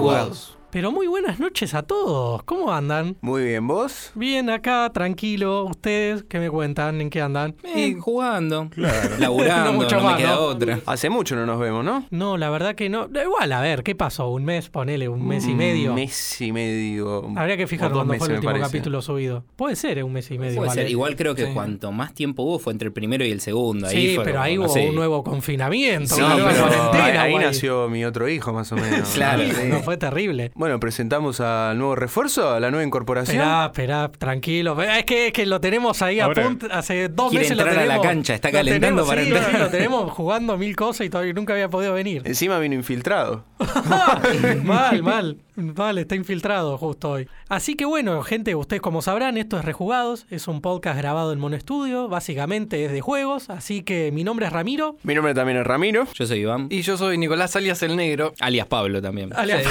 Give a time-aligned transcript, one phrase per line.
[0.00, 0.59] Rejugados.
[0.72, 2.44] Pero muy buenas noches a todos.
[2.44, 3.16] ¿Cómo andan?
[3.22, 4.12] Muy bien, ¿vos?
[4.14, 5.64] Bien, acá, tranquilo.
[5.64, 7.00] ¿Ustedes qué me cuentan?
[7.00, 7.56] ¿En qué andan?
[7.64, 9.10] Eh, jugando, Claro.
[9.18, 10.40] laburando, No no, mucho me queda ¿no?
[10.42, 10.78] otra.
[10.86, 12.04] Hace mucho no nos vemos, ¿no?
[12.10, 13.08] No, la verdad que no.
[13.12, 14.28] Igual, a ver, ¿qué pasó?
[14.28, 14.68] ¿Un mes?
[14.70, 15.88] Ponele, un mes y medio.
[15.90, 17.28] Un mes y medio.
[17.36, 18.66] Habría que fijar cuándo fue el último parece.
[18.70, 19.44] capítulo subido.
[19.56, 20.54] Puede ser, eh, un mes y medio.
[20.54, 20.82] Puede vale.
[20.82, 20.90] ser.
[20.90, 21.52] Igual creo que Sí.
[21.52, 23.88] cuanto más tiempo hubo fue entre el primero y el segundo.
[23.88, 24.88] Ahí Sí, fue pero como, ahí no hubo sé.
[24.88, 26.14] un nuevo confinamiento.
[26.14, 29.08] Sí, una nueva pero cuarentena, ahí, ahí nació mi otro hijo, más o menos.
[29.20, 29.42] Claro.
[29.42, 29.66] Sí.
[29.68, 30.52] No, fue terrible.
[30.60, 33.38] Bueno, presentamos al nuevo refuerzo, a la nueva incorporación.
[33.38, 34.78] Esperá, esperá, tranquilo.
[34.82, 36.66] Es que, es que lo tenemos ahí a punto.
[36.70, 38.06] Hace dos meses lo entrar a la tenemos.
[38.06, 39.58] cancha, está calentando tenemos, para sí, entrar.
[39.58, 42.20] lo tenemos jugando mil cosas y todavía nunca había podido venir.
[42.26, 43.42] Encima vino infiltrado.
[44.62, 45.38] mal, mal.
[45.56, 47.28] Mal, está infiltrado justo hoy.
[47.48, 50.26] Así que bueno, gente, ustedes como sabrán, esto es Rejugados.
[50.30, 52.08] Es un podcast grabado en Mono Estudio.
[52.08, 53.48] Básicamente es de juegos.
[53.48, 54.96] Así que mi nombre es Ramiro.
[55.04, 56.06] Mi nombre también es Ramiro.
[56.14, 56.66] Yo soy Iván.
[56.68, 58.34] Y yo soy Nicolás alias el Negro.
[58.40, 59.30] Alias Pablo también.
[59.34, 59.64] Alias-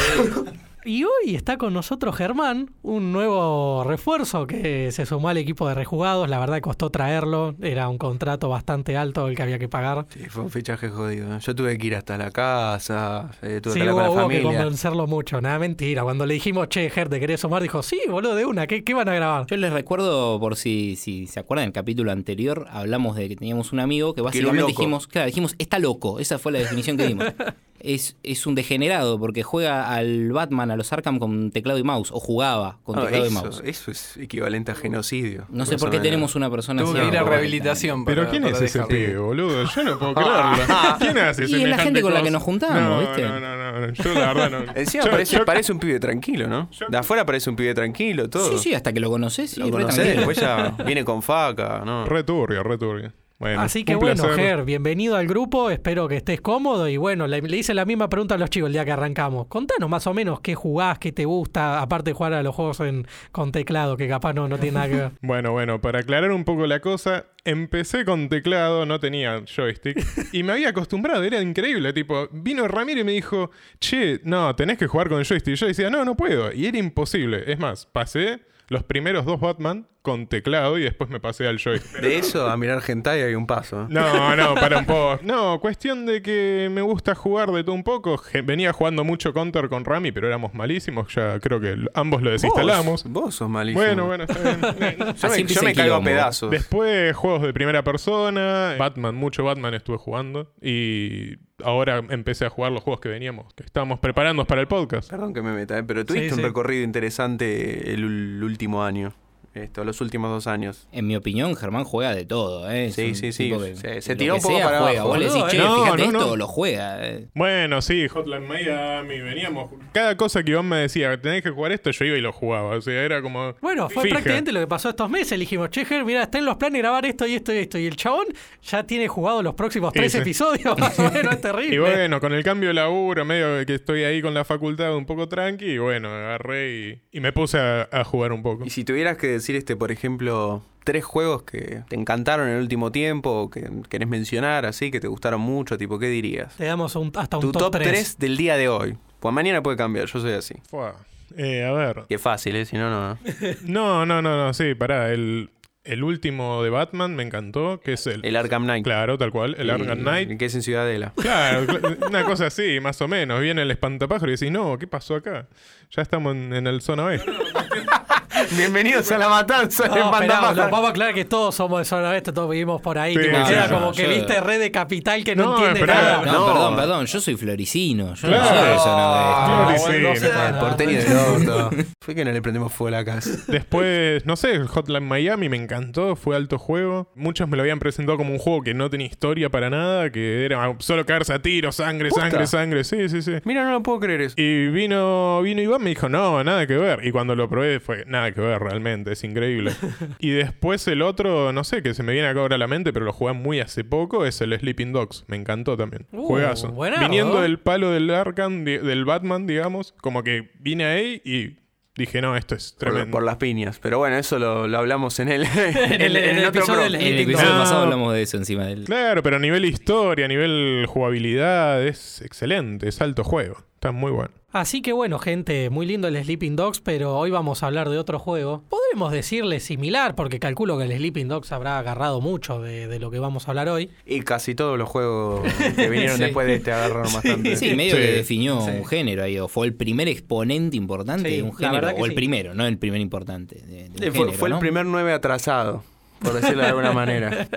[0.89, 5.75] Y hoy está con nosotros Germán, un nuevo refuerzo que se sumó al equipo de
[5.75, 6.27] rejugados.
[6.27, 10.07] La verdad costó traerlo, era un contrato bastante alto el que había que pagar.
[10.09, 11.35] Sí, fue un fichaje jodido.
[11.35, 11.39] ¿eh?
[11.41, 14.23] Yo tuve que ir hasta la casa, eh, tuve Sí, que hubo, hablar con la
[14.23, 14.61] hubo que familia.
[14.61, 16.01] convencerlo mucho, nada mentira.
[16.01, 17.61] Cuando le dijimos, che, Ger, ¿te querés sumar?
[17.61, 19.45] Dijo, sí, boludo, de una, ¿qué, qué van a grabar?
[19.45, 23.35] Yo les recuerdo, por si, si se acuerdan, en el capítulo anterior hablamos de que
[23.35, 26.19] teníamos un amigo que Que básicamente dijimos, claro, dijimos, está loco.
[26.19, 27.27] Esa fue la definición que dimos.
[27.79, 32.11] es, es un degenerado porque juega al Batman, a los Arkham con teclado y mouse,
[32.11, 33.61] o jugaba con No, teclado y mouse.
[33.63, 35.45] eso es equivalente a genocidio.
[35.49, 37.01] No sé por qué tenemos una persona Tuve así.
[37.01, 37.31] que ir a ahora.
[37.33, 39.63] rehabilitación para Pero ¿quién para es ese pibe, boludo?
[39.65, 40.51] Yo no puedo creerlo.
[40.99, 43.21] ¿Quién hace Y es la gente con la que nos juntamos, no, ¿viste?
[43.27, 43.93] No, no, no, no.
[43.93, 44.71] Yo la verdad no.
[44.75, 46.69] Encima Yo- parece, yo- parece un pibe tranquilo, ¿no?
[46.71, 48.49] yo- De afuera parece un pibe tranquilo, todo.
[48.51, 49.51] Sí, sí, hasta que lo conoces.
[49.51, 50.03] Sí, Lo tranquilo.
[50.03, 52.05] después ya viene con faca, ¿no?
[52.05, 53.13] Re turbio, re turbio.
[53.39, 54.35] Bueno, Así que bueno, placer.
[54.37, 58.09] Ger, bienvenido al grupo, espero que estés cómodo y bueno, le, le hice la misma
[58.09, 59.47] pregunta a los chicos el día que arrancamos.
[59.47, 62.81] Contanos más o menos qué jugás, qué te gusta, aparte de jugar a los juegos
[62.81, 65.11] en, con teclado, que capaz no, no tiene nada que ver.
[65.21, 70.43] Bueno, bueno, para aclarar un poco la cosa, empecé con teclado, no tenía joystick, y
[70.43, 74.87] me había acostumbrado, era increíble, tipo, vino Ramiro y me dijo, che, no, tenés que
[74.87, 75.55] jugar con joystick.
[75.55, 77.49] Yo decía, no, no puedo, y era imposible.
[77.49, 82.01] Es más, pasé los primeros dos Batman con teclado y después me pasé al joystick.
[82.01, 83.83] De eso a mirar hentai hay un paso.
[83.83, 83.85] ¿eh?
[83.89, 85.19] No, no, para un poco.
[85.23, 88.21] No, cuestión de que me gusta jugar de todo un poco.
[88.43, 91.13] Venía jugando mucho Counter con Rami, pero éramos malísimos.
[91.13, 93.03] Ya creo que ambos lo desinstalamos.
[93.03, 93.83] Vos, vos sos malísimo.
[93.83, 94.97] Bueno, bueno, está bien.
[95.15, 96.05] Yo Así me, yo caigo a quilombo.
[96.05, 96.51] pedazos.
[96.51, 102.71] Después juegos de primera persona, Batman, mucho Batman estuve jugando y ahora empecé a jugar
[102.71, 105.09] los juegos que veníamos, que estábamos preparando para el podcast.
[105.09, 105.83] Perdón que me meta, ¿eh?
[105.83, 106.43] pero tuviste Sí, un sí.
[106.45, 109.13] recorrido interesante el, último año.
[109.59, 110.87] Esto, los últimos dos años.
[110.91, 112.69] En mi opinión, Germán juega de todo.
[112.71, 112.91] ¿eh?
[112.91, 113.51] Sí, sí, sí.
[113.81, 115.01] que Se- tiró un poco sea, para juega.
[115.01, 115.57] abajo, Vos le decís, che.
[115.57, 116.35] No, fíjate no, esto, no.
[116.35, 117.07] lo juega.
[117.07, 117.27] eh.
[117.35, 119.71] Bueno, sí, Hotline Miami, veníamos.
[119.93, 122.75] Cada cosa que Iván me decía, tenés que jugar esto, yo iba y lo jugaba.
[122.75, 123.53] O sea, era como.
[123.61, 124.15] Bueno, fue fija.
[124.15, 125.31] prácticamente lo que pasó estos meses.
[125.31, 127.77] Le dijimos, che, Ger, mira, está en los planes grabar esto y esto y esto.
[127.77, 128.25] Y el chabón
[128.63, 130.77] ya tiene jugado los próximos tres episodios.
[130.77, 131.75] Más o menos, es terrible.
[131.75, 135.05] Y bueno, con el cambio de laburo, medio que estoy ahí con la facultad un
[135.05, 138.63] poco tranqui, y bueno, agarré y, y me puse a, a jugar un poco.
[138.65, 142.61] Y si tuvieras que decir, este, por ejemplo, tres juegos que te encantaron en el
[142.61, 146.55] último tiempo, o que querés mencionar, así, que te gustaron mucho, tipo, ¿qué dirías?
[146.57, 147.87] Te damos un- hasta un Tu top, top 3.
[147.87, 148.97] 3 del día de hoy.
[149.19, 150.55] Pues mañana puede cambiar, yo soy así.
[150.69, 150.95] Fua.
[151.37, 152.05] Eh, a ver.
[152.09, 152.65] Es fácil, ¿eh?
[152.65, 153.17] Si no, no.
[153.63, 155.11] No, no, no, no, sí, pará.
[155.11, 155.51] El,
[155.83, 158.25] el último de Batman me encantó, que es el.
[158.25, 158.83] El Arkham Knight.
[158.83, 160.37] Claro, tal cual, el Y- Arkham Knight.
[160.39, 161.13] Que es en Ciudadela.
[161.15, 163.41] Claro, cl- una cosa así, más o menos.
[163.41, 165.47] Viene el espantapájaro y decís, no, ¿qué pasó acá?
[165.91, 167.31] Ya estamos en, en el zona oeste.
[168.57, 170.11] Bienvenidos a la matanza de No,
[170.53, 173.13] lo- vamos a aclarar que todos somos de zona oeste, todos vivimos por ahí.
[173.15, 175.79] Sí, tipo, queda sí, como que Yo- viste red de capital que no, No, entiende
[175.81, 176.25] esperá, nada.
[176.25, 176.53] No, No.
[176.53, 177.05] perdón, perdón.
[177.05, 178.13] Yo soy floricino.
[178.15, 178.43] Yo Claro.
[178.43, 180.29] no soy de zona oeste.
[180.33, 180.57] Ah, no no.
[180.57, 181.69] El porteño del orto.
[182.01, 183.29] Fue que no le prendemos fuego a la casa.
[183.47, 187.11] Después, no sé, Hotline Miami me encantó, fue alto juego.
[187.15, 190.45] Muchos me lo habían presentado como un juego que no tenía historia para nada, que
[190.45, 192.83] era solo caerse a tiros, sangre, sangre, sangre.
[192.83, 193.33] Sí, sí, sí.
[193.43, 194.35] Mira, no lo puedo creer eso.
[194.37, 197.05] Y vino, vino Iván me dijo, no, nada que ver.
[197.05, 199.71] Y cuando lo probé fue, nada que ver realmente, es increíble.
[200.19, 202.91] y después el otro, no sé, que se me viene acá ahora a la mente,
[202.93, 205.25] pero lo jugué muy hace poco, es el Sleeping Dogs.
[205.27, 206.05] Me encantó también.
[206.11, 206.69] Uh, Juegazo.
[206.71, 207.03] buenardo.
[207.03, 211.57] Viniendo del palo del Arkham, del Batman, digamos, como que vine ahí y
[211.95, 213.11] dije, no, esto es tremendo.
[213.11, 213.77] por las piñas.
[213.81, 216.83] Pero bueno, eso lo, lo hablamos en el, En el- en el otro episodio pro.
[216.83, 217.59] del- En el episodio No.
[217.59, 218.85] pasado hablamos de eso encima del.
[218.85, 223.57] Claro, pero a nivel historia, a nivel jugabilidad, es excelente, es alto juego.
[223.75, 224.31] Está muy bueno.
[224.51, 227.99] Así que bueno, gente, muy lindo el Sleeping Dogs, pero hoy vamos a hablar de
[227.99, 228.63] otro juego.
[228.69, 233.11] Podemos decirle similar, porque calculo que el Sleeping Dogs habrá agarrado mucho de, de lo
[233.11, 233.91] que vamos a hablar hoy.
[234.07, 235.41] Y casi todos los juegos
[235.75, 236.23] que vinieron Sí.
[236.23, 237.55] después de este agarraron bastante.
[237.57, 238.01] Sí, medio Sí.
[238.01, 238.71] que definió Sí.
[238.71, 242.11] un género ahí, o fue el primer exponente importante Sí, de un género, o el
[242.11, 242.15] sí.
[242.15, 245.83] primero, no el primer importante de, de un fue, género, fue el primer 9 atrasado,
[246.23, 247.47] por decirlo de alguna manera.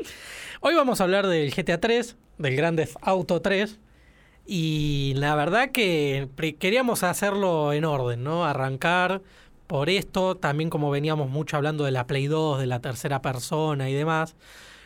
[0.60, 3.78] Hoy vamos a hablar del GTA 3, del Grand Theft Auto 3.
[4.44, 6.28] Y la verdad que
[6.58, 8.44] queríamos hacerlo en orden, ¿no?
[8.44, 9.22] Arrancar
[9.66, 13.88] por esto, también como veníamos mucho hablando de la Play 2, de la tercera persona
[13.88, 14.36] y demás.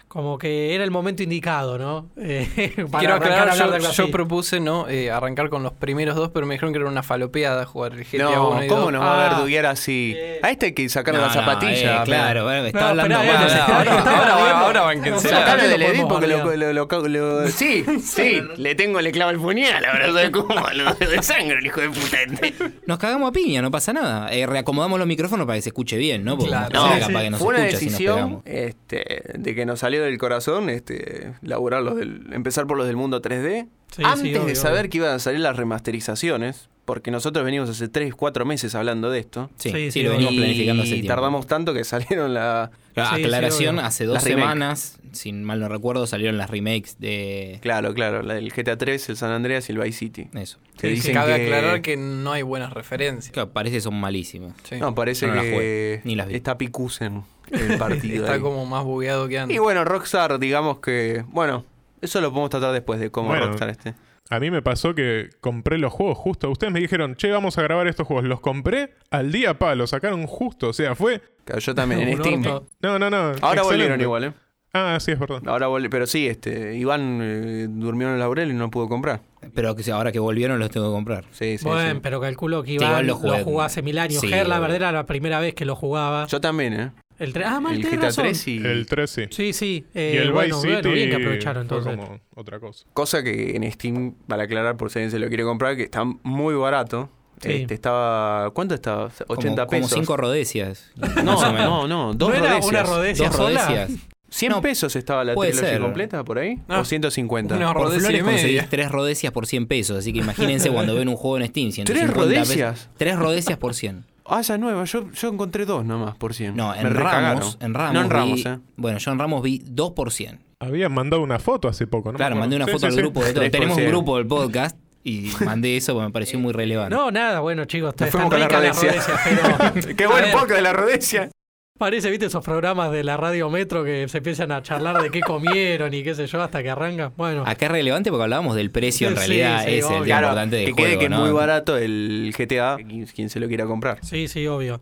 [0.09, 2.09] Como que era el momento indicado, ¿no?
[2.17, 2.49] Eh,
[2.91, 4.13] para Quiero a aclarar, de yo, yo así.
[4.13, 7.67] propuse no Eh, arrancar con los primeros dos, pero me dijeron que era una falopeada
[7.67, 8.93] jugar el GTA No, 1 y ¿cómo 2.
[8.93, 9.29] nos va a Ah.
[9.31, 10.15] verduguear así?
[10.17, 10.41] Eh.
[10.43, 12.03] A este hay que sacarle No, la no, zapatilla.
[12.03, 13.27] eh, claro, bueno, me está No, hablando mal.
[13.27, 15.29] ahora, Ahora- ahora, ahora banquense.
[15.29, 16.57] Sacale del edit porque lo, bardear.
[16.59, 20.95] lo- lo- lo- Sí, sí, le tengo, le clavo el puñal, ahora soy como lo
[20.95, 22.17] de sangre, el hijo de puta.
[22.23, 22.55] este.
[22.87, 24.33] Nos cagamos a piña, no pasa nada.
[24.33, 26.37] Eh, reacomodamos los micrófonos para que se escuche bien, ¿no?
[26.37, 26.71] Porque Claro.
[26.73, 28.43] no, No, capaz que no se fue una escucha si nos decisión pegamos.
[28.47, 32.97] este, de que nos salió del corazón este, laburar los del, empezar por los del
[32.97, 33.69] mundo 3D.
[33.89, 34.91] Sí, sí, antes obvio, de saber obvio.
[34.91, 39.19] que iban a salir las remasterizaciones, porque nosotros venimos hace 3, 4 meses hablando de
[39.19, 39.51] esto.
[39.57, 41.09] Sí, Sí, lo venimos y planificando hace tiempo.
[41.09, 42.71] tardamos tanto que salieron la...
[42.95, 47.59] Claro, Sí, aclaración, hace dos Las semanas, sin mal no recuerdo, salieron las remakes de
[47.61, 50.29] Claro, claro, la del GTA 3, el San Andreas y el Vice City.
[50.33, 50.59] eso.
[50.79, 53.33] Que Sí, dicen Cabe que- aclarar que no hay buenas referencias.
[53.35, 54.55] Que parece que son malísimos.
[54.63, 54.77] Sí.
[54.77, 56.37] No, parece no las que jugué, ni las vi.
[56.37, 58.23] está Picusen el partido.
[58.25, 58.41] Está ahí.
[58.41, 59.55] como más bugueado que antes.
[59.55, 61.25] Y bueno, Rockstar, digamos que...
[61.29, 61.65] Bueno,
[62.01, 63.47] eso lo podemos tratar después de cómo Bueno.
[63.49, 63.95] Rockstar este.
[64.29, 66.51] A mí me pasó que compré los juegos justo.
[66.51, 68.25] Ustedes me dijeron, che, vamos a grabar estos juegos.
[68.25, 70.69] Los compré al día pa, los sacaron justo.
[70.69, 71.21] O sea, fue.
[71.45, 72.43] Claro, yo también, en Steam.
[72.43, 73.17] No, no, no.
[73.17, 73.63] Ahora excelente.
[73.65, 74.33] volvieron igual, ¿eh?
[74.73, 75.41] Ah, sí, es verdad.
[75.47, 79.21] Ahora volvi- pero sí, este, Iván eh, durmió en el laurel y no pudo comprar.
[79.55, 81.25] Pero que ahora que volvieron los tengo que comprar.
[81.31, 82.01] Sí, sí, Bueno, sí.
[82.03, 84.21] pero calculo que Sí, Iván lo, jugó hace mil años.
[84.21, 86.27] Sí, Ger, la verdad, era la primera vez que lo jugaba.
[86.27, 86.93] Yo también, ¿eh?
[87.19, 88.25] El tre- ah, mal, el tenés GTA razón.
[88.25, 88.57] 3 y...
[88.59, 89.23] El 3 sí.
[89.31, 89.87] Sí, sí.
[89.95, 92.05] y eh, el bueno, Vice bueno, City bien que aprovecharon fue entonces.
[92.07, 92.85] como otra cosa.
[92.93, 96.05] Cosa que en Steam, para aclarar por si alguien se lo quiere comprar, que está
[96.05, 97.09] muy barato.
[97.41, 97.53] Sí.
[97.53, 98.51] Este, estaba...
[98.53, 99.11] ¿Cuánto estaba?
[99.29, 99.91] 80 como, pesos.
[99.91, 100.91] Como cinco rodecias.
[101.23, 102.67] No, no, no, dos ¿No era rodecias.
[102.71, 103.67] una rodecia Dos sola?
[103.69, 104.01] rodecias.
[104.29, 105.81] 100 No, pesos estaba la trilogía ser.
[105.81, 106.59] completa por ahí.
[106.69, 107.55] Ah, o 150.
[107.57, 109.99] una Por flores y conseguís tres rodecias por 100 pesos.
[109.99, 111.71] Así que imagínense cuando ven un juego en Steam.
[111.73, 112.81] 150 rodecias?
[112.81, 112.89] pesos.
[112.99, 114.05] Tres rodecias por 100.
[114.29, 114.85] Ah, esa es nueva.
[114.85, 116.57] Yo, yo encontré dos nomás por 100.
[116.57, 116.93] No, en.
[116.95, 117.95] Ramos, en Ramos.
[117.95, 118.59] No en Ramos, vi- ¿eh?
[118.77, 120.41] Bueno, yo en Ramos vi 2 por 100.
[120.61, 122.17] Habían mandado una foto hace poco, ¿no?
[122.19, 122.99] Claro, mandé una Sí, foto sí, al sí.
[122.99, 123.45] grupo de todo.
[123.45, 123.51] 3%.
[123.51, 126.95] Tenemos un grupo del podcast y mandé eso porque me pareció muy relevante.
[126.97, 129.97] No, nada, bueno, chicos, Nos fuimos con la rodecias, pero...
[129.97, 131.31] Qué buen ver, podcast de la rodecia.
[131.79, 135.21] Parece, viste, esos programas de la radio Metro que se empiezan a charlar de qué
[135.21, 137.13] comieron y qué sé yo hasta que arranca.
[137.17, 139.99] Bueno, Acá es relevante porque hablábamos del precio, en Sí, realidad sí, es obvio.
[139.99, 141.21] el Claro, importante del que quede que es ¿no?
[141.21, 142.77] muy barato el GTA.
[142.77, 143.99] Quien, quien se lo quiera comprar.
[144.03, 144.81] sí, sí, obvio.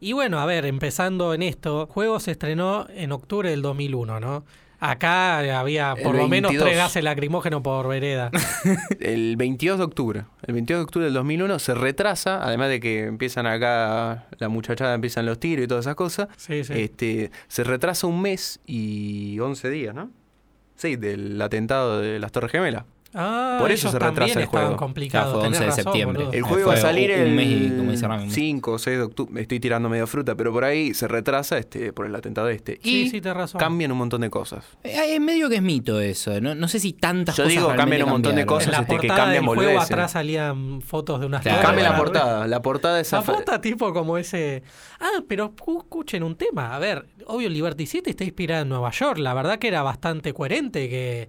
[0.00, 4.44] Y bueno, a ver, empezando en esto, juego se estrenó en octubre del 2001, ¿no?
[4.84, 6.64] Acá había El por lo menos 22.
[6.64, 8.32] tres gases lacrimógenos por vereda.
[8.98, 10.24] El 22 de octubre.
[10.44, 12.44] El 22 de octubre del 2001 se retrasa.
[12.44, 16.26] Además de que empiezan acá, la muchachada empiezan los tiros y todas esas cosas.
[16.36, 16.72] Sí, sí.
[16.74, 20.10] Este, se retrasa un mes y 11 días, ¿no?
[20.74, 22.82] Sí, del atentado de las Torres Gemelas.
[23.14, 24.76] Ah, por eso se retrasa el juego.
[24.76, 25.34] complicados.
[25.34, 26.18] Ya fue tenés 11 de razón, septiembre.
[26.24, 26.32] boludo.
[26.36, 28.34] El juego va a salir un el mes y- como dice Rami, un mes.
[28.34, 29.32] 5 o 6 de octubre.
[29.34, 32.80] Me estoy tirando medio fruta, pero por ahí se retrasa este por el atentado este.
[32.82, 33.58] Sí, y sí, tenés razón.
[33.58, 34.64] cambian un montón de cosas.
[34.82, 36.40] Eh, Es medio que es mito eso.
[36.40, 38.66] No, no sé si tantas Yo cosas digo, realmente cambian un montón de cosas.
[38.68, 41.62] En la este, que portada cambian del juego atrás salían fotos de unas Claro.
[41.62, 42.46] Cambia la portada.
[42.46, 44.62] La portada esa La foto tipo como ese...
[45.00, 46.74] Ah, pero escu- escuchen un tema.
[46.74, 49.18] A ver, obvio Liberty City está inspirada en Nueva York.
[49.18, 51.28] La verdad que era bastante coherente que...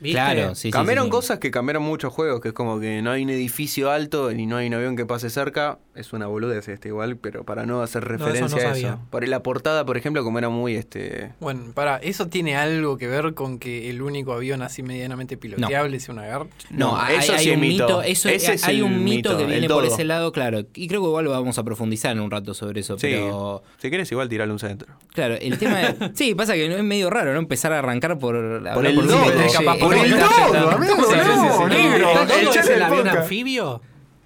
[0.00, 0.12] ¿viste?
[0.18, 1.10] Claro, sí, sí, cambiaron sí.
[1.10, 4.46] cosas que cambiaron muchos juegos, que es como que no hay un edificio alto ni
[4.46, 5.78] no hay un avión que pase cerca.
[5.94, 8.88] Es una boludez este igual, pero para no hacer eso no referencia a sabía.
[8.90, 8.98] eso.
[9.10, 11.32] Por la portada, por ejemplo, como era muy este.
[11.40, 16.00] Bueno, para, ¿eso tiene algo que ver con que el único avión así medianamente piloteable
[16.00, 16.68] sea una garcha?
[16.70, 17.86] No, No, hay, eso hay sí es un mito.
[17.86, 18.02] mito.
[18.02, 20.60] Eso, Ese es hay un mito, mito, que viene por ese lado, claro.
[20.74, 22.94] Y creo que igual lo vamos a profundizar en un rato sobre eso.
[22.98, 23.08] Sí.
[23.10, 24.94] Pero Si quieres, igual tirarle un centro.
[25.12, 25.78] claro, el tema.
[25.78, 27.38] de- sí, pasa que es medio raro, ¿no?
[27.40, 28.34] Empezar a arrancar por.
[28.74, 28.94] Por el
[29.80, 30.94] Por el dodo, amigo.
[30.96, 32.10] No, negro.
[32.22, 33.80] ¿El El es el avión anfibio?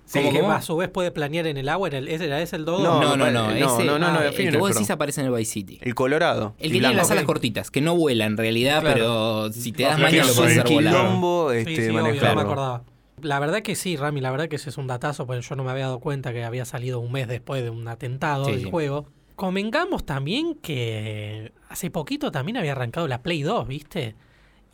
[0.07, 1.89] Sí, que a su vez puede planear en el agua.
[1.89, 2.85] ¿En el, ¿Ese era ese el dodo?
[2.85, 3.49] No, No, no, no.
[3.49, 5.51] no, ese, no, no, no, ah, el Fino que vos decís aparece en el Vice
[5.51, 5.79] City.
[5.81, 6.55] El colorado.
[6.59, 8.95] El que tiene las alas cortitas, que no vuela en realidad, Claro.
[8.95, 10.93] pero si te das maña lo es puedes hacer volar.
[10.95, 12.83] quilombo Sí, este, sí, obvio, no me acordaba.
[13.23, 15.65] La verdad que sí, Rami, la verdad que ese es un datazo, porque yo no
[15.65, 18.61] me había dado cuenta que había salido un mes después de un atentado Sí, del
[18.65, 18.71] sí.
[18.71, 19.07] juego.
[19.37, 24.15] Convengamos también que hace poquito también había arrancado la Play 2, ¿viste?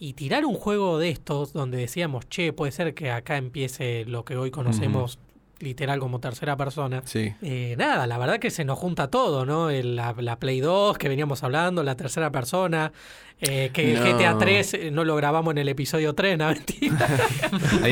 [0.02, 4.24] Y tirar un juego de estos donde decíamos, che, puede ser que acá empiece lo
[4.24, 5.18] que hoy conocemos
[5.58, 7.02] literal como tercera persona.
[7.04, 7.34] Sí.
[7.42, 9.68] Eh, nada, la verdad que se nos junta todo, ¿no?
[9.68, 12.92] El- la, la Play 2 que veníamos hablando, la tercera persona,
[13.42, 14.02] eh, que No.
[14.02, 16.96] GTA 3 eh, no lo grabamos en el episodio 3, no, mentira.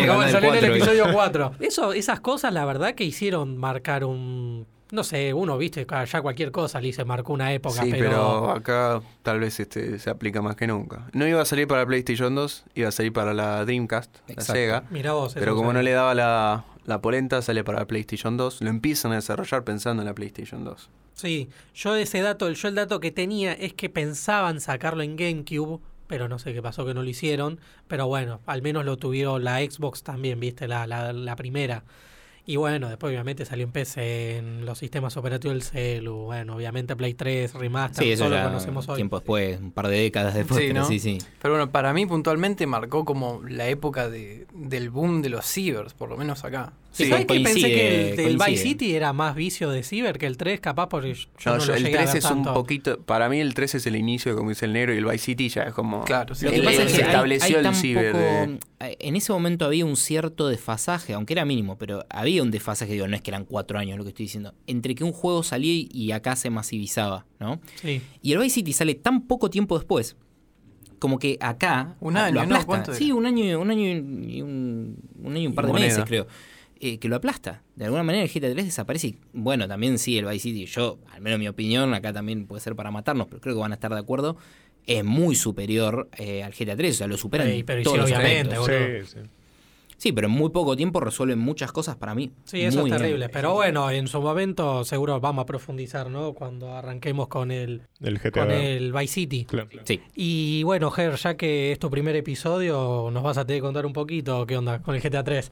[0.07, 1.53] Vamos a salir en el 4, episodio 4.
[1.61, 4.67] Eso, esas cosas, la verdad que hicieron marcar un...
[4.91, 8.03] No sé, uno, viste, ya cualquier cosa le se marcó una época, Sí, pero...
[8.09, 8.51] pero...
[8.53, 11.07] acá tal vez este se aplica más que nunca.
[11.13, 14.43] No iba a salir para PlayStation 2, iba a salir para la Dreamcast, la.
[14.43, 14.85] Sega.
[14.91, 18.63] Mirá vos, Pero como no le daba la, la polenta, sale para la PlayStation 2.
[18.63, 20.89] Lo empiezan a desarrollar pensando en la PlayStation 2.
[21.13, 25.81] Sí, yo ese dato, yo el dato que tenía es que pensaban sacarlo en GameCube,
[26.07, 27.61] pero no sé qué pasó que no lo hicieron.
[27.89, 31.83] Pero bueno, al menos lo tuvieron la Xbox también, viste, la, la, la primera.
[32.51, 36.97] Y bueno, después obviamente salió en PC, en los sistemas operativos del celu, bueno, obviamente
[36.97, 38.97] Play 3, Remaster, Sí, eso todo lo ya conocemos hoy.
[38.97, 40.87] tiempo después, un par de décadas después, Sí, pero ¿no?
[40.89, 41.19] sí, sí.
[41.43, 45.93] Pero bueno, para mí puntualmente marcó como la época de, del boom de los cibers,
[45.93, 46.73] por lo menos acá.
[47.05, 48.57] Sí, ¿Sabes que pensé que el, del Vice.
[48.63, 51.65] City era más vicio de Ciber que el 3, capaz porque yo no, No, lo
[51.65, 53.01] yo- el llegué a 3 ver es un poquito.
[53.03, 55.49] Para mí, el 3 es el inicio, como dice el negro, y el Vice City
[55.49, 56.05] ya es como.
[56.05, 56.45] Claro, sí.
[56.45, 58.13] Lo que el- pasa es se que hay- estableció hay el ciber.
[58.13, 58.59] poco- de-
[59.01, 63.09] En ese momento había un cierto desfasaje, aunque era mínimo, pero había un desfasaje, digo,
[63.09, 65.73] no es que eran cuatro años lo que estoy diciendo, entre que un juego salía
[65.91, 67.61] y- acá se masivizaba, ¿no?
[67.83, 68.01] Sí.
[68.23, 70.17] Y el Vice City sale tan poco tiempo después,
[71.01, 72.45] como que acá Un año, lo ¿no?
[72.57, 72.67] aplasta.
[72.67, 75.89] ¿Cuánto sí, un año, un año y un, un año y un par de moneda.
[75.89, 76.27] meses, creo.
[76.81, 77.63] Eh, que lo aplasta.
[77.77, 79.09] De alguna manera el GTA 3 desaparece.
[79.09, 82.61] Y, bueno, también sí, el Vice City, yo, al menos mi opinión, acá también puede
[82.61, 84.37] ser para matarnos, pero creo que van a estar de acuerdo,
[84.87, 86.95] es muy superior eh, al GTA 3.
[86.95, 88.67] O sea, lo superan Sí, pero todos sí, los.
[88.67, 88.73] Sí,
[89.07, 89.29] sí.
[89.99, 92.31] Sí, pero en muy poco tiempo resuelven muchas cosas para mí.
[92.45, 92.97] Sí, eso es bien.
[92.97, 93.29] terrible.
[93.29, 96.35] Pero bueno, en su momento seguro vamos a profundizar, ¿no?
[96.35, 98.31] Cuando arranquemos con el, El GTA.
[98.31, 99.45] con el Vice City.
[99.45, 99.69] Claro.
[99.83, 100.01] Sí.
[100.15, 103.87] Y bueno, Ger, ya que es tu primer episodio, nos vas a tener que contar
[103.87, 105.51] un poquito qué onda con el GTA 3.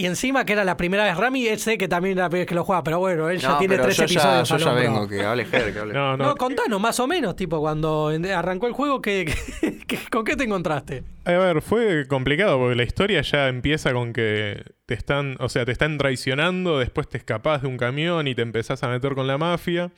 [0.00, 2.42] Y encima que era la primera vez Rami, él sé que también era la primera
[2.42, 4.48] vez que lo juega, pero bueno, él ya No, tiene pero tres yo ya, episodios
[4.48, 4.80] yo ya hombro.
[4.82, 5.92] vengo, que hable Ger, que hable.
[5.92, 6.24] No, no.
[6.26, 9.24] No, contanos más o menos, tipo, cuando arrancó el juego, ¿qué,
[9.60, 11.02] qué- qué- con qué te encontraste?
[11.24, 15.64] A ver, fue complicado porque la historia ya empieza con que te están, o sea,
[15.64, 19.26] te están traicionando, después te escapás de un camión y te empezás a meter con
[19.26, 19.90] la mafia.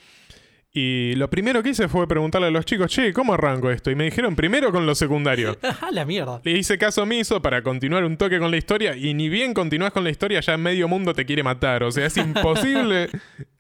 [0.73, 3.91] Y lo primero que hice fue preguntarle a los chicos, che, ¿cómo arranco esto?
[3.91, 5.57] Y me dijeron primero con lo secundario.
[5.83, 6.41] Ah, la mierda.
[6.45, 9.93] Le hice caso omiso para continuar un toque con la historia y ni bien continúas
[9.93, 11.83] con la historia ya medio mundo te quiere matar.
[11.83, 13.09] O sea, es imposible.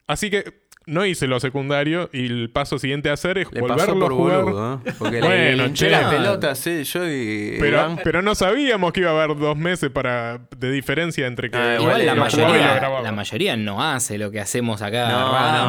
[0.06, 0.44] Así que
[0.86, 4.12] no hice lo secundario y el paso siguiente a hacer es Le pasó volverlo por
[4.12, 4.42] a jugar.
[4.44, 4.92] boludo, ¿eh?
[4.98, 5.90] Porque Bueno, le, hinché che.
[5.90, 8.00] las pelotas, eh, yo y Pero, Iván.
[8.02, 11.76] pero no sabíamos que iba a haber dos meses para de diferencia entre que Ah,
[11.78, 15.08] Igual la mayoría, la mayoría no hace lo que hacemos acá.
[15.10, 15.32] No,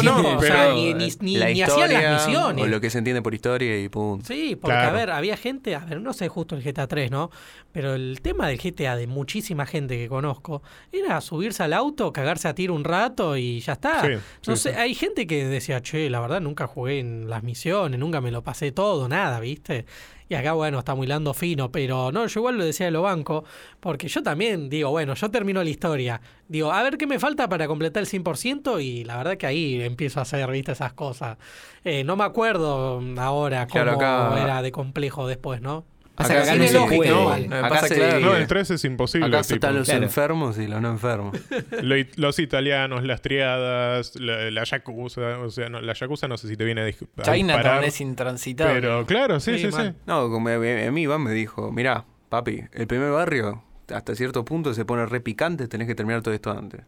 [0.00, 2.64] ni no, no, o sea, pero- ni, ni, ni- la ni hacían historia las misiones.
[2.64, 4.24] o lo que se entiende por historia y punto.
[4.26, 4.88] Sí, porque Claro.
[4.90, 7.30] a ver, había gente, a ver, no sé justo el GTA 3, ¿no?
[7.72, 12.46] Pero el tema del GTA de muchísima gente que conozco era subirse al auto, cagarse
[12.46, 14.00] a tiro un rato y ya está.
[14.02, 14.12] Sí,
[14.46, 18.20] no sé, hay gente que decía, che, la verdad nunca jugué en las misiones, nunca
[18.20, 19.86] me lo pasé todo, nada, ¿viste?
[20.28, 23.02] Y acá, bueno, está muy lando fino, pero no, yo igual lo decía de lo
[23.02, 23.44] banco,
[23.80, 27.48] porque yo también digo, bueno, yo termino la historia, digo, a ver qué me falta
[27.48, 30.72] para completar el 100% y la verdad que ahí empiezo a hacer, ¿viste?
[30.72, 31.36] Esas cosas.
[31.84, 35.84] Eh, no me acuerdo ahora cómo Claro, acá- era de complejo después, ¿no?
[36.14, 37.10] Pasa que acá sí no se puede.
[37.10, 37.30] ¿no?
[37.30, 38.20] Acá pasa se- claro.
[38.20, 39.26] No, el 3 es imposible.
[39.26, 39.54] Acá tipo.
[39.54, 40.04] están los Claro.
[40.04, 41.36] enfermos y los no enfermos.
[41.82, 45.38] Lo- los italianos, las triadas, la, la yakuza.
[45.40, 47.84] O sea, no, la yakuza no sé si te viene a, a Chinatown disparar.
[47.84, 48.74] es intransitable.
[48.74, 49.92] Pero claro, sí, Sí, sí.
[50.06, 50.58] No, como a, a
[50.90, 55.20] mí Iván me dijo, mirá, papi, el primer barrio hasta cierto punto se pone re
[55.20, 56.82] picante, tenés que terminar todo esto antes.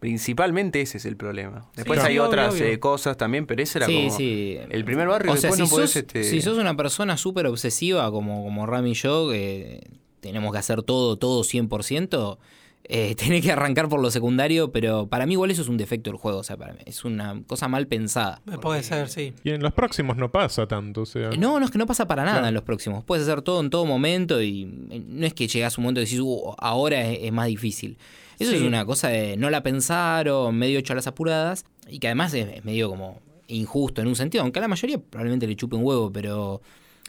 [0.00, 1.66] Principalmente ese es el problema.
[1.74, 2.66] Después Sí, hay obvio, otras obvio.
[2.66, 4.56] eh, cosas también, pero ese era Sí, como sí.
[4.70, 5.32] el primer barrio.
[5.32, 8.64] O sea, si no podés, sos, este, si sos una persona súper obsesiva como, como
[8.66, 9.88] Rami y yo, que
[10.20, 12.38] tenemos que hacer todo, todo 100%,
[12.84, 16.10] eh, tenés que arrancar por lo secundario, pero para mí igual eso es un defecto
[16.10, 18.40] del juego, o sea, para mí es una cosa mal pensada.
[18.44, 19.34] Puede porque- ser, sí.
[19.42, 21.02] Y en los próximos no pasa tanto.
[21.02, 22.48] O sea, No, no es que no pasa para nada Claro.
[22.48, 23.02] en los próximos.
[23.04, 26.00] Puedes hacer todo en todo momento y eh, no es que llegas a un momento
[26.00, 27.98] y decís, "Uh, ahora es, es más difícil.
[28.38, 28.56] Eso Sí.
[28.58, 32.32] es una cosa de no la pensaron, medio hecho a las apuradas y que además
[32.34, 35.84] es, medio como injusto en un sentido, aunque a la mayoría probablemente le chupe un
[35.84, 36.60] huevo, pero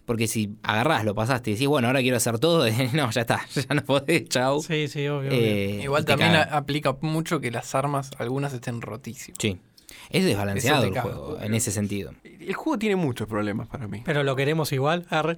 [0.05, 3.41] porque si agarrás, lo pasaste y decís, bueno, ahora quiero hacer todo, no, ya está,
[3.69, 4.61] ya no podés, chau.
[4.63, 5.29] Sí, sí, obvio.
[5.29, 5.39] obvio.
[5.39, 9.37] Eh, Igual también aplica mucho que las armas, algunas estén rotísimas.
[9.39, 9.59] Sí.
[10.09, 12.11] Es desbalanceado el juego, en ese sentido.
[12.23, 14.01] El juego tiene muchos problemas para mí.
[14.05, 15.37] Pero lo queremos igual, arre.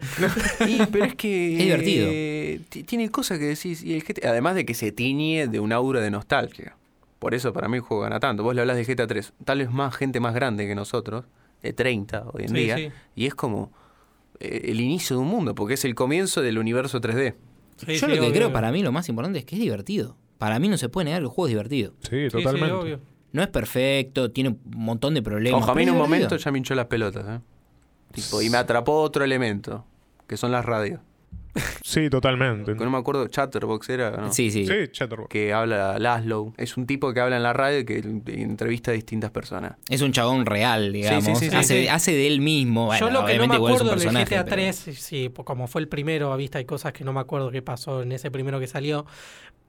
[0.67, 1.53] Y, pero es que.
[1.57, 2.07] Es divertido.
[2.09, 3.83] eh, ti- tiene cosas que decís.
[3.83, 6.75] Y el GTA además de que se tiñe de un aura de nostalgia.
[7.19, 8.43] Por eso para mí el juego gana tanto.
[8.43, 9.33] Vos le hablas de GTA 3.
[9.45, 11.25] Tal vez más gente más grande que nosotros,
[11.61, 12.77] de 30 hoy en Sí, día.
[12.77, 12.89] sí.
[13.15, 13.71] Y es como.
[14.39, 17.35] eh, el inicio de un mundo, porque es el comienzo del universo 3D.
[17.77, 18.53] Sí, Yo sí, lo que obvio, creo obvio.
[18.53, 20.15] para mí lo más importante es que es divertido.
[20.37, 21.93] Para mí no se puede negar que el juego es divertido.
[22.01, 22.71] Sí, Sí, sí, totalmente.
[22.73, 22.99] obvio.
[23.33, 25.61] No es perfecto, tiene un montón de problemas.
[25.61, 26.27] Ojo, a mí en pero un divertido.
[26.29, 27.25] momento ya me hinchó las pelotas.
[27.27, 27.39] ¿eh?
[28.13, 29.85] Tipo, y me atrapó otro elemento,
[30.27, 30.99] que son las radios.
[31.83, 32.77] Sí, totalmente.
[32.77, 34.31] Que no me acuerdo, Chatterbox era, ¿no?
[34.31, 34.65] Sí, sí.
[34.65, 35.27] Sí, Chatterbox.
[35.29, 36.53] Que habla Laszlo.
[36.55, 37.97] Es un tipo que habla en la radio y que
[38.41, 39.73] entrevista a distintas personas.
[39.89, 41.25] Es un chabón real, digamos.
[41.25, 41.87] sí, sí, sí, hace, sí.
[41.89, 42.85] hace de él mismo.
[42.85, 45.81] Bueno, Yo lo que no me acuerdo del GTA pero- 3, sí, pues como fue
[45.81, 48.57] el primero, a vista hay cosas que no me acuerdo qué pasó en ese primero
[48.61, 49.05] que salió,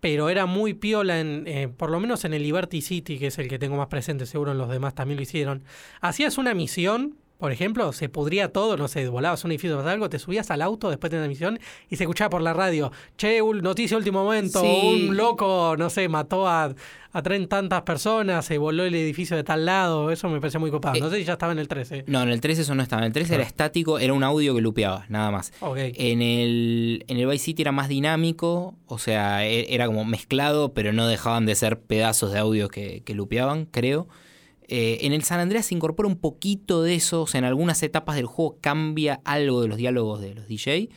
[0.02, 3.38] pero era muy piola, en, eh, por lo menos en el Liberty City, que es
[3.38, 5.62] el que tengo más presente, seguro en los demás también lo hicieron.
[6.00, 10.08] Hacías una misión, por ejemplo, se pudría todo, no sé, volabas un edificio o algo,
[10.08, 11.58] te subías al auto después de una misión
[11.90, 15.06] y se escuchaba por la radio, che, un- noticia último momento, Sí.
[15.08, 16.72] un loco, no sé, mató a,
[17.14, 20.70] a tren tantas personas, se voló el edificio de tal lado, eso me parece muy
[20.70, 20.94] copado.
[20.94, 22.04] Eh, no sé si ya estaba en el 13.
[22.06, 23.02] No, en el 3 eso no estaba.
[23.02, 25.52] En el 3 era estático, era un audio que lupeaba, nada más.
[25.60, 25.76] Ok.
[25.78, 30.72] En el, en el Vice City era más dinámico, o sea, e- era como mezclado,
[30.74, 34.06] pero no dejaban de ser pedazos de audio que, que lupeaban, creo.
[34.68, 37.82] Eh, en el San Andreas se incorpora un poquito de eso, o sea, en algunas
[37.82, 40.88] etapas del juego cambia algo de los diálogos de los DJ.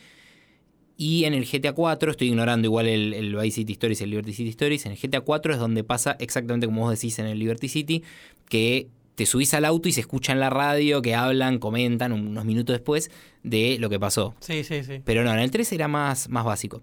[0.98, 4.10] Y en el GTA 4, estoy ignorando igual el, el Vice City Stories y el
[4.10, 7.26] Liberty City Stories, en el GTA 4 es donde pasa exactamente como vos decís en
[7.26, 8.02] el Liberty City,
[8.48, 12.44] que te subís al auto y se escucha en la radio que hablan, comentan unos
[12.44, 13.10] minutos después
[13.42, 14.34] de lo que pasó.
[14.40, 15.00] Sí, sí, sí.
[15.04, 16.82] Pero no, en el 3 era más, más básico.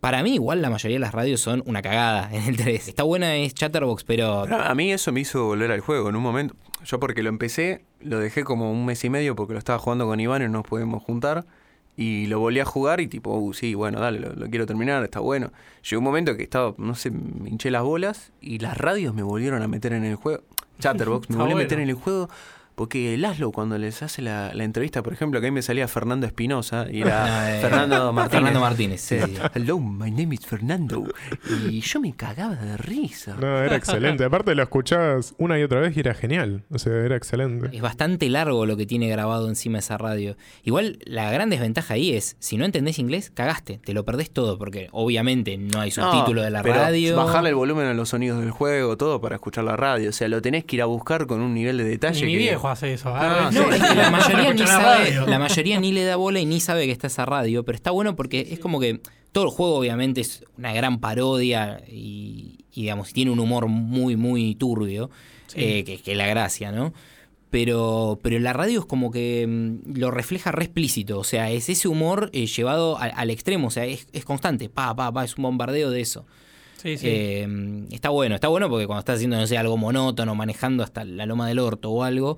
[0.00, 2.88] Para mí, igual la mayoría de las radios son una cagada en el 3.
[2.88, 4.42] Está buena es Chatterbox, pero.
[4.44, 6.54] Pero a mí eso me hizo volver al juego en un momento.
[6.84, 10.06] Yo porque lo empecé, lo dejé como un mes y medio porque lo estaba jugando
[10.06, 11.44] con Iván y no nos podemos juntar.
[11.96, 15.02] Y lo volví a jugar y tipo, uh, sí, bueno, dale, lo, lo quiero terminar,
[15.02, 15.50] está bueno.
[15.82, 19.24] Llegó un momento que estaba, no sé, me hinché las bolas y las radios me
[19.24, 20.44] volvieron a meter en el juego.
[20.78, 22.28] Chatterbox, me volvió a meter en el juego
[22.78, 25.86] porque Laszlo cuando les hace la, la entrevista, por ejemplo, que a mí me salía
[25.88, 28.30] Fernando Espinosa y era No, eh, Fernando Martínez.
[28.32, 29.34] Fernando Martínez, sí, sí.
[29.54, 31.04] Hello, my name is Fernando.
[31.68, 33.36] Y yo me cagaba de risa.
[33.38, 34.24] No, era excelente.
[34.24, 36.62] Aparte lo escuchabas una y otra vez y era genial.
[36.70, 37.68] O sea, era excelente.
[37.76, 40.36] Es bastante largo lo que tiene grabado encima esa radio.
[40.62, 44.56] Igual la gran desventaja ahí es, si no entendés inglés, cagaste, te lo perdés todo,
[44.56, 47.16] porque obviamente no hay subtítulo No, de la pero radio.
[47.16, 50.10] Bajarle el volumen a los sonidos del juego, todo para escuchar la radio.
[50.10, 52.24] O sea, lo tenés que ir a buscar con un nivel de detalle.
[52.24, 53.10] Mi que- viejo hace eso.
[53.14, 55.26] Ah, No, la mayoría ni Escucha la sabe, radio.
[55.26, 57.90] la mayoría ni le da bola y ni sabe que está esa radio, pero está
[57.90, 59.00] bueno porque es como que
[59.32, 64.16] todo el juego obviamente es una gran parodia y, y, digamos, tiene un humor muy,
[64.16, 65.10] muy turbio,
[65.48, 65.56] Sí.
[65.62, 66.92] eh, que, que es la gracia, ¿no?
[67.50, 71.70] Pero, pero la radio es como que mm, lo refleja re explícito, o sea, es
[71.70, 75.24] ese humor eh, llevado a- al extremo, o sea, es, es constante, pa, pa, pa,
[75.24, 76.26] es un bombardeo de eso.
[76.76, 77.06] Sí, sí.
[77.08, 77.48] Eh,
[77.90, 81.24] está bueno, está bueno porque cuando estás haciendo, no sé, algo monótono, manejando hasta la
[81.24, 82.36] loma del orto o algo,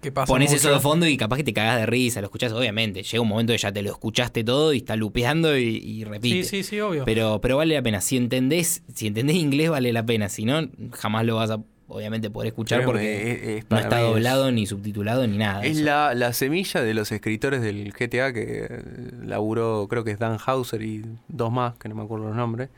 [0.00, 0.56] Que pasa pones mucho.
[0.58, 3.02] eso de fondo y capaz que te cagás de risa, lo escuchás, obviamente.
[3.04, 6.42] Llega un momento que ya te lo escuchaste todo y está lupeando y, y repite.
[6.42, 7.04] sí, sí, sí, obvio.
[7.04, 8.00] Pero, pero vale la pena.
[8.00, 10.28] Si entendés, si entendés inglés, vale la pena.
[10.28, 14.06] Si no, jamás lo vas a obviamente poder escuchar porque es- es- no está es-
[14.08, 15.62] doblado, ni subtitulado, ni nada.
[15.64, 18.82] Es la, la semilla de los escritores del GTA que eh,
[19.24, 22.70] laburó, creo que es Dan Hauser y dos más, que no me acuerdo los nombres.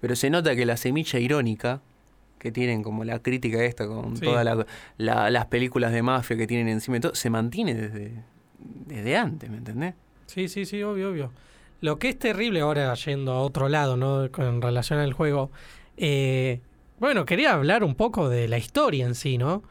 [0.00, 1.80] Pero se nota que la semilla irónica
[2.38, 4.24] que tienen como la crítica esta con Sí.
[4.24, 8.22] todas la- la- las películas de mafia que tienen encima y todo, se mantiene desde,
[8.86, 9.94] desde antes, ¿me entendés?
[10.26, 11.32] Sí, sí, sí, obvio, obvio.
[11.80, 14.30] Lo que es terrible ahora, yendo a otro lado, ¿no?
[14.32, 15.50] Con relación al juego.
[15.96, 16.60] eh,
[17.00, 19.62] bueno, quería hablar un poco de la historia en sí, ¿no?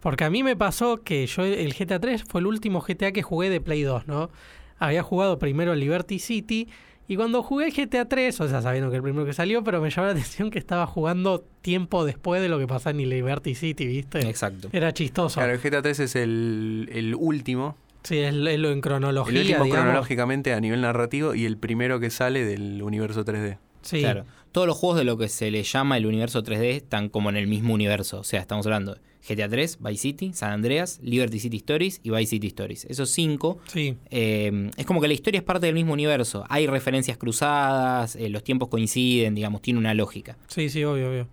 [0.00, 3.22] Porque a mí me pasó que yo el GTA 3 fue el último GTA que
[3.22, 4.30] jugué de Play 2, ¿no?
[4.78, 6.68] Había jugado primero el Liberty City
[7.08, 9.80] y cuando jugué el GTA 3, o sea, sabiendo que el primero que salió, pero
[9.80, 13.54] me llamó la atención que estaba jugando tiempo después de lo que pasaba en Liberty
[13.54, 14.20] City, ¿viste?
[14.28, 14.68] Exacto.
[14.72, 15.40] Era chistoso.
[15.40, 19.32] Claro, el GTA 3 es el, el último, Sí, es, es lo en cronología.
[19.40, 19.84] el último digamos.
[19.84, 23.58] cronológicamente a nivel narrativo y el primero que sale del universo 3D.
[23.82, 24.00] Sí.
[24.00, 24.24] Claro.
[24.52, 27.36] Todos los juegos de lo que se le llama el universo 3D están como en
[27.36, 28.20] el mismo universo.
[28.20, 32.10] O sea, estamos hablando de GTA 3, Vice City, San Andreas, Liberty City Stories y
[32.10, 32.84] Vice City Stories.
[32.86, 33.96] Esos cinco Sí.
[34.10, 36.44] Eh, es como que la historia es parte del mismo universo.
[36.48, 40.36] Hay referencias cruzadas, eh, los tiempos coinciden, digamos, tiene una lógica.
[40.48, 41.28] Sí, sí, obvio, obvio.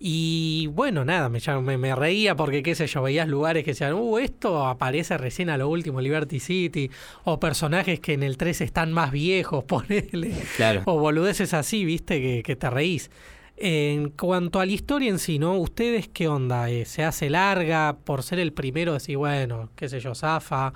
[0.00, 3.94] Y bueno, nada, me, me, me reía porque, qué sé yo, veías lugares que decían,
[3.94, 6.88] uh, esto aparece recién a lo último, Liberty City,
[7.24, 10.82] o personajes que en el 3 están más viejos, ponele, Claro.
[10.84, 13.10] o boludeces así, viste, que, que te reís.
[13.60, 15.54] En cuanto a la historia en sí, ¿no?
[15.58, 16.70] ¿Ustedes qué onda?
[16.70, 18.92] Eh, ¿Se hace larga por ser el primero?
[18.92, 20.72] Decir, bueno, qué sé yo, Zafa.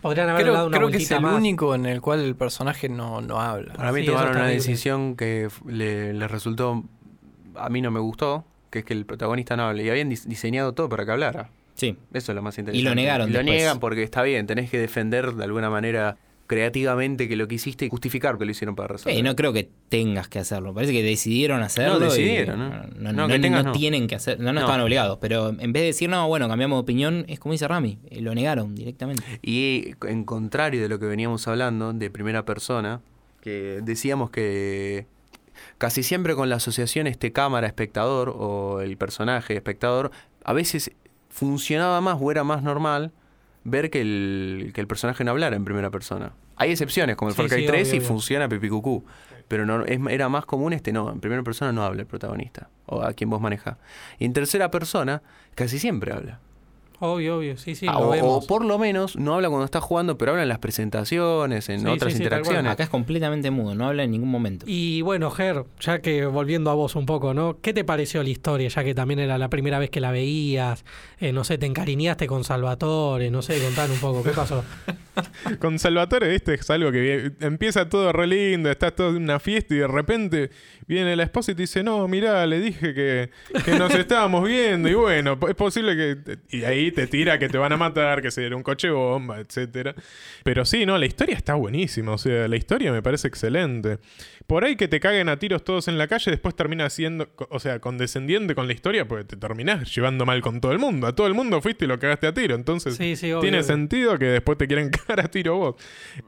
[0.00, 1.34] Podrían haber dado Creo, una creo que es el más.
[1.34, 3.72] único en el cual el personaje no, no habla.
[3.74, 6.84] Para mí Sí, tomaron una decisión que le, le resultó,
[7.56, 9.82] a mí no me gustó, que es que el protagonista no hable.
[9.82, 11.50] Y habían dis- diseñado todo para que hablara.
[11.74, 11.96] Sí.
[12.12, 12.94] Eso es lo más interesante.
[12.94, 13.56] negaron Y lo después.
[13.56, 16.16] niegan porque está bien, tenés que defender de alguna manera
[16.48, 19.16] creativamente que lo que hiciste y justificar que lo hicieron para resolver.
[19.16, 20.74] Eh, no creo que tengas que hacerlo.
[20.74, 22.00] Parece que decidieron hacerlo.
[22.00, 22.68] No, y- decidieron, ¿no?
[22.70, 23.72] No, No, no- que no tengas, no.
[23.72, 24.38] tienen que hacer.
[24.40, 24.60] No, no, No.
[24.60, 25.18] estaban obligados.
[25.20, 27.98] Pero en vez de decir, no, bueno, cambiamos de opinión, es como dice Rami.
[28.10, 29.22] eh, Lo negaron directamente.
[29.42, 33.00] Y en contrario de lo que veníamos hablando de primera persona,
[33.42, 35.06] que decíamos que
[35.76, 40.10] casi siempre con la asociación este cámara-espectador o el personaje-espectador,
[40.44, 40.90] a veces
[41.28, 43.12] funcionaba más o era más normal
[43.70, 46.32] ver que el, que el personaje no hablara en primera persona.
[46.56, 48.08] Hay excepciones, como el Sí, Far Cry sí, 3 obvio, y obvio.
[48.08, 49.04] funciona pipicucú.
[49.46, 52.68] Pero no, es- era más común este no, en primera persona no habla el protagonista,
[52.86, 53.76] o a quien vos manejás.
[54.18, 55.22] Y en tercera persona
[55.54, 56.40] casi siempre habla.
[57.00, 58.44] Obvio, obvio, sí, sí, Ah, lo o, vemos.
[58.44, 61.80] o por lo menos no habla cuando está jugando, pero habla en las presentaciones, en
[61.80, 62.72] Sí, otras sí, sí, interacciones.
[62.72, 64.64] Acá es completamente mudo, no habla en ningún momento.
[64.68, 67.58] Y bueno, Ger, ya que volviendo a vos un poco, ¿no?
[67.60, 68.68] ¿Qué te pareció la historia?
[68.68, 70.84] Ya que también era la primera vez que la veías,
[71.20, 74.64] eh, no sé, te encariñaste con Salvatore, no sé, contar un poco, ¿qué pasó?
[75.58, 79.74] Con Salvatore, viste, es algo que empieza todo re lindo, está todo en una fiesta
[79.74, 80.50] y de repente
[80.86, 83.30] viene la esposa y te dice, no, mirá, le dije que,
[83.64, 86.38] que nos estábamos viendo y bueno, es posible que...
[86.56, 89.94] Y ahí te tira que te van a matar, que será un coche bomba, etcétera.
[90.44, 93.98] Pero sí, no, la historia está buenísima, o sea, la historia me parece excelente.
[94.46, 97.58] Por ahí que te caguen a tiros todos en la calle, después termina siendo, o
[97.58, 101.06] sea, condescendiente con la historia, porque te terminás llevando mal con todo el mundo.
[101.06, 102.96] A todo el mundo fuiste y lo cagaste a tiro, entonces...
[102.96, 103.40] Sí, sí, obvio.
[103.40, 103.66] Tiene obvio.
[103.66, 105.74] sentido que después te quieren cagar a tiro vos.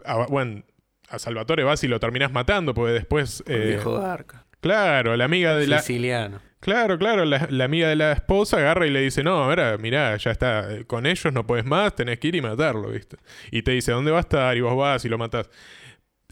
[0.05, 0.63] Ah, bueno,
[1.11, 3.43] a Salvatore vas y lo terminás matando, porque después.
[3.47, 4.47] El eh, viejo Garca.
[4.61, 5.81] claro, la amiga de la.
[5.81, 6.41] Siciliano.
[6.61, 10.15] Claro, claro, la, la amiga de la esposa agarra y le dice, no, ahora, mirá,
[10.19, 13.17] ya está, con ellos no puedes más, tenés que ir y matarlo, ¿viste?
[13.51, 14.55] Y te dice, ¿dónde va a estar?
[14.55, 15.49] Y vos vas y lo matás.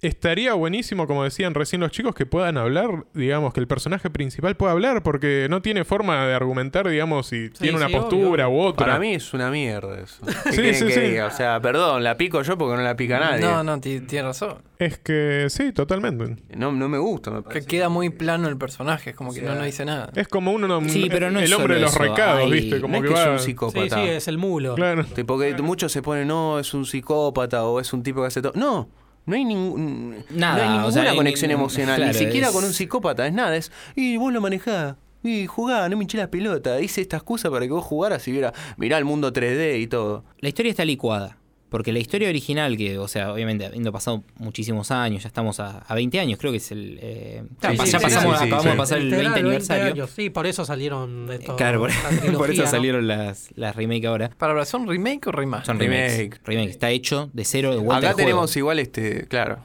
[0.00, 4.56] Estaría buenísimo, como decían recién los chicos, que puedan hablar, digamos, que el personaje principal
[4.56, 8.48] pueda hablar, porque no tiene forma de argumentar, digamos, si tiene una sí, obvio, postura
[8.48, 8.86] u otra.
[8.86, 10.24] Para mí es una mierda eso.
[10.44, 11.00] ¿Qué Sí, sí, que sí.
[11.00, 11.26] diga?
[11.26, 13.40] O sea, perdón, la pico yo porque no la pica nadie.
[13.40, 14.58] No, no, ti- tienes razón.
[14.78, 16.36] Es que sí, totalmente.
[16.56, 17.66] No, no me gusta, me Que parece.
[17.66, 20.10] queda muy plano el personaje, es como que O sea, no, no dice nada.
[20.14, 22.80] Es como uno, Sí, pero no el hombre de los eso, recados, ¿viste?
[22.80, 23.26] Como no que es que va...
[23.26, 23.96] es un Sí, psicópata.
[23.96, 24.74] sí, es el mulo.
[24.76, 25.04] Claro.
[25.04, 28.40] Tipo que muchos se ponen, no, es un psicópata o es un tipo que hace
[28.40, 28.52] todo.
[28.54, 28.88] No,
[29.28, 31.96] no hay, ningún, Nada, no hay o ninguna sea, conexión emocional.
[31.96, 33.54] claro, ni siquiera es- con un psicópata, es nada.
[33.56, 34.96] Es, y vos lo manejás.
[35.22, 36.80] Y jugá, no me hinché la pelota.
[36.80, 40.24] Hice esta excusa para que vos jugaras y viera, mirá el mundo 3D y todo.
[40.40, 41.37] La historia está licuada.
[41.68, 45.78] Porque la historia original, que, o sea, obviamente habiendo pasado muchísimos años, ya estamos a,
[45.80, 46.98] a 20 años, creo que es el.
[47.02, 48.68] eh, Sí, ya sí, pasamos, sí, sí, acabamos sí.
[48.70, 49.84] de pasar el Literal, 20 aniversario.
[49.92, 50.10] años.
[50.10, 51.56] Sí, por eso salieron de estos.
[51.56, 51.90] Claro, por,
[52.50, 52.68] eso ¿no?
[52.68, 54.30] salieron las, las remake ahora.
[54.38, 55.66] Para ¿son remake o remaster?
[55.66, 56.10] Son Remake.
[56.16, 56.40] remakes.
[56.44, 56.70] Remake.
[56.70, 58.16] Está hecho de cero, de vuelta Acá juego.
[58.28, 59.58] tenemos igual este, claro.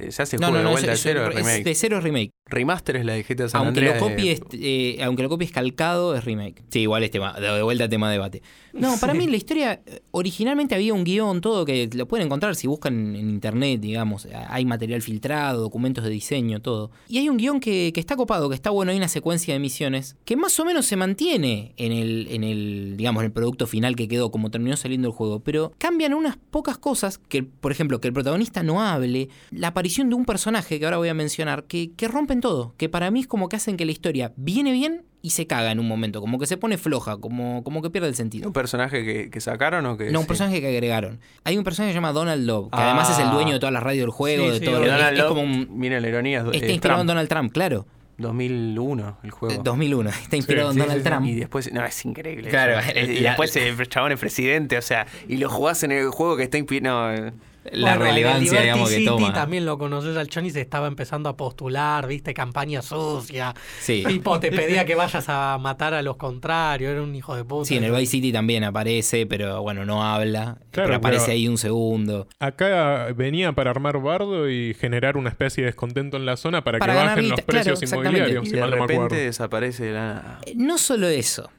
[0.00, 1.58] Se, se hace No, juego no, de vuelta es, de cero, es- remake.
[1.58, 2.30] es de cero es remake.
[2.50, 5.52] Remaster es la de GTA San Aunque lo, Andreas de- copies, eh, aunque lo copies
[5.52, 6.62] calcado, es remake.
[6.70, 8.42] Sí, igual es tema, de vuelta tema de debate.
[8.72, 9.80] No, para mí la historia,
[10.12, 14.26] originalmente había un guion, todo que lo pueden encontrar si buscan en internet, digamos.
[14.48, 16.90] Hay material filtrado, documentos de diseño, todo.
[17.08, 19.60] Y hay un guion que, que está copado, que está bueno, hay una secuencia de
[19.60, 23.96] misiones que más o menos se mantiene en el, en el, digamos, el producto final
[23.96, 25.40] que quedó, como terminó saliendo el juego.
[25.40, 29.87] Pero cambian unas pocas cosas, que por ejemplo, que el protagonista no hable, la aparición
[29.88, 33.20] de un personaje que ahora voy a mencionar, que, que rompen todo, que para mí
[33.20, 36.20] es como que hacen que la historia viene bien y se caga en un momento,
[36.20, 38.46] como que se pone floja, como, como que pierde el sentido.
[38.46, 40.10] ¿Un personaje que, que sacaron o que.?
[40.12, 40.28] No, un sí?
[40.28, 41.18] personaje que agregaron.
[41.44, 42.86] Hay un personaje que se llama Donald Love, que Ah.
[42.90, 44.80] además es el dueño de todas las radios del juego, Sí, de sí, todo.
[44.80, 44.94] obvio.
[44.94, 45.66] Es, es como un.
[45.78, 46.44] Mira la ironía.
[46.52, 47.06] Está eh, inspirado en.
[47.08, 47.86] Donald Trump, claro.
[48.18, 49.54] 2001 el juego.
[49.54, 50.10] Eh, 2001.
[50.10, 51.26] Está inspirado Sí, en sí, Donald sí, Trump.
[51.26, 52.48] Y después, no, es increíble.
[52.50, 56.08] Claro, y la- después el chabón es presidente, o sea, y lo jugás en el
[56.10, 57.10] juego que está inspirado.
[57.12, 57.32] No, eh,
[57.72, 59.32] la Bueno, en el relevancia, digamos, que City toma.
[59.32, 63.54] también lo conoces al Chon y se estaba empezando a postular, viste, campaña sucia.
[63.80, 64.04] Sí.
[64.06, 67.66] Tipo, te pedía que vayas a matar a los contrarios, era un hijo de puta.
[67.66, 70.58] Sí, en el Vice City también aparece, pero bueno, no habla.
[70.70, 72.28] Claro, pero aparece pero- ahí un segundo.
[72.38, 76.78] Acá venía para armar bardo y generar una especie de descontento en la zona para,
[76.78, 78.18] Para que bajen los claro, precios exactamente.
[78.18, 79.24] inmobiliarios, y si de mal no me repente acuerdo.
[79.24, 80.38] desaparece de la.
[80.46, 81.50] Eh, No solo eso.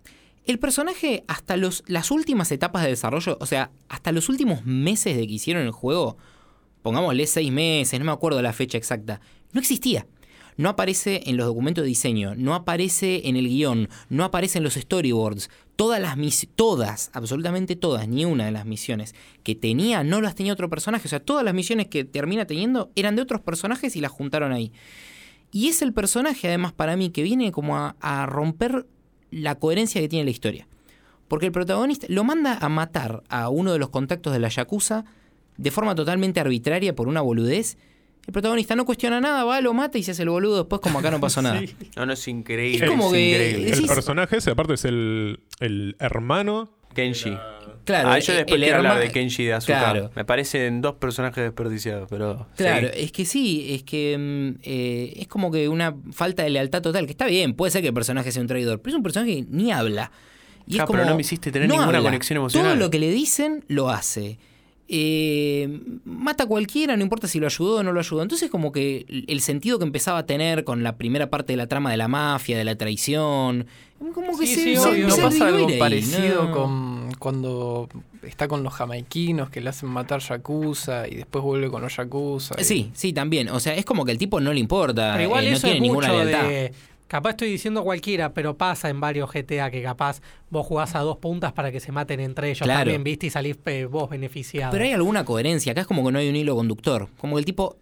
[0.46, 5.16] El personaje, hasta los, las últimas etapas de desarrollo, o sea, hasta los últimos meses
[5.16, 6.18] de que hicieron el juego,
[6.82, 9.22] pongámosle seis meses, no me acuerdo la fecha exacta,
[9.54, 10.08] no existía.
[10.60, 14.66] No aparece en los documentos de diseño, no aparece en el guion, no aparece en
[14.66, 15.50] los storyboards.
[15.78, 20.36] Todas las misiones, todas, absolutamente todas, ni una de las misiones que tenía no las
[20.36, 21.08] tenía otro personaje.
[21.08, 24.52] O sea, todas las misiones que termina teniendo eran de otros personajes y las juntaron
[24.52, 24.74] ahí.
[25.54, 28.86] Y es el personaje, además, para mí, que viene como a, a romper
[29.32, 30.68] la coherencia que tiene la historia.
[31.28, 35.06] Porque el protagonista lo manda a matar a uno de los contactos de la Yakuza
[35.58, 37.78] de forma totalmente arbitraria por una boludez.
[38.26, 41.00] El protagonista no cuestiona nada, va, lo mata y se hace el boludo después como
[41.00, 41.60] acá no pasó nada.
[41.60, 41.76] Sí.
[41.96, 42.86] No, no, es increíble.
[42.86, 43.72] Es como que- increíble.
[43.72, 46.70] El personaje ese, aparte, es el, el hermano.
[46.96, 47.38] Kenshi.
[47.90, 49.80] Claro, ah, yo después el quiero hablar de Kenji y de Asuka.
[49.80, 50.12] Claro.
[50.16, 52.46] Me parecen dos personajes desperdiciados, pero.
[52.56, 53.00] Claro, sí.
[53.02, 57.08] es que sí, es que mm, eh, es como que una falta de lealtad total,
[57.08, 59.38] que está bien, puede ser que el personaje sea un traidor, pero es un personaje
[59.38, 60.12] que ni habla.
[60.68, 62.74] Y es como, pero no me hiciste tener ninguna conexión emocional.
[62.74, 64.38] Todo lo que le dicen, lo hace.
[64.88, 68.22] Eh, mata a cualquiera, no importa si lo ayudó o no lo ayudó.
[68.22, 71.66] Entonces como que el sentido que empezaba a tener con la primera parte de la
[71.66, 73.66] trama de la mafia, de la traición,
[74.14, 75.00] como que Sí, se, sí, se-.
[75.00, 76.52] ¿No se pasa algo ahí, parecido ¿no?
[76.52, 76.89] con
[77.20, 77.88] cuando
[78.24, 82.56] está con los jamaiquinos que le hacen matar Yakuza y después vuelve con los Yakuza?
[82.60, 83.50] y- Sí, sí, también.
[83.50, 85.68] O sea, es como que el tipo no le importa, Pero igual eh, no eso
[85.68, 86.48] tiene es ninguna mucho lealtad.
[86.48, 86.74] de...
[87.08, 91.18] Capaz estoy diciendo cualquiera, pero pasa en varios GTA que capaz vos jugás a dos
[91.18, 92.82] puntas para que se maten entre ellos Claro.
[92.82, 94.72] también, viste, y salís eh, vos beneficiado.
[94.72, 95.72] Pero hay alguna coherencia.
[95.72, 97.08] Acá es como que no hay un hilo conductor.
[97.18, 97.78] Como que el tipo,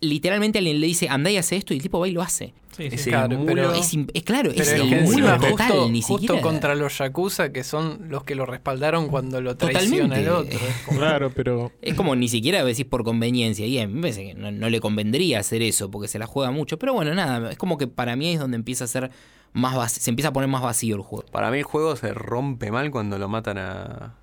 [0.00, 2.52] literalmente alguien le dice, andá y hace esto, y el tipo va y lo hace.
[2.76, 2.94] Sí, sí.
[2.96, 5.88] Ese Claro, pero- Es, es claro, Pero es es el que mulo encima total, justo,
[5.90, 6.42] ni justo siquiera.
[6.42, 10.58] contra los Yakuza, que son los que lo respaldaron cuando lo traiciona el otro.
[10.58, 13.66] Es como- Claro, pero Es como ni siquiera decís por conveniencia.
[13.66, 16.26] Y a mí me parece que no, no le convendría hacer eso porque se la
[16.26, 16.78] juega mucho.
[16.78, 19.10] Pero bueno, nada, es como que para mí es donde empieza a ser
[19.52, 21.26] más vac- se empieza a poner más vacío el juego.
[21.30, 24.14] Para mí el juego se rompe mal cuando lo matan a.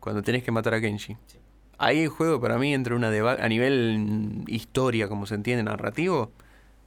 [0.00, 1.16] Cuando tenés que matar a Kenji.
[1.76, 6.32] Ahí el juego para mí entra una a nivel mm, historia, como se entiende, narrativo.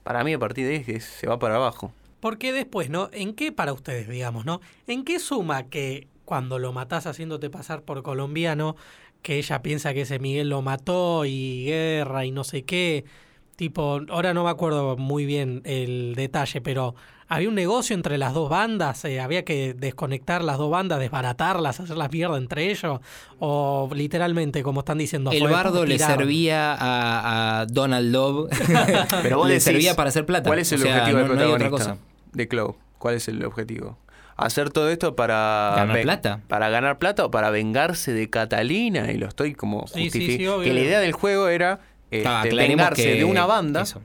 [0.04, 1.94] Para mí a partir de ahí se va para abajo.
[2.20, 3.10] Porque después, ¿no?
[3.12, 4.62] ¿En qué para ustedes, digamos, ¿no?
[4.88, 8.76] ¿En qué suma que cuando lo matás haciéndote pasar por colombiano,
[9.22, 13.06] que ella piensa que ese Miguel lo mató y guerra y no sé qué?
[13.64, 16.96] Tipo, ahora no me acuerdo muy bien el detalle, pero
[17.30, 21.80] había un negocio entre las dos bandas, eh, había que desconectar las dos bandas, desbaratarlas,
[21.80, 23.00] hacerlas mierda entre ellos,
[23.40, 28.50] o literalmente, como están diciendo, El bardo le servía a, a Donald Love.
[29.24, 30.50] Pero vos le decís, servía para hacer plata.
[30.50, 31.70] ¿Cuál es el O sea, objetivo del no protagonista?
[31.70, 31.98] cosa.
[32.34, 32.76] De Clow.
[32.98, 33.98] ¿Cuál es el objetivo?
[34.36, 36.42] Hacer todo esto para Ganar plata.
[36.50, 39.10] Para ganar plata o para vengarse de Catalina.
[39.10, 40.66] Y lo estoy como Sí, sí, sí, obvio.
[40.66, 41.80] Que la idea del juego era
[42.18, 44.02] este, Ah, aclaremos vengarse que- de una banda eso.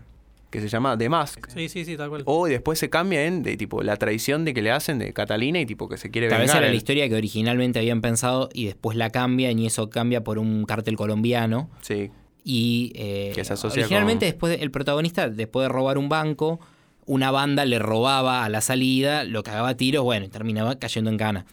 [0.51, 1.47] que se llama The Mask.
[1.55, 2.23] Sí, sí, sí, tal cual.
[2.25, 5.61] O después se cambia en de tipo la traición de que le hacen de Catalina
[5.61, 6.63] y tipo que se quiere Tal vez vengar.
[6.63, 10.39] era la historia que originalmente habían pensado y después la cambian y eso cambia por
[10.39, 11.69] un cártel colombiano.
[11.83, 12.11] Sí.
[12.45, 16.09] Y eh, Que se asocia originalmente con- después de- el protagonista, después de robar un
[16.09, 16.61] banco,
[17.05, 21.11] una banda le robaba a la salida, lo cagaba a tiros, bueno, y terminaba cayendo
[21.11, 21.45] en cana.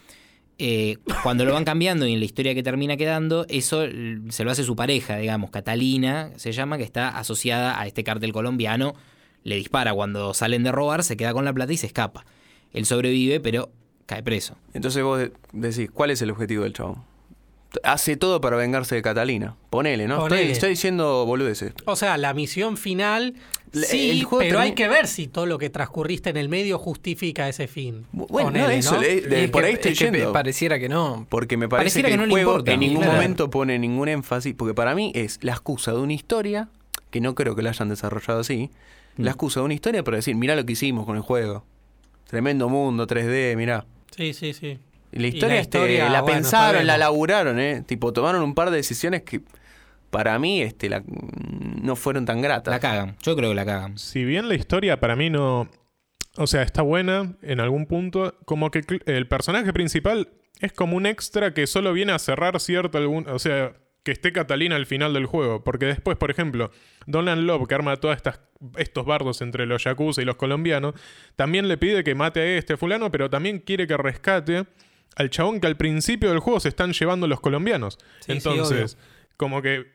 [0.58, 3.84] Eh, cuando lo van cambiando y en la historia que termina quedando, eso
[4.30, 8.32] se lo hace su pareja, digamos, Catalina, se llama, que está asociada a este cártel
[8.32, 8.94] colombiano,
[9.44, 12.26] le dispara cuando salen de robar, se queda con la plata y se escapa.
[12.72, 13.70] Él sobrevive, pero
[14.06, 14.56] cae preso.
[14.74, 17.04] Entonces vos de- decís, ¿cuál es el objetivo del chabón?
[17.84, 19.58] Hace todo para vengarse de Catalina.
[19.70, 20.20] Ponele, ¿no?
[20.20, 20.42] Ponele.
[20.44, 21.74] Estoy, estoy diciendo boludeces.
[21.86, 23.34] O sea, la misión final,
[23.84, 26.78] sí, el juego pero hay que ver si todo lo que transcurriste en el medio
[26.80, 28.06] justifica ese fin.
[28.12, 30.32] Bueno, Ponele, no, eso, le- de- Es por que- ahí estoy es que yendo.
[30.34, 31.26] pareciera que no.
[31.30, 32.72] Porque me parece Pareciera que, que no el le juego importa.
[32.74, 33.14] en ningún Claro.
[33.14, 34.54] momento pone ningún énfasis.
[34.56, 36.70] Porque para mí es la excusa de una historia,
[37.12, 38.70] que no creo que la hayan desarrollado así.
[39.18, 39.28] La Mm.
[39.34, 41.64] excusa de una historia para decir, mirá lo que hicimos con el juego.
[42.28, 43.86] Tremendo mundo, 3D, mirá.
[44.16, 44.80] Sí, sí, sí.
[45.12, 46.86] La historia, la este, historia, la bueno, pensaron, sabemos.
[46.88, 47.84] la laburaron, ¿eh?
[47.86, 49.42] Tipo, tomaron un par de decisiones que
[50.16, 52.72] para mí este, la- no fueron tan gratas.
[52.72, 53.98] La cagan, yo creo que la cagan.
[53.98, 55.70] si bien la historia para mí no.
[56.38, 58.34] O sea, está buena en algún punto.
[58.46, 60.30] Como que el personaje principal
[60.62, 63.28] es como un extra que solo viene a cerrar cierto algún.
[63.30, 63.74] O sea,
[64.04, 65.64] que esté Catalina al final del juego.
[65.64, 66.72] Porque después, por ejemplo,
[67.08, 68.18] Donald Love, que arma todos
[68.78, 70.94] estos bardos entre los yakuza y los colombianos,
[71.36, 74.66] también le pide que mate a este fulano, pero también quiere que rescate
[75.16, 77.98] al chabón que al principio del juego se están llevando los colombianos.
[78.20, 78.98] Sí, sí, Entonces,
[79.38, 79.95] como que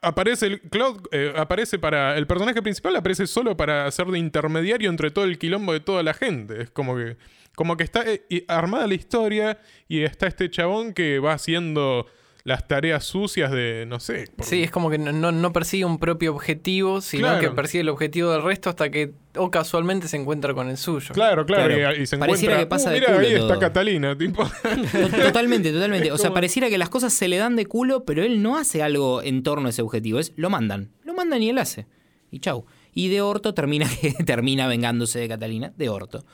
[0.00, 4.88] aparece el Cloud eh, aparece para el personaje principal aparece solo para ser de intermediario
[4.88, 6.62] entre todo el quilombo de toda la gente.
[6.62, 7.16] Es como que
[7.54, 12.06] como que está eh, armada la historia y está este chabón que va haciendo
[12.44, 15.98] las tareas sucias de no sé por- Sí, es como que no, no- persigue un
[15.98, 17.40] propio objetivo, sino Claro.
[17.40, 21.14] que persigue el objetivo del resto hasta que o casualmente se encuentra con el suyo.
[21.14, 21.96] claro claro, Claro.
[21.96, 23.58] Y, y se Pareciera encuentra que pasa "Uh, de mira culo ahí está todo".
[23.60, 26.12] Catalina tipo To- Totalmente, totalmente.
[26.12, 28.58] O sea, como- pareciera que las cosas se le dan de culo, pero él no
[28.58, 30.18] hace algo en torno a ese objetivo.
[30.18, 30.90] Es lo mandan.
[31.02, 31.86] Lo mandan y él hace.
[32.30, 32.66] Y chau.
[32.92, 33.86] Y de orto termina,
[34.26, 35.72] termina vengándose de Catalina.
[35.78, 36.26] De orto.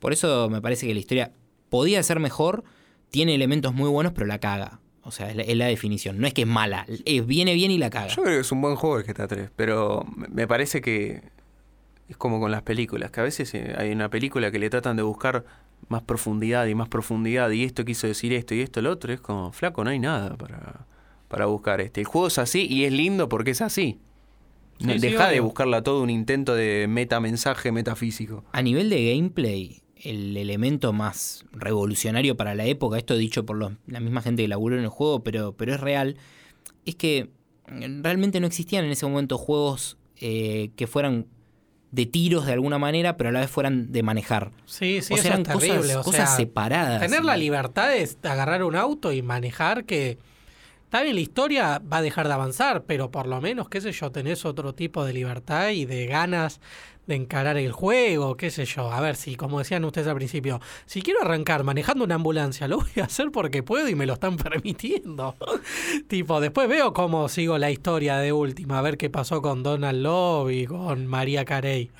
[0.00, 1.32] Por eso me parece que la historia
[1.70, 2.62] podía ser mejor.
[3.10, 4.80] Tiene elementos muy buenos, pero la caga.
[5.02, 6.18] O sea, es la, es la definición.
[6.20, 6.86] No es que es mala.
[7.04, 8.08] Es, viene bien y la caga.
[8.08, 11.22] Yo creo que es un buen juego el GTA 3, pero me- parece que
[12.08, 14.96] es como con las películas, que a veces eh, hay una película que le tratan
[14.96, 15.44] de buscar
[15.88, 19.20] más profundidad y más profundidad y esto quiso decir esto y esto lo otro, es
[19.20, 20.86] como, flaco, no hay nada para,
[21.28, 22.00] para buscar este.
[22.02, 23.98] El juego es así y es lindo porque es así.
[24.80, 28.44] Sí, sí, Deja de buscarla todo un intento de metamensaje metafísico.
[28.52, 33.72] A nivel de gameplay, el elemento más revolucionario para la época, esto dicho por los-
[33.86, 36.16] la misma gente que laburó en el juego, pero, pero es real,
[36.86, 37.30] es que
[37.66, 41.26] realmente no existían en ese momento juegos eh, que fueran
[41.92, 44.50] de tiros de alguna manera, pero a la vez fueran de manejar.
[44.66, 45.76] Sí, sí, o eso eran es terrible.
[45.78, 47.00] cosas, o cosas sea, separadas.
[47.00, 50.18] Tener la libertad de agarrar un auto y manejar que...
[50.84, 53.92] Está bien, la historia va a dejar de avanzar, pero por lo menos, qué sé
[53.92, 56.60] yo, tenés otro tipo de libertad y de ganas
[57.10, 58.90] de encarar el juego, qué sé yo.
[58.92, 62.78] A ver, si, como decían ustedes al principio, si quiero arrancar manejando una ambulancia, lo
[62.78, 65.34] voy a hacer porque puedo y me lo están permitiendo.
[66.08, 70.00] tipo, después veo cómo sigo la historia de última, a ver qué pasó con Donald
[70.00, 71.90] Love con María Carey.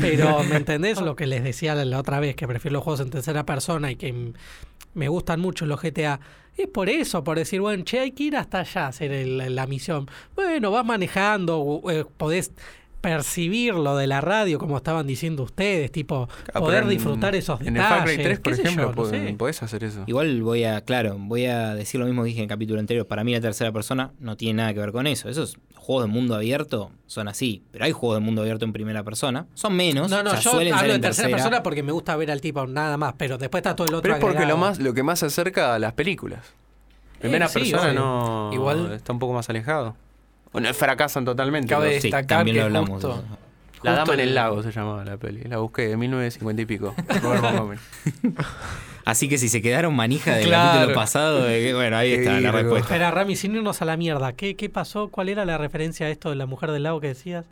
[0.00, 2.34] Pero, ¿me entendés lo que les decía la otra vez?
[2.34, 4.32] Que prefiero los juegos en tercera persona y que
[4.94, 6.20] me gustan mucho los GTA.
[6.56, 9.66] Es por eso, por decir, bueno, che, hay que ir hasta allá a hacer la
[9.66, 10.06] misión.
[10.34, 12.52] Bueno, vas manejando, eh, podés
[13.02, 17.60] percibir lo de la radio, como estaban diciendo ustedes, tipo, Ah, poder en- disfrutar esos
[17.60, 17.92] En detalles.
[17.92, 19.34] el Far Cry 3, por ejemplo, yo, no sé.
[19.36, 20.04] podés hacer eso.
[20.06, 23.06] Igual voy a, claro, voy a decir lo mismo que dije en el capítulo anterior.
[23.06, 25.28] Para mí la tercera persona no tiene nada que ver con eso.
[25.28, 27.62] Esos juegos de mundo abierto son así.
[27.72, 29.46] Pero hay juegos de mundo abierto en primera persona.
[29.54, 30.08] Son menos.
[30.08, 32.30] No, no, o sea, yo suelen hablo de en tercera persona porque me gusta ver
[32.30, 34.78] al tipo nada más, pero después está todo el otro Pero es porque lo más
[34.78, 36.54] lo que más se acerca a las películas.
[37.18, 39.96] Primera Eh, sí, persona no Igual- está un poco más alejado.
[40.52, 41.68] Bueno, fracasan totalmente.
[41.68, 42.90] Cabe Sí, destacar también que lo hablamos.
[42.90, 43.22] justo-.
[43.82, 45.42] La justo dama en el lago se llamaba la peli.
[45.44, 46.94] La busqué de 1950 y pico.
[49.04, 50.72] Así que si se quedaron manija del Claro.
[50.74, 52.86] capítulo pasado, eh, bueno, ahí está la respuesta.
[52.86, 55.08] Espera, Rami, sin irnos a la mierda, ¿qué, ¿qué pasó?
[55.08, 57.44] ¿Cuál era la referencia a esto de la mujer del lago que decías?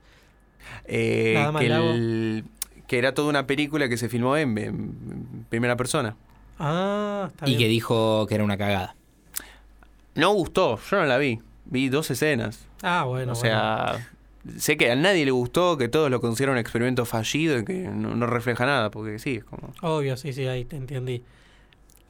[0.84, 1.90] Eh, La dama que, del lago.
[1.90, 2.44] el-
[2.86, 6.14] que era toda una película que se filmó en, en primera persona.
[6.60, 7.58] Ah, está Y bien.
[7.60, 8.94] que dijo que era una cagada.
[10.14, 11.40] No gustó, yo no la vi.
[11.64, 12.66] Vi dos escenas.
[12.82, 13.32] Ah, bueno.
[13.32, 14.08] o sea,
[14.56, 17.88] sé que a nadie le gustó, que todos lo consideran un experimento fallido y que
[17.88, 19.72] no, no refleja nada, porque sí, es como...
[19.82, 21.22] Obvio, sí, sí, ahí te entendí.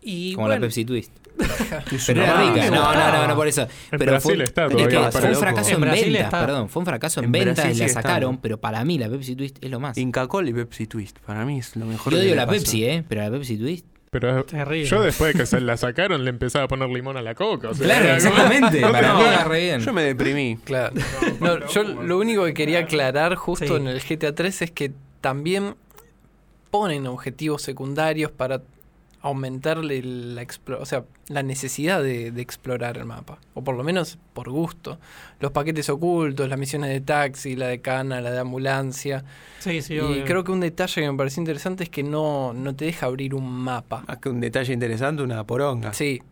[0.03, 1.13] Y Como bueno, la Pepsi Twist.
[2.07, 2.71] Pero era rica.
[2.71, 3.63] No, no, no, no por eso.
[3.63, 6.41] En Pero Brasil fue, está es que fue un fracaso En en, ventas, está.
[6.41, 6.69] perdón.
[6.69, 9.37] Fue un fracaso en, En ventas Brasil y la sacaron, pero para mí la Pepsi
[9.37, 9.97] Twist es lo más.
[9.99, 11.19] Inca Cola y Pepsi Twist.
[11.21, 12.59] Para mí es lo mejor Yo odio la pasó.
[12.59, 13.05] Pepsi, ¿eh?
[13.09, 13.87] Pero la Pepsi Twist.
[14.11, 14.87] Pero Terrible.
[14.87, 17.69] yo después de que se la sacaron le empezaba a poner limón a la coca.
[17.71, 18.81] o sea, Claro, era como- exactamente.
[18.93, 19.81] Para No, mí era re bien.
[19.83, 20.59] Yo me deprimí.
[20.65, 20.95] Claro.
[21.39, 23.75] No, yo lo único que quería aclarar justo Sí.
[23.75, 25.77] en el GTA 3 es que también
[26.73, 28.63] ponen objetivos secundarios para
[29.23, 33.39] aumentarle la, explo- o sea, la necesidad de, de explorar el mapa.
[33.55, 34.99] O por lo menos por gusto.
[35.41, 39.25] Los paquetes ocultos, las misiones de taxi, la de cana, la de ambulancia.
[39.59, 40.25] Sí, sí, y obvio.
[40.25, 43.35] creo que un detalle que me pareció interesante es que no, no te deja abrir
[43.35, 44.05] un mapa.
[44.09, 45.93] Más que un detalle interesante, una poronga.
[45.93, 46.23] Sí,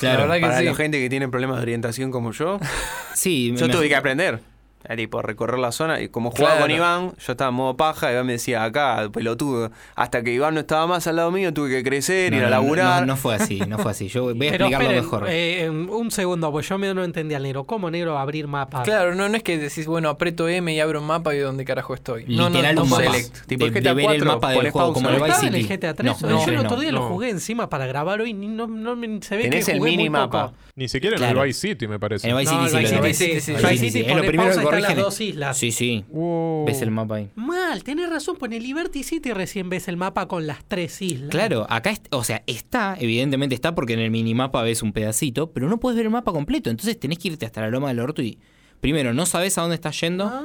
[0.00, 0.18] Claro.
[0.18, 0.64] la verdad que Para sí.
[0.66, 2.58] la gente que tiene problemas de orientación como yo,
[3.14, 4.40] Sí, yo me- tuve que aprender.
[4.86, 6.62] Era tipo recorrer la zona y como jugaba Claro.
[6.62, 9.70] con Iván, yo estaba en modo paja, Iván me decía acá, pelotudo.
[9.94, 12.50] Hasta que Iván no estaba más al lado mío, tuve que crecer, no, ir a
[12.50, 13.00] laburar.
[13.00, 14.08] No, no fue así, no fue así.
[14.08, 15.28] Yo voy a Pero explicarlo esperen, mejor.
[15.28, 17.64] eh, en un segundo, pues yo me no entendía al negro.
[17.64, 18.84] ¿Cómo negro abrir mapas?
[18.84, 21.64] Claro, no, no es que decís, bueno, aprieto M y abro un mapa y dónde
[21.64, 22.24] carajo estoy.
[22.28, 23.10] No, Literal no, un no, mapa.
[23.12, 23.46] select.
[23.46, 24.94] Tipo, de, el GTA de ver el 4, mapa del juego pausa.
[24.94, 25.60] como el ¿No Vice en City.
[25.72, 26.06] el GTA 3?
[26.06, 26.60] No, yo no, el no.
[26.62, 27.08] otro día lo no.
[27.08, 30.52] jugué encima para grabar hoy y no, me- se ve Tenés que el minimapa.
[30.76, 32.28] Ni siquiera en el Vice City, me parece.
[32.28, 34.96] En el Vice No, City el sí Vice City El Es lo primero que están
[34.96, 35.56] las dos islas.
[35.58, 36.04] Sí, sí.
[36.08, 36.64] Wow.
[36.66, 37.30] Ves el mapa ahí.
[37.34, 41.00] Mal, tenés razón, pues en el Liberty City recién ves el mapa con las tres
[41.02, 41.30] islas.
[41.30, 45.68] Claro, acá, o sea, está, evidentemente está porque en el minimapa ves un pedacito, pero
[45.68, 46.70] no puedes ver el mapa completo.
[46.70, 48.38] Entonces tenés que irte hasta la loma del orto y
[48.80, 50.24] primero no sabes a dónde estás yendo.
[50.26, 50.42] Ah,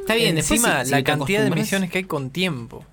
[0.00, 2.84] Está bien, Encima, si la cantidad de misiones que hay con tiempo.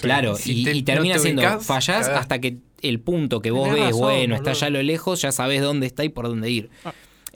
[0.00, 3.40] Claro, Si y, te- y termina no te siendo, ubicás, fallás hasta que el punto
[3.40, 6.04] que vos Tenés ves, razón, bueno, está ya a lo lejos, ya sabes dónde está
[6.04, 6.70] y por dónde ir.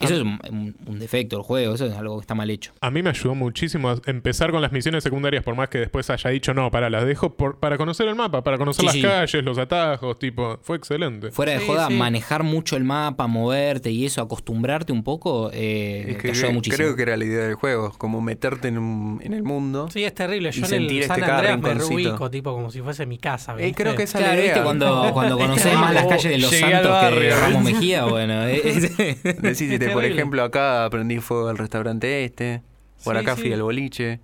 [0.00, 0.38] Eso es un,
[0.86, 2.72] un- defecto del juego, eso es algo que está mal hecho.
[2.80, 6.10] A mí me ayudó muchísimo a empezar con las misiones secundarias, por más que después
[6.10, 8.94] haya dicho, no, para, las dejo por- para conocer el mapa, para conocer Sí, las
[8.94, 9.02] sí.
[9.02, 11.30] calles, los atajos, tipo, fue excelente.
[11.30, 11.94] Fuera de Sí, joda, sí.
[11.94, 16.48] manejar mucho el mapa, moverte y eso, acostumbrarte un poco, eh, Es te que ayuda
[16.48, 16.76] cre- muchísimo.
[16.76, 19.88] creo que era la idea del juego, como meterte en, un- en el mundo.
[19.92, 20.50] Sí, es terrible.
[20.50, 23.18] Yo Y en sentir el este San Andreas me reubico, tipo como si fuese mi
[23.18, 23.54] casa.
[23.54, 23.82] Eh, ¿viste?
[23.82, 24.54] creo que esa es Claro, la idea.
[24.54, 24.64] ¿viste?
[24.64, 27.30] Cuando, cuando Es conoces más las calles de los santos que.
[27.30, 28.44] Ramos Mejía, bueno.
[28.46, 32.62] eh, eh, Decís, Es este, por ejemplo, acá prendí fuego al restaurante este,
[33.04, 33.42] por Sí, acá sí.
[33.42, 34.20] fui al boliche.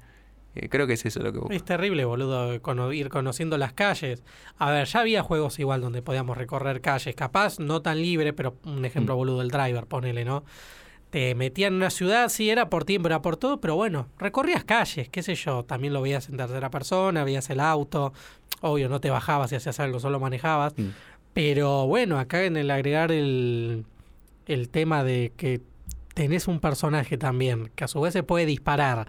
[0.57, 1.53] Eh, creo que es eso lo que busco.
[1.53, 4.22] Es terrible, boludo, cono- ir conociendo las calles.
[4.57, 8.57] A ver, ya había juegos igual donde podíamos recorrer calles, capaz no tan libre, pero
[8.64, 8.84] un Mm.
[8.84, 10.45] ejemplo boludo, el driver, ponele, ¿no?
[11.11, 14.64] Te metían en una ciudad, sí, era por tiempo, era por todo, pero bueno, recorrías
[14.64, 18.12] calles, qué sé yo, también lo veías en tercera persona, veías el auto,
[18.61, 20.72] obvio, no te bajabas y hacías algo, solo manejabas.
[20.76, 20.88] Mm.
[21.32, 23.84] Pero bueno, acá en el agregar el,
[24.47, 25.61] el tema de que
[26.14, 29.09] tenés un personaje también, que a su vez se puede disparar,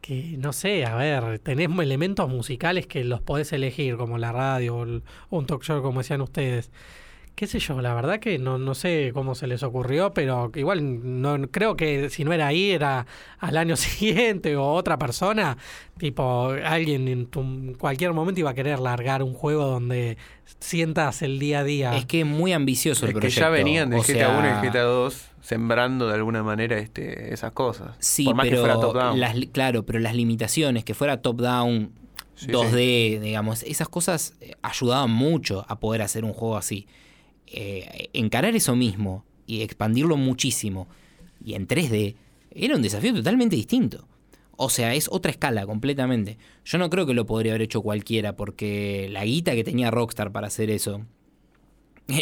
[0.00, 4.76] que no sé, a ver, tenés elementos musicales que los podés elegir, como la radio
[4.76, 6.70] o un talk show, como decían ustedes.
[7.38, 10.58] Qué sé yo, la verdad que no, no sé cómo se les ocurrió, pero que
[10.58, 13.06] igual no creo que si no era ahí, era
[13.38, 15.56] al año siguiente o otra persona.
[15.98, 20.16] Tipo, alguien en tu- cualquier momento iba a querer largar un juego donde
[20.58, 21.96] sientas el día a día.
[21.96, 23.40] Es que es muy ambicioso el Es que proyecto.
[23.40, 27.32] ya venían del o GTA sea, 1 y GTA 2 sembrando de alguna manera este,
[27.32, 27.94] esas cosas.
[28.00, 29.20] Sí, Por más pero que fuera top down.
[29.20, 31.92] las, claro, pero las limitaciones, que fuera top-down,
[32.34, 36.88] Sí, 2D, digamos, esas cosas eh, ayudaban mucho a poder hacer un juego así.
[37.52, 40.88] Eh, encarar eso mismo y expandirlo muchísimo
[41.44, 42.14] y en 3D
[42.50, 44.06] era un desafío totalmente distinto.
[44.56, 46.36] O sea, es otra escala completamente.
[46.64, 50.32] Yo no creo que lo podría haber hecho cualquiera porque la guita que tenía Rockstar
[50.32, 51.06] para hacer eso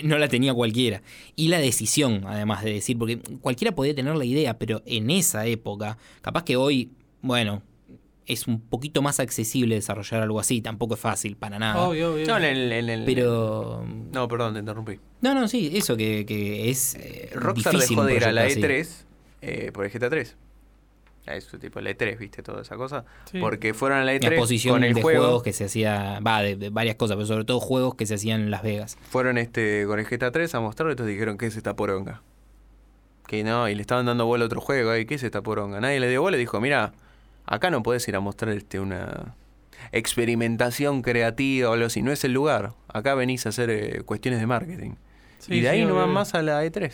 [0.05, 1.03] no la tenía cualquiera.
[1.35, 5.47] Y la decisión, además de decir, porque cualquiera podía tener la idea, pero en esa
[5.47, 6.91] época, capaz que hoy,
[7.23, 7.63] bueno,
[8.27, 11.81] es un poquito más accesible desarrollar algo así, tampoco es fácil para nada.
[11.87, 12.27] Obvio, obvio.
[12.27, 13.85] No, en el, en el- Pero...
[14.13, 14.99] No, perdón, te interrumpí.
[15.21, 16.95] No, no, sí, eso que, que es...
[16.97, 18.75] eh, Rockstar difícil dejó de ir a la proyecto así.
[18.75, 19.05] E3
[19.43, 20.37] eh, por el GTA 3.
[21.27, 23.05] Eso, tipo la E3, viste, toda esa cosa.
[23.31, 23.39] Sí.
[23.41, 25.23] Porque fueron a la Una E3 exposición con el de juego.
[25.25, 28.15] juegos que se hacía, va, de, de varias cosas, pero sobre todo juegos que se
[28.15, 28.97] hacían en Las Vegas.
[29.11, 32.23] Fueron este con el GTA 3 a mostrarlo y entonces dijeron que es esta poronga.
[33.27, 35.81] Que no, y le estaban dando bola a otro juego, ay, ¿qué es esta poronga?
[35.81, 36.93] Nadie le dio bola y dijo, mira,
[37.47, 39.35] acá no puedes ir a mostrar este una
[39.93, 42.73] experimentación creativa o algo así, no es el lugar.
[42.89, 44.93] Acá venís a hacer eh, cuestiones de marketing.
[45.39, 46.93] Sí, y de ahí sí, no van más a la E3.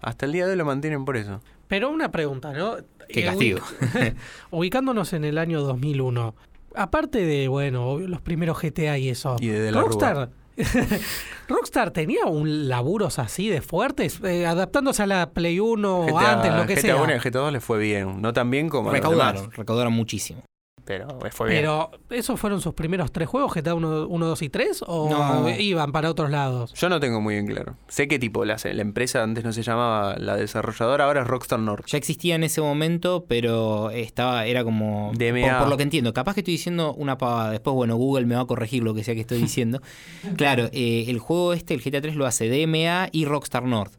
[0.00, 1.40] Hasta el día de hoy lo mantienen por eso.
[1.68, 2.76] Pero una pregunta, ¿no?
[3.08, 3.58] Qué Eh, castigo.
[3.60, 4.14] ubic-
[4.50, 6.34] Ubicándonos en el año 2001,
[6.74, 10.30] aparte de, bueno, los primeros GTA y eso, Y de De la Rockstar,
[11.48, 16.52] Rockstar tenía un laburos así de fuertes, eh, adaptándose a la Play 1 o antes,
[16.52, 16.96] lo que GTA sea.
[16.96, 18.20] 1 y GTA 2 le fue bien.
[18.20, 20.42] No tan bien como a los Recaudaron, demás, recaudaron muchísimo.
[20.88, 21.60] Pero fue bien.
[21.60, 24.84] Pero, ¿esos fueron sus primeros tres juegos, GTA 1, 1 2 y 3?
[24.86, 25.50] ¿O No.
[25.50, 26.72] iban para otros lados?
[26.72, 27.76] Yo no tengo muy bien claro.
[27.88, 31.58] Sé que tipo la, la empresa antes no se llamaba la desarrolladora, ahora es Rockstar
[31.60, 31.84] North.
[31.88, 35.12] Ya existía en ese momento, pero estaba, era como.
[35.14, 35.42] DMA.
[35.50, 37.50] Por, por lo que entiendo, capaz que estoy diciendo una pavada.
[37.50, 39.82] Después, bueno, Google me va a corregir lo que sea que estoy diciendo.
[40.36, 43.92] claro, eh, el juego este, el GTA 3, lo hace DMA y Rockstar North.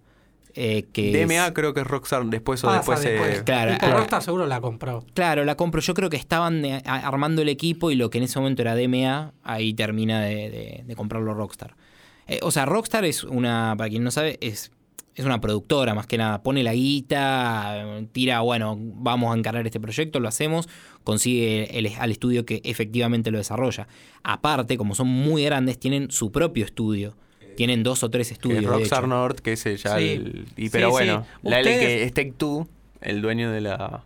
[0.60, 3.06] Eh, que DMA es- creo que es Rockstar después o Pasa después.
[3.06, 3.42] eh, después.
[3.44, 3.92] Claro, ah.
[3.92, 5.06] Rockstar seguro la compró.
[5.14, 5.80] Claro, la compro.
[5.82, 8.62] Yo creo que estaban eh, a- armando el equipo y lo que en ese momento
[8.62, 11.76] era DMA, ahí termina de, de- de comprarlo Rockstar.
[12.28, 14.72] Eh, o sea, Rockstar es una, para quien no sabe, es,
[15.16, 16.44] es una productora más que nada.
[16.44, 20.70] Pone la guita, tira, bueno, vamos a encarar este proyecto, lo hacemos,
[21.04, 23.88] consigue el- al estudio que efectivamente lo desarrolla.
[24.24, 27.16] Aparte, como son muy grandes, tienen su propio estudio.
[27.60, 28.64] Tienen dos o tres que estudios.
[28.64, 29.06] Rockstar.
[29.06, 30.12] North, que es el ya Sí.
[30.12, 30.46] el.
[30.56, 30.92] Y, Sí, pero sí.
[30.92, 32.70] bueno, la L que es Take Two,
[33.02, 34.04] el dueño de la.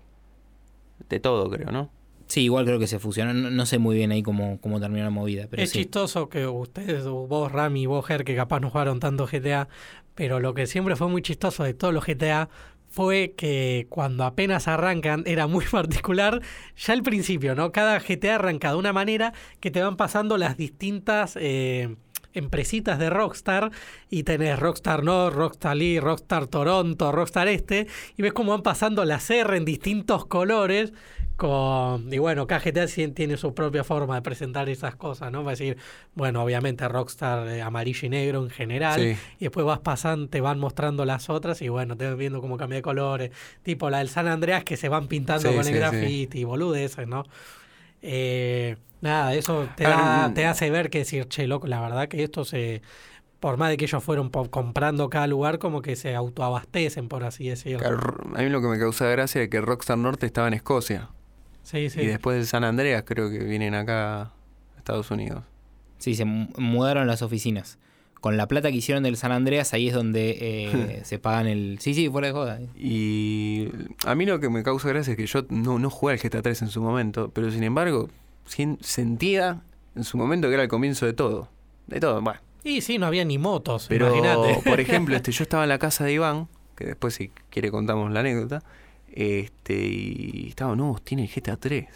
[1.08, 1.92] de todo, creo, ¿no?
[2.26, 3.32] Sí, igual creo que se fusionó.
[3.32, 5.46] No, no sé muy bien ahí cómo, cómo terminó la movida.
[5.52, 5.80] Pero es sí.
[5.84, 9.68] chistoso que ustedes, vos Rami y vos Ger, que capaz no jugaron tanto GTA,
[10.16, 12.50] pero lo que siempre fue muy chistoso de todos los GTA
[12.90, 16.42] fue que cuando apenas arrancan era muy particular
[16.76, 17.72] ya al principio, ¿no?
[17.72, 21.96] Cada GTA arranca de una manera que te van pasando las distintas eh,
[22.34, 23.72] empresitas de Rockstar
[24.10, 29.06] y tenés Rockstar North, Rockstar Lee, Rockstar Toronto, Rockstar Este y ves cómo van pasando
[29.06, 30.94] las R en distintos colores
[31.36, 35.44] con y bueno, cada GTA sí tiene su propia forma de presentar esas cosas, ¿no?
[35.44, 35.78] Va a decir,
[36.14, 39.16] bueno, obviamente Rockstar eh, amarillo y negro en general Sí.
[39.40, 42.56] y después vas pasando, te van mostrando las otras y bueno, te vas viendo cómo
[42.58, 43.32] cambia de colores,
[43.64, 45.74] tipo la del San Andreas que se van pintando Sí, con el sí.
[45.74, 47.24] graffiti, boludeces, ¿no?
[48.06, 52.08] Eh, nada, eso te, da- Ah, te hace ver que decir, che, loco, la verdad
[52.10, 52.82] que esto se,
[53.40, 57.48] por más de que ellos fueron comprando cada lugar, como que se autoabastecen, por así
[57.48, 57.88] decirlo.
[58.36, 61.10] A mí lo que me causa gracia es que Rockstar North estaba en Escocia.
[61.64, 62.02] Sí, sí.
[62.02, 64.32] Y después de San Andreas creo que vienen acá a
[64.78, 65.44] Estados Unidos.
[65.98, 67.78] Sí, se mu- mudaron las oficinas.
[68.24, 71.78] Con la plata que hicieron del San Andreas, ahí es donde eh, se pagan el.
[71.82, 72.62] Sí, sí, fuera de joda.
[72.74, 73.68] Y
[74.06, 76.42] a mí lo que me causa gracia es que yo no, no jugué al GTA
[76.42, 78.08] 3 en su momento, pero sin embargo
[78.46, 79.60] sin- sentía
[79.94, 81.50] en su momento que era el comienzo de todo.
[81.88, 82.40] De todo, bueno.
[82.64, 84.62] Y sí, no había ni motos, Pero, imagínate.
[84.70, 86.48] por ejemplo, este, yo estaba en la casa de Iván,
[86.78, 88.64] que después si quiere contamos la anécdota,
[89.12, 91.88] este, y estaba, no, tiene el GTA 3.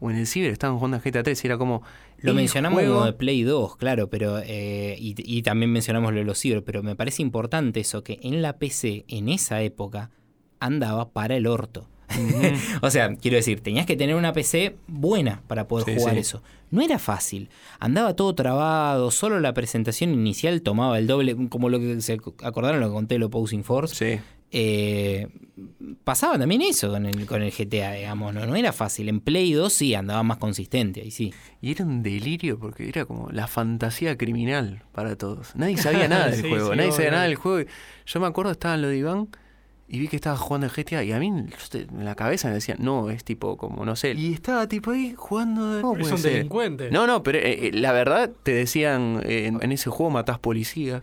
[0.00, 1.82] O en el ciber estaban jugando al GTA 3 y era como...
[2.22, 4.38] Lo el mencionamos juego- como de Play 2, claro, pero.
[4.44, 8.18] eh, y, y también mencionamos lo de los ciber, pero me parece importante eso, que
[8.22, 10.10] en la PC, en esa época,
[10.58, 11.86] andaba para el orto.
[12.82, 16.20] o sea, quiero decir, tenías que tener una PC buena para poder Sí, jugar sí.
[16.20, 16.42] eso.
[16.70, 17.48] No era fácil.
[17.78, 22.80] Andaba todo trabado, solo la presentación inicial tomaba el doble, como lo que se acordaron
[22.80, 23.94] lo que conté lo Posing Force.
[23.94, 24.20] Sí.
[24.52, 25.28] Eh,
[26.04, 28.46] pasaba también eso con el, con el GTA, digamos, ¿no?
[28.46, 29.08] no era fácil.
[29.08, 31.32] En Play 2 sí andaba más consistente, ahí sí.
[31.60, 35.54] Y era un delirio porque era como la fantasía criminal para todos.
[35.54, 37.16] Nadie sabía nada del Sí, juego, sí, nadie sabía obvio.
[37.16, 37.70] nada del juego.
[38.06, 39.28] Yo me acuerdo, estaba en lo de Iván
[39.92, 42.78] y vi que estaba jugando en GTA y a mí en la cabeza me decían,
[42.80, 44.12] no, es tipo como, no sé.
[44.14, 45.82] Y estaba tipo ahí jugando de...
[45.82, 46.32] ¿Cómo Es puede un ser?
[46.34, 46.90] delincuente.
[46.92, 50.38] No, no, pero eh, eh, la verdad te decían, eh, en, en ese juego matás
[50.38, 51.02] policías,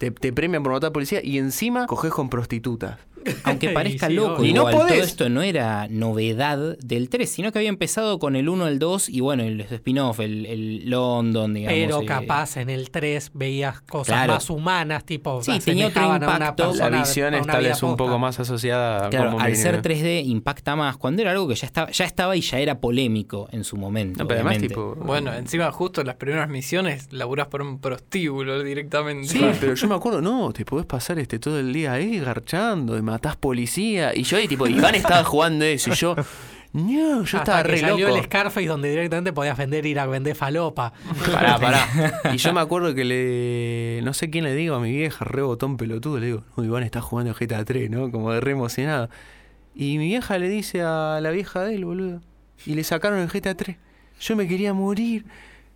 [0.00, 2.98] te, premian por matar policías y encima coges con prostitutas.
[3.44, 4.44] Aunque Y parezca sí, loco.
[4.44, 8.48] Y no todo esto no era novedad del 3, sino que había empezado con el
[8.48, 11.78] 1, el 2 y bueno, el spin-off, el, el London, digamos.
[11.78, 14.34] Pero eh, capaz en el 3 veías cosas Claro.
[14.34, 15.42] más humanas, tipo.
[15.42, 16.64] Sí, tenía otro una impacto.
[16.70, 19.82] persona- La visión a es tal vez un poco más asociada Claro, como al ser
[19.82, 23.48] 3D impacta más cuando era algo que ya estaba, ya estaba y ya era polémico
[23.52, 24.22] en su momento.
[24.22, 24.94] No, pero además, tipo.
[24.96, 29.28] Bueno, encima justo en las primeras misiones laburás por un prostíbulo directamente.
[29.28, 32.96] Sí, pero yo me acuerdo, no, te podés pasar este todo el día ahí garchando
[32.96, 34.14] y matás policía.
[34.14, 36.16] Y yo ahí, tipo, Iván estaba jugando eso y yo.
[36.72, 38.18] No, yo Hasta estaba que re salió loco.
[38.18, 40.92] el Scarface donde directamente podías vender ir a vender falopa.
[41.32, 42.20] Pará, pará.
[42.32, 44.00] Y yo me acuerdo que le.
[44.04, 46.84] No sé quién le digo a mi vieja, re botón pelotudo, le digo, no, Iván
[46.84, 48.10] está jugando GTA 3, ¿no?
[48.12, 49.10] Como de re emocionado.
[49.74, 52.20] Y mi vieja le dice a la vieja de él, boludo.
[52.64, 53.76] Y le sacaron el GTA 3.
[54.20, 55.24] Yo me quería morir.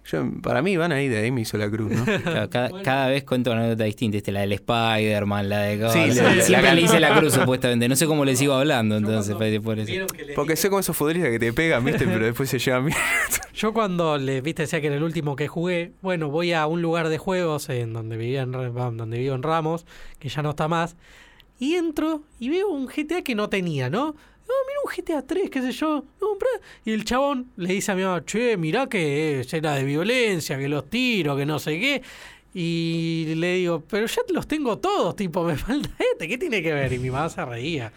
[0.07, 2.05] Yo, para mí, Iván ahí de ahí me hizo la cruz, ¿no?
[2.23, 6.15] Claro, cada, cada vez cuento una anécdota distinta, este, la del Spider-Man, la de Sí,
[6.15, 8.97] la- la- Siempre la- le hice la cruz supuestamente, no sé cómo le sigo hablando
[8.99, 10.07] entonces, por por eso.
[10.35, 12.05] Porque sé cómo esos futbolistas que te pegan, ¿viste?
[12.07, 12.99] Pero después se llevan bien.
[13.55, 16.83] Yo cuando le viste decía que en el último que jugué, bueno, voy a un
[16.83, 19.87] lugar de juegos en donde vivía en donde vivo en Ramos,
[20.19, 20.97] que ya no está más,
[21.59, 24.17] y entro y veo un GTA que no tenía, ¿no?
[24.47, 24.91] No, mira un
[25.21, 26.05] GTA 3, qué sé yo.
[26.85, 30.69] Y el chabón le dice a mi mamá, che, mirá que era de violencia, que
[30.69, 32.03] los tiro, que no sé qué.
[32.53, 36.73] Y le digo, pero ya los tengo todos, tipo, me falta este, ¿qué tiene que
[36.73, 36.93] ver?
[36.93, 37.93] Y mi mamá se reía.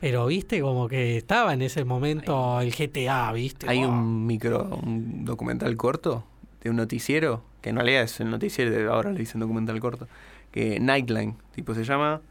[0.00, 3.68] Pero viste como que estaba en ese momento el GTA, ¿viste?
[3.68, 3.88] Hay Wow.
[3.90, 6.24] un micro, un documental corto
[6.62, 10.08] de un noticiero, que en realidad es el noticiero, de ahora le dicen documental corto,
[10.50, 12.22] que Nightline, tipo se llama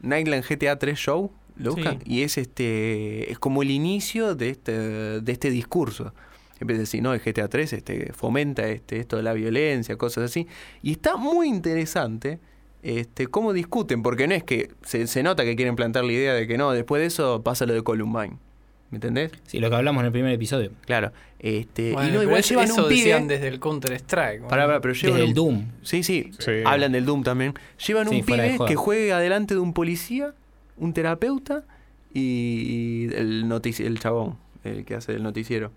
[0.00, 1.82] Nightline GTA 3 Show, lo Sí.
[2.04, 4.72] y es este es como el inicio de este
[5.20, 6.12] de este discurso.
[6.60, 10.24] Empieza a decir, no, el GTA 3 este, fomenta este, esto de la violencia, cosas
[10.24, 10.46] así.
[10.80, 12.38] Y está muy interesante
[12.84, 16.34] este, cómo discuten, porque no es que se, se nota que quieren plantar la idea
[16.34, 18.36] de que no, después de eso pasa lo de Columbine.
[18.90, 19.32] ¿Me entendés?
[19.46, 20.70] Sí, lo que hablamos en el primer episodio.
[20.84, 21.12] Claro.
[21.38, 23.00] Este, Bueno, y no, pero igual llevan eso un pibe.
[23.00, 24.42] decían desde el Counter Strike.
[24.42, 25.64] Pará, pará, pero llevan Desde el Doom.
[25.82, 26.50] Sí, sí, Sí.
[26.64, 27.54] Hablan del Doom también.
[27.86, 30.34] Llevan Sí, un pibe que juegue adelante de un policía,
[30.82, 31.64] un terapeuta
[32.12, 35.70] y el notici el chabón, el que hace el noticiero.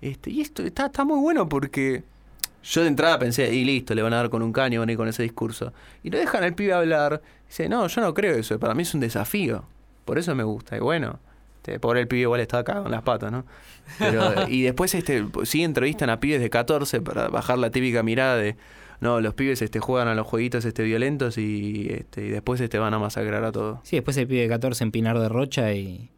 [0.00, 2.02] Este, y esto está, está muy bueno porque
[2.64, 4.92] yo de entrada pensé, y listo, le van a dar con un caño, van a
[4.92, 5.72] ir con ese discurso.
[6.02, 7.22] Y lo dejan al pibe hablar.
[7.48, 9.64] Dice, no, yo no creo eso, para mí es un desafío.
[10.04, 10.76] Por eso me gusta.
[10.76, 11.20] Y bueno,
[11.56, 13.44] este, pobre el pibe igual está acá con las patas, ¿no?
[13.98, 18.36] Pero, y después este, sí entrevistan a pibes de 14 para bajar la típica mirada
[18.36, 18.56] de,
[19.00, 22.78] no, los pibes este, juegan a los jueguitos este, violentos y, este, y después este,
[22.78, 23.78] van a masacrar a todos.
[23.84, 26.10] Sí, después el pibe de 14 en Pinar de Rocha y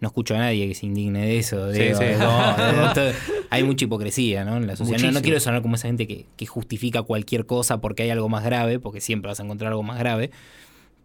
[0.00, 1.72] no escucho a nadie que se indigne de eso.
[1.72, 2.04] Sí, digo, sí.
[2.18, 3.12] no, no, todo-
[3.50, 4.56] hay mucha hipocresía ¿no?
[4.56, 5.12] en la sociedad.
[5.12, 8.44] No, quiero sonar como esa gente que, que justifica cualquier cosa porque hay algo más
[8.44, 10.30] grave, porque siempre vas a encontrar algo más grave.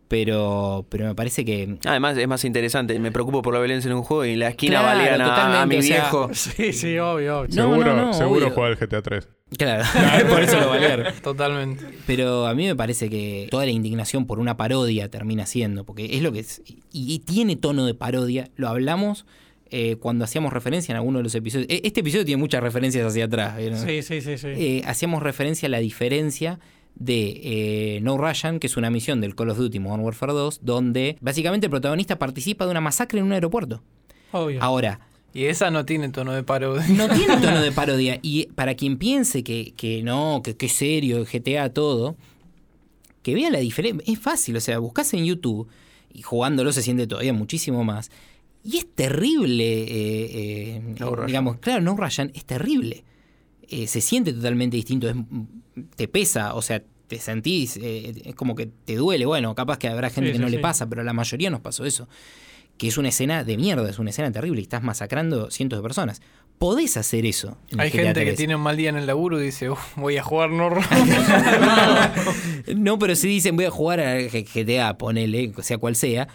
[0.08, 3.96] Pero, pero me parece que Además es más interesante, me preocupo por la violencia en
[3.96, 6.30] un juego y en la esquina Claro, balean a- a, totalmente, mi o sea, viejo.
[6.34, 7.50] Sí, sí, obvio, obvio.
[7.56, 8.56] No, seguro no, no, seguro obvio.
[8.56, 9.28] jugar el GTA 3.
[9.58, 9.84] Claro,
[10.30, 11.14] por eso lo valieron.
[11.24, 11.86] Totalmente.
[12.06, 16.16] Pero a mí me parece que toda la indignación por una parodia termina siendo, porque
[16.16, 19.26] es lo que es, y, y tiene tono de parodia, lo hablamos
[19.72, 21.68] eh, cuando hacíamos referencia en alguno de los episodios.
[21.70, 23.56] E- Este episodio tiene muchas referencias hacia atrás.
[23.86, 24.48] Sí, sí, sí, sí.
[24.48, 26.60] Eh, hacíamos referencia a la diferencia
[26.96, 30.60] de eh, No Russian, que es una misión del Call of Duty Modern Warfare 2,
[30.64, 33.82] donde básicamente el protagonista participa de una masacre en un aeropuerto.
[34.32, 34.62] obvio.
[34.62, 35.00] Ahora,
[35.34, 36.86] Y esa no tiene tono de parodia.
[36.90, 38.20] no tiene tono de parodia.
[38.22, 42.16] Y para quien piense que, que no, que, es serio, GTA, todo,
[43.22, 44.12] que vea la diferencia.
[44.12, 45.68] Es fácil, o sea, buscas en YouTube
[46.12, 48.10] y jugándolo se siente todavía muchísimo más.
[48.64, 53.04] Y es terrible, eh, eh, No digamos, claro, no Ryan, es terrible.
[53.70, 55.16] Eh, se siente totalmente distinto, es-
[55.96, 59.26] te pesa, o sea, te sentís, eh, es como que te duele.
[59.26, 60.62] Bueno, capaz que habrá gente Sí, que sí, no le sí.
[60.62, 62.08] pasa, pero a la mayoría nos pasó eso
[62.80, 65.84] que es una escena de mierda, es una escena terrible y estás masacrando cientos de
[65.84, 66.22] personas.
[66.58, 67.58] Podés hacer eso.
[67.78, 68.36] Hay gente que 3.
[68.38, 70.70] tiene un mal día en el laburo y dice, "Uf, voy a jugar no
[72.76, 76.28] No, pero si dicen voy a jugar a GTA, ponele, sea cual sea,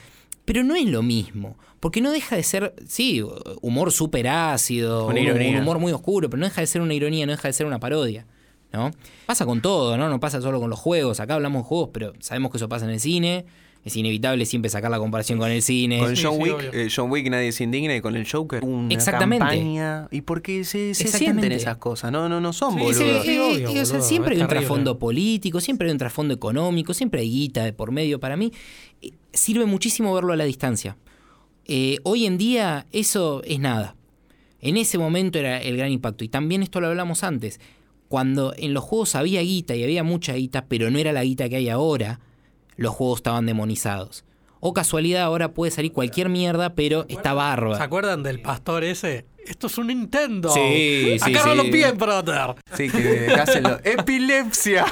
[0.44, 3.22] Pero no es lo mismo, porque no deja de ser, sí,
[3.62, 5.50] humor súper ácido, Una un, ironía.
[5.52, 7.66] un humor muy oscuro, pero no deja de ser una ironía, no deja de ser
[7.66, 8.26] una parodia.
[8.72, 8.90] ¿no?
[9.26, 10.08] Pasa con todo, ¿no?
[10.08, 11.20] No pasa solo con los juegos.
[11.20, 13.46] Acá hablamos de juegos, pero sabemos que eso pasa en el cine.
[13.84, 15.98] Es inevitable siempre sacar la comparación con el cine.
[15.98, 18.92] Con John sí, Wick, eh, John Wick nadie se indigna y con el Joker una
[18.94, 19.44] Exactamente.
[19.44, 20.08] campaña.
[20.10, 22.96] Y porque se, se sienten esas cosas, no, no, no son Sí, boludos.
[22.96, 23.22] Sí, boludo.
[23.22, 25.98] sí, Sí, eh, obvio, o sea, boludo, siempre hay un trasfondo político, siempre hay un
[25.98, 28.18] trasfondo económico, siempre hay guita de por medio.
[28.20, 28.52] Para mí
[29.02, 30.96] eh, sirve muchísimo verlo a la distancia.
[31.66, 33.96] Eh, hoy en día eso es nada.
[34.60, 36.24] En ese momento era el gran impacto.
[36.24, 37.60] Y también esto lo hablamos antes.
[38.08, 41.50] Cuando en los juegos había guita y había mucha guita, pero no era la guita
[41.50, 42.20] que hay ahora,
[42.76, 44.24] los juegos estaban demonizados.
[44.60, 47.82] O casualidad, ahora puede salir cualquier mierda, pero está ¿Se bárbaro.
[47.82, 49.26] acuerdan del pastor ese?
[49.46, 50.48] Esto es un Nintendo.
[50.48, 51.70] Sí, sí, Agárralo sí.
[51.70, 52.54] bien, brother.
[52.74, 54.86] Sí, que, que hacen lo- ¡Epilepsia!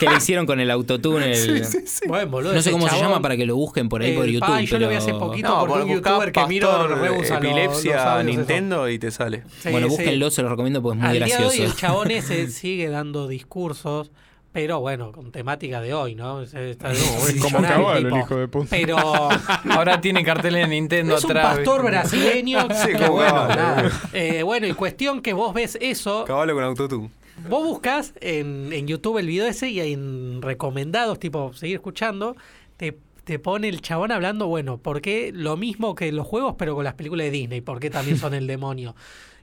[0.00, 1.30] Que le hicieron con el autotune.
[1.32, 1.62] el-
[2.08, 4.32] Bueno, boludo, No sé cómo se llama para que lo busquen por ahí por El-
[4.32, 4.52] YouTube.
[4.52, 5.48] ay, yo lo vi hace poquito.
[5.48, 8.22] No, porque por un youtuber que miro reusa epilepsia eso.
[8.24, 9.44] Nintendo y te sale.
[9.62, 9.90] Sí, bueno, sí.
[9.94, 11.62] búsquenlo, se los recomiendo porque es muy Al día de gracioso.
[11.62, 14.10] hoy el chabón ese sigue dando discursos,
[14.52, 16.42] pero bueno, con temática de hoy, ¿no?
[16.42, 18.18] Es- está- es Como caballo el tipo.
[18.18, 18.66] hijo de puta.
[18.70, 18.98] Pero
[19.70, 21.56] Ahora tiene carteles de Nintendo es un atrás.
[21.56, 21.90] pastor ¿viste?
[21.90, 22.68] brasileño.
[22.74, 23.90] Sí, que como bueno, nada.
[24.12, 27.10] Eh, bueno, y cuestión que vos ves eso, Caballo con autotune.
[27.48, 32.36] vos buscas en, en YouTube el video ese y en recomendados, tipo seguir escuchando,
[32.76, 36.74] te, te pone el chabón hablando, bueno, ¿por qué lo mismo que los juegos, pero
[36.74, 37.60] con las películas de Disney?
[37.62, 38.94] ¿Por qué también son el demonio?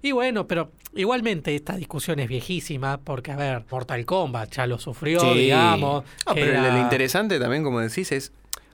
[0.01, 4.79] Y bueno, pero igualmente esta discusión es viejísima, porque a ver, Mortal Kombat ya lo
[4.79, 5.39] sufrió, Sí.
[5.39, 6.03] digamos.
[6.25, 8.31] Ah, pero era- lo interesante también, como decís, es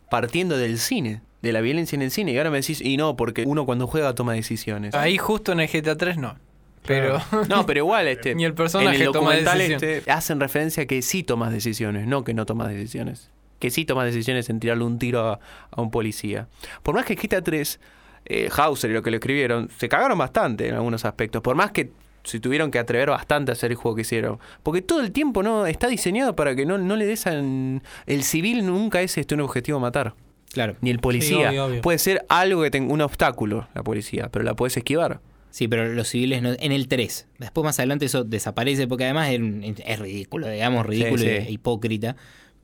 [0.09, 2.31] partiendo del cine, de la violencia en el cine.
[2.31, 4.93] Y ahora me decís, y no, porque uno cuando juega toma decisiones.
[4.93, 6.37] Ahí justo en el GTA 3 no.
[6.85, 7.19] Pero
[7.49, 11.01] No, pero igual, este, Ni el personaje en el documental este, hacen referencia a que
[11.01, 13.31] sí tomas decisiones, no que no tomas decisiones.
[13.57, 15.39] Que sí tomas decisiones en tirarle un tiro a,
[15.71, 16.47] a un policía.
[16.83, 17.79] Por más que GTA 3,
[18.25, 21.41] eh, Hauser y lo que lo escribieron, se cagaron bastante en algunos aspectos.
[21.41, 21.91] Por más que
[22.23, 24.39] se tuvieron que atrever bastante a hacer el juego que hicieron.
[24.63, 27.81] Porque todo el tiempo no está diseñado para que no, no le des al...
[28.07, 30.15] El civil nunca es este un objetivo matar.
[30.51, 30.75] Claro.
[30.81, 31.49] Ni el policía.
[31.49, 31.81] obvio, obvio.
[31.81, 35.19] Puede ser algo que tenga un obstáculo, la policía, pero la puedes esquivar.
[35.51, 36.53] Sí, pero los civiles no.
[36.59, 37.27] En el 3.
[37.39, 39.39] Después más adelante eso desaparece porque además es,
[39.85, 41.29] es ridículo, digamos, ridículo Sí, sí.
[41.29, 42.15] e hipócrita.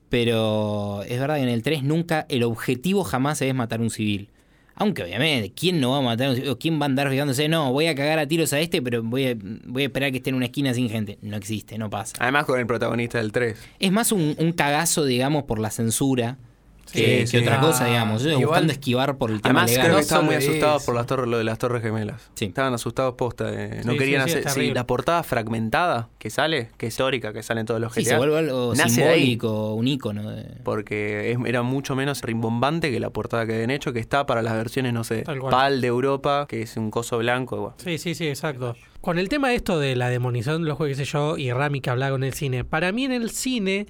[0.08, 2.26] Pero es verdad que en el 3 nunca.
[2.28, 4.28] El objetivo jamás es matar a un civil.
[4.74, 6.48] Aunque obviamente, ¿quién no va a matar a un?
[6.48, 7.48] ¿O ¿Quién va a andar fijándose?
[7.48, 10.18] No, voy a cagar a tiros a este, pero voy a, voy a esperar que
[10.18, 11.18] esté en una esquina sin gente.
[11.22, 12.14] No existe, no pasa.
[12.18, 13.58] Además con el protagonista del 3.
[13.78, 16.38] Es más un, un cagazo, digamos, por la censura
[16.86, 17.36] Sí, que, que sí.
[17.38, 18.22] otra cosa, Ah, digamos.
[18.22, 19.84] Ellos igual- buscando esquivar por el tema Además, legal.
[19.84, 22.30] creo No que estaban muy asustados por las torres, lo de las torres gemelas.
[22.34, 22.46] Sí.
[22.46, 23.50] Estaban asustados posta.
[23.52, 24.48] eh, no Sí, querían hacer.
[24.50, 28.02] Sí, la portada fragmentada que sale, que es histórica, que sale en todos los Sí,
[28.02, 28.10] GTA.
[28.10, 28.90] se vuelve algo ahí.
[28.90, 30.30] simbólico, un ícono.
[30.30, 34.26] de- Porque es- era mucho menos rimbombante que la portada que habían hecho, que está
[34.26, 35.24] para las versiones, no sé.
[35.50, 37.56] PAL de Europa, que es un coso blanco.
[37.56, 37.72] igual.
[37.78, 38.76] Sí, sí, sí, exacto.
[39.00, 41.50] Con el tema de esto de la demonización de los juegos, qué sé yo, y
[41.52, 43.86] Rami que hablaba con el cine, para mí en el cine,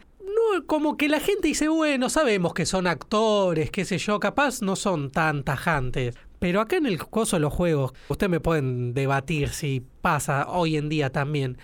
[0.67, 4.77] como que la gente dice, bueno, sabemos que son actores, qué sé yo, capaz no
[4.77, 6.15] son tan tajantes.
[6.39, 10.77] Pero acá en el coso de los juegos, ustedes me pueden debatir si pasa hoy
[10.77, 11.59] en día también.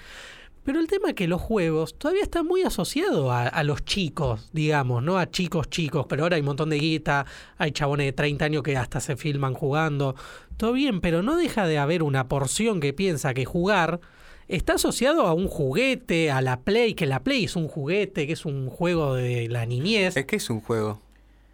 [0.64, 4.50] Pero el tema es que los juegos todavía están muy asociados a, a los chicos,
[4.52, 5.18] digamos, ¿no?
[5.18, 7.24] A chicos chicos, pero ahora hay un montón de guita,
[7.56, 10.14] hay chabones de 30 años que hasta se filman jugando.
[10.58, 14.00] Todo bien, pero no deja de haber una porción que piensa que jugar
[14.48, 18.32] está asociado a un juguete, a la Play, que la Play es un juguete, que
[18.32, 20.16] es un juego de la niñez.
[20.16, 21.00] Es que es un juego.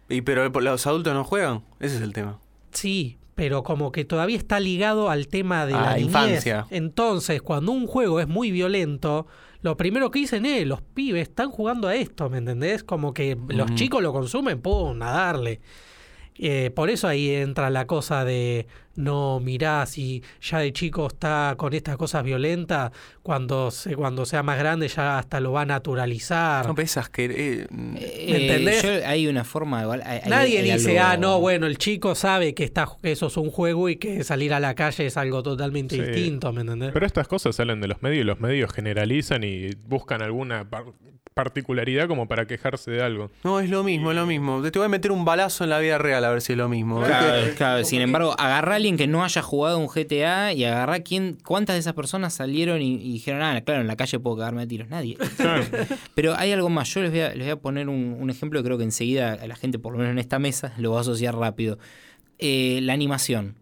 [0.09, 2.39] Y pero los adultos no juegan, ese es el tema.
[2.71, 6.05] Sí, pero como que todavía está ligado al tema de la la niñez.
[6.05, 6.67] infancia.
[6.69, 9.27] Entonces, cuando un juego es muy violento,
[9.61, 12.83] lo primero que dicen es, los pibes están jugando a esto, ¿me entendés?
[12.83, 15.59] Como que los chicos lo consumen, pum, a darle.
[16.37, 21.55] Eh, por eso ahí entra la cosa de no mirá si ya de chico está
[21.57, 22.91] con estas cosas violentas,
[23.21, 26.65] cuando se, cuando sea más grande ya hasta lo va a naturalizar.
[26.67, 27.25] No pensás que...
[27.25, 27.67] eh,
[27.97, 28.83] Eh, entendés?
[28.83, 30.01] yo- hay una forma igual.
[30.05, 33.27] hay- Nadie hay dice, algo- ah, no, bueno, el chico sabe que, está, que eso
[33.27, 36.01] es un juego y que salir a la calle es algo totalmente Sí.
[36.01, 36.91] distinto, ¿me entendés?
[36.93, 40.67] Pero estas cosas salen de los medios y los medios generalizan y buscan alguna
[41.35, 43.29] particularidad como para quejarse de algo.
[43.43, 44.61] no, es lo mismo, es lo mismo.
[44.63, 46.69] Te voy a meter un balazo en la vida real a ver si es lo
[46.69, 47.03] mismo.
[47.03, 51.01] Claro, claro, Sin embargo, agarra a alguien que no haya jugado un GTA y agarra
[51.01, 54.37] quién, cuántas de esas personas salieron y, y dijeron, ah, claro, en la calle puedo
[54.37, 54.87] cagarme a tiros.
[54.87, 55.17] Nadie.
[55.35, 55.65] Claro.
[56.15, 56.87] Pero hay algo más.
[56.93, 59.33] Yo les voy a, les voy a poner un, un ejemplo que creo que enseguida
[59.33, 61.77] a la gente, por lo menos en esta mesa, lo va a asociar rápido.
[62.39, 63.55] Eh, la animación.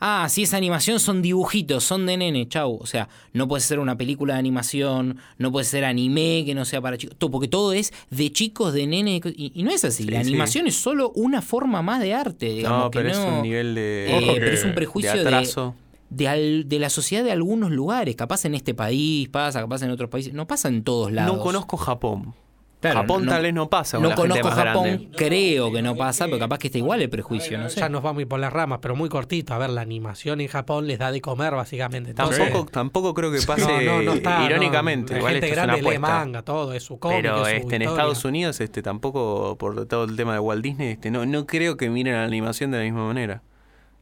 [0.00, 2.78] Ah, si es animación, son dibujitos, son de nene, chau.
[2.80, 6.64] O sea, no puede ser una película de animación, no puede ser anime que no
[6.64, 7.16] sea para chicos.
[7.18, 9.20] Todo, porque todo es de chicos, de nene.
[9.36, 10.04] Y, y no es así.
[10.04, 10.28] Sí, la sí.
[10.30, 12.46] animación es solo una forma más de arte.
[12.50, 15.18] Digamos, No, pero que es no- un nivel de, Eh, pero es un prejuicio de
[15.18, 15.74] de, atraso.
[16.10, 18.16] de, al- de la sociedad de algunos lugares.
[18.16, 20.32] Capaz en este país pasa, capaz en otros países.
[20.34, 21.36] No pasa en todos lados.
[21.36, 22.34] No conozco Japón.
[22.78, 23.98] Claro, Japón no- tal vez no pasa.
[23.98, 25.08] No conozco Japón, grande.
[25.16, 27.80] creo que no pasa, pero capaz que está igual el prejuicio, no sé.
[27.80, 29.54] Ya nos vamos a ir por las ramas, pero muy cortito.
[29.54, 32.10] A ver, la animación en Japón les da de comer, básicamente.
[32.10, 35.14] Entonces, Tampoco, tampoco creo que pase no, no, no está, irónicamente.
[35.14, 35.16] no.
[35.16, 37.48] La igual gente esto es una grande lee manga, todo, es su cómic, Pero es
[37.48, 37.82] su este, en.
[37.82, 41.76] Estados Unidos este, tampoco, por todo el tema de Walt Disney, este, no, no creo
[41.78, 43.42] que miren a la animación de la misma manera.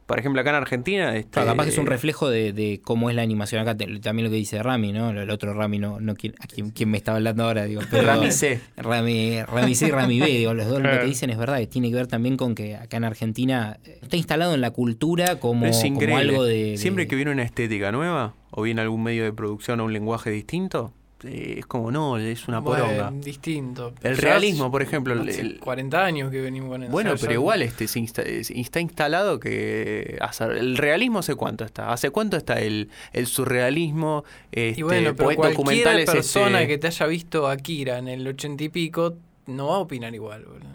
[0.05, 1.15] Por ejemplo, acá en Argentina...
[1.15, 3.75] Este, Claro, capaz que es un reflejo de, de cómo es la animación acá.
[3.75, 5.09] te- También lo que dice Rami, ¿no?
[5.09, 7.81] El otro Rami, no, no quién, a quién, quién me estaba hablando ahora, digo.
[7.89, 8.61] Pero, Rami C.
[8.77, 11.65] Rami, Rami C y Rami B, digo, los dos lo que dicen es verdad, que
[11.67, 15.39] tiene que ver también con que acá en Argentina eh, está instalado en la cultura
[15.39, 16.21] como, es como increíble.
[16.29, 19.79] algo de, de- Siempre que viene una estética nueva, o viene algún medio de producción
[19.79, 20.93] o un lenguaje distinto,
[21.23, 23.11] eh, es como, no, es una Bueno, poronga.
[23.11, 23.93] distinto.
[24.03, 26.91] El Ya realismo, por ejemplo, hace el- 40 años que venimos con eso.
[26.91, 31.35] Bueno, pero ya- igual este se insta- es- está instalado que hace- el realismo hace
[31.35, 36.61] cuánto está, hace cuánto está el, el surrealismo, este, Y bueno, pero cualquier documentales persona
[36.61, 39.15] este, que te haya visto Akira en el 80 y pico
[39.47, 40.65] no va a opinar igual, boludo.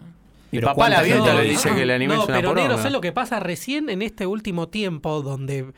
[0.51, 2.53] mi Pero papá la vio y le dice que el anime no, es una pero
[2.53, 2.77] negro.
[2.77, 3.39] ¿sabes lo que pasa?
[3.39, 5.71] Recién en este último tiempo donde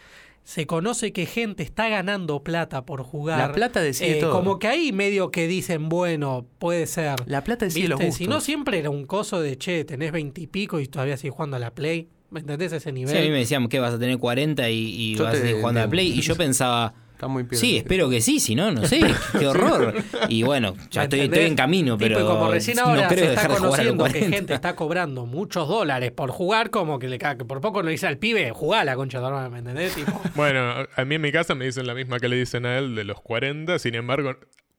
[0.44, 3.40] se conoce que gente está ganando plata por jugar.
[3.40, 4.32] La plata decide eh, todo.
[4.32, 7.16] Como que ahí medio que dicen, bueno, puede ser.
[7.26, 8.08] La plata decide los ¿Viste?
[8.08, 8.18] gustos.
[8.18, 11.60] Si no, siempre era un coso de, che, tenés veintipico y, todavía sigues jugando a
[11.60, 12.10] la Play.
[12.30, 13.14] ¿Me entendés ese nivel?
[13.14, 15.42] Sí, a mí me decían que vas a tener 40 y, y vas a te
[15.42, 16.12] seguir jugando a la Play.
[16.12, 16.94] Y yo pensaba,
[17.24, 19.00] Está muy sí, espero que sí, si no, no sé,
[19.40, 19.96] qué horror.
[20.28, 23.20] Y bueno, ya ¿Me estoy, en camino, Tipo, pero y como recién no ahora creo
[23.20, 24.36] se está dejar de jugar conociendo que 40.
[24.36, 28.08] gente está cobrando muchos dólares por jugar, como que le que por poco le dice
[28.08, 29.96] al pibe, jugá la concha de tu hermana", ¿me entendés?
[29.96, 30.60] Tipo, Bueno,
[30.94, 33.06] a mí en mi casa me dicen la misma que le dicen a él de
[33.06, 34.36] los 40, sin embargo,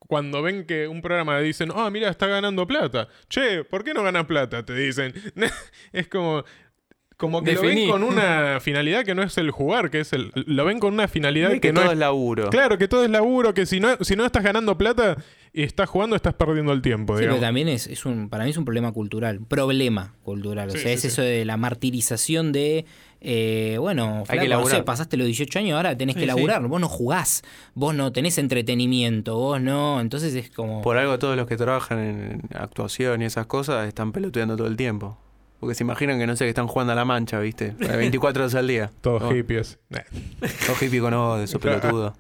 [0.07, 3.09] cuando ven que un programa le dicen, ah, mira, está ganando plata.
[3.31, 4.65] Che, ¿por qué no gana plata?
[4.65, 5.15] Te dicen.
[5.93, 6.45] es como...
[7.17, 10.33] Como que lo ven con una finalidad que no es el jugar, que es el...
[10.35, 11.93] Lo ven con una finalidad que, que no todo es...
[11.95, 12.51] es laburo.
[12.51, 15.17] Claro, que todo es laburo, que si no, si no estás ganando plata
[15.53, 17.47] y estás jugando, estás perdiendo el tiempo, Sí, pero digamos.
[17.47, 20.71] también es, es un, para mí es un problema cultural, problema cultural.
[20.73, 21.07] Sí, o sea, sí, es sí.
[21.07, 22.85] eso de la martirización de,
[23.21, 26.27] eh, bueno, Hay que flaco, no sé, pasaste los 18 años, ahora tenés Sí, que
[26.27, 26.27] sí.
[26.27, 26.67] laburar.
[26.67, 27.45] Vos no jugás,
[27.75, 30.01] vos no tenés entretenimiento, vos no.
[30.01, 30.83] Entonces es como...
[30.83, 34.77] Por algo todos los que trabajan en actuación y esas cosas están peloteando todo el
[34.77, 35.17] tiempo.
[35.65, 37.71] Porque se imaginan que no sé, que están jugando a la mancha, ¿viste?
[37.79, 38.91] 24 horas al día.
[39.01, 39.79] Todos hippies.
[39.89, 40.01] Nah.
[40.67, 42.15] Todo hippie con ojos de su pelotudo.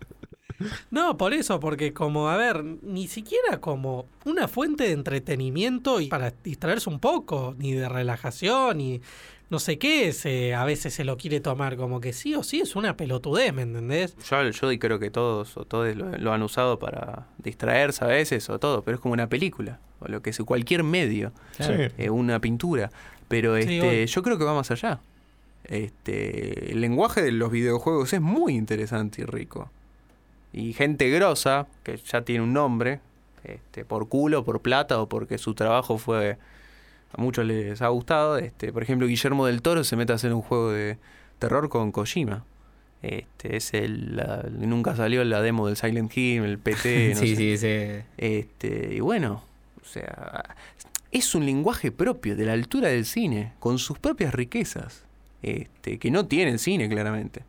[0.90, 6.06] No, por eso, porque como, a ver, ni siquiera como una fuente de entretenimiento y
[6.06, 9.02] para distraerse un poco, ni de relajación, ni
[9.50, 12.60] no sé qué, se, a veces se lo quiere tomar como que sí o sí
[12.60, 14.16] es una pelotudez, ¿me entendés?
[14.30, 18.48] Yo, yo creo que todos o todos lo, lo han usado para distraerse a veces
[18.48, 21.32] o todo, pero es como una película o lo que es cualquier medio.
[21.58, 21.72] Sí.
[21.98, 22.90] eh, una pintura.
[23.28, 25.00] Pero Sí, este, yo creo que va más allá.
[25.64, 29.70] Este, el lenguaje de los videojuegos es muy interesante y rico.
[30.52, 33.00] Y gente grosa, que ya tiene un nombre,
[33.44, 36.38] este, por culo, por plata o porque su trabajo fue
[37.16, 38.38] a muchos les ha gustado.
[38.38, 40.98] Este, por ejemplo, Guillermo del Toro se mete a hacer un juego de
[41.38, 42.44] terror con Kojima.
[43.02, 47.28] Este, es el, la- nunca salió la demo del Silent Hill, el PT, no sí,
[47.30, 47.36] sé.
[47.36, 49.42] sí, ese- Este, y bueno,
[49.82, 50.44] o sea,
[51.14, 55.04] es un lenguaje propio de la altura del cine, con sus propias riquezas,
[55.42, 57.44] este, que no tiene el cine claramente.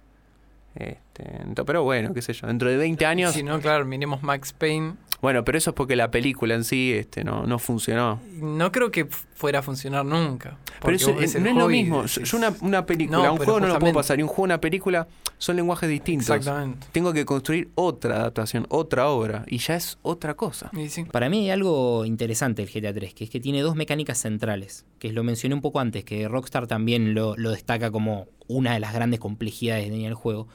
[0.75, 1.25] Este,
[1.65, 4.93] pero bueno, qué sé yo, dentro de 20 años, Si no, claro, miremos Max Payne.
[5.25, 8.21] Bueno, pero eso es porque la película en sí este, no, no funcionó.
[8.33, 10.59] No creo que fuera a funcionar nunca.
[10.83, 12.03] Pero eso no el es lo mismo.
[12.03, 14.43] decís- Yo una, una película, No, un juego no lo puedo pasar, y un juego,
[14.43, 15.07] una película,
[15.39, 16.29] son lenguajes distintos.
[16.29, 16.85] Exactamente.
[16.91, 20.69] Tengo que construir otra adaptación, otra obra, y ya es otra cosa.
[20.89, 21.05] Sí.
[21.05, 24.85] Para mí hay algo interesante el GTA 3, que es que tiene dos mecánicas centrales,
[24.99, 28.79] que lo mencioné un poco antes, que Rockstar también lo, lo destaca como una de
[28.79, 30.47] las grandes complejidades del juego,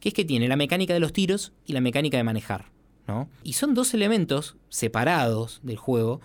[0.00, 2.70] que es que tiene la mecánica de los tiros y la mecánica de manejar.
[3.06, 3.28] ¿No?
[3.44, 6.20] Y son dos elementos separados del juego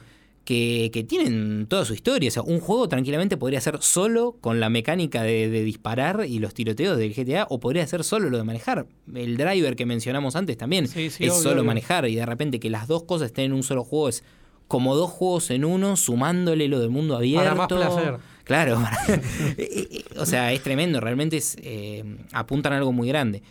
[0.46, 2.28] que, que tienen toda su historia.
[2.30, 6.40] O sea, un juego tranquilamente podría ser solo con la mecánica de, de disparar y
[6.40, 8.88] los tiroteos del GTA, o podría ser solo lo de manejar.
[9.14, 11.66] El driver que mencionamos antes también Sí, sí, es obvio, solo obvio.
[11.66, 14.24] manejar, y de repente que las dos cosas estén en un solo juego es
[14.68, 17.44] como dos juegos en uno, sumándole lo del mundo abierto.
[17.44, 18.18] Para más placer.
[18.44, 18.82] Claro,
[19.58, 23.44] Eh, eh, o sea, es tremendo, realmente es, eh, apuntan a algo muy grande.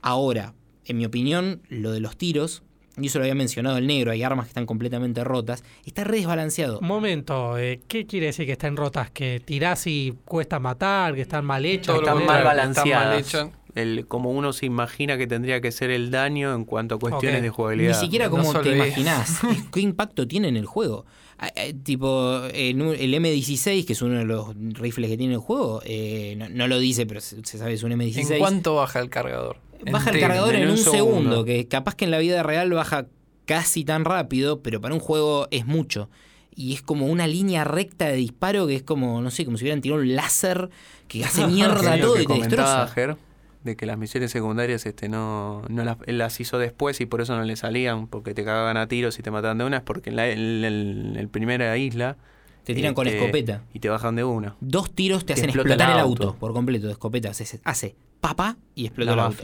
[0.00, 0.54] Ahora,
[0.86, 2.62] en mi opinión, lo de los tiros
[3.00, 6.18] y eso lo había mencionado el negro, hay armas que están completamente rotas, está re
[6.18, 6.78] desbalanceado.
[6.80, 9.10] Un momento, eh, ¿qué quiere decir que están rotas?
[9.10, 11.14] ¿Que tirás y cuesta matar?
[11.14, 11.96] ¿Que están mal hechas?
[11.96, 13.48] Están ¿Qué- mal contrario, está mal balanceadas.
[13.74, 17.40] El, como uno se imagina que tendría que ser el daño en cuanto a cuestiones
[17.40, 17.98] de Ni jugabilidad.
[17.98, 19.40] siquiera No como solo te imaginás.
[19.72, 21.06] ¿Qué impacto tiene en el juego?
[21.38, 25.32] Ah, eh, tipo, en un- el M16, que es uno de los rifles que tiene
[25.32, 28.32] el juego, eh, no, no lo dice, pero se, se sabe es un M16.
[28.32, 29.56] ¿En cuánto baja el cargador?
[29.90, 31.12] Baja el cargador en, en un un segundo.
[31.20, 31.44] segundo.
[31.44, 33.06] que capaz que en la vida real baja
[33.46, 36.08] casi tan rápido, pero para un juego es mucho.
[36.54, 39.64] Y es como una línea recta de disparo que es como, no sé, como si
[39.64, 40.68] hubieran tirado un láser
[41.08, 42.86] que hace mierda todo y te destroza.
[42.88, 43.16] Ger,
[43.64, 47.20] de que las misiones secundarias este no, no las, él las hizo después y por
[47.22, 49.82] eso no le salían, porque te cagaban a tiros y te mataban de una, es
[49.82, 52.16] porque en la en primera isla
[52.64, 53.62] Te tiran con este, escopeta.
[53.72, 54.56] y te bajan de una.
[54.60, 56.36] Dos tiros te Te hacen explota explotar el el auto.
[56.38, 57.30] por completo de escopeta.
[57.30, 59.36] Hace, hace papá y explota La el auto.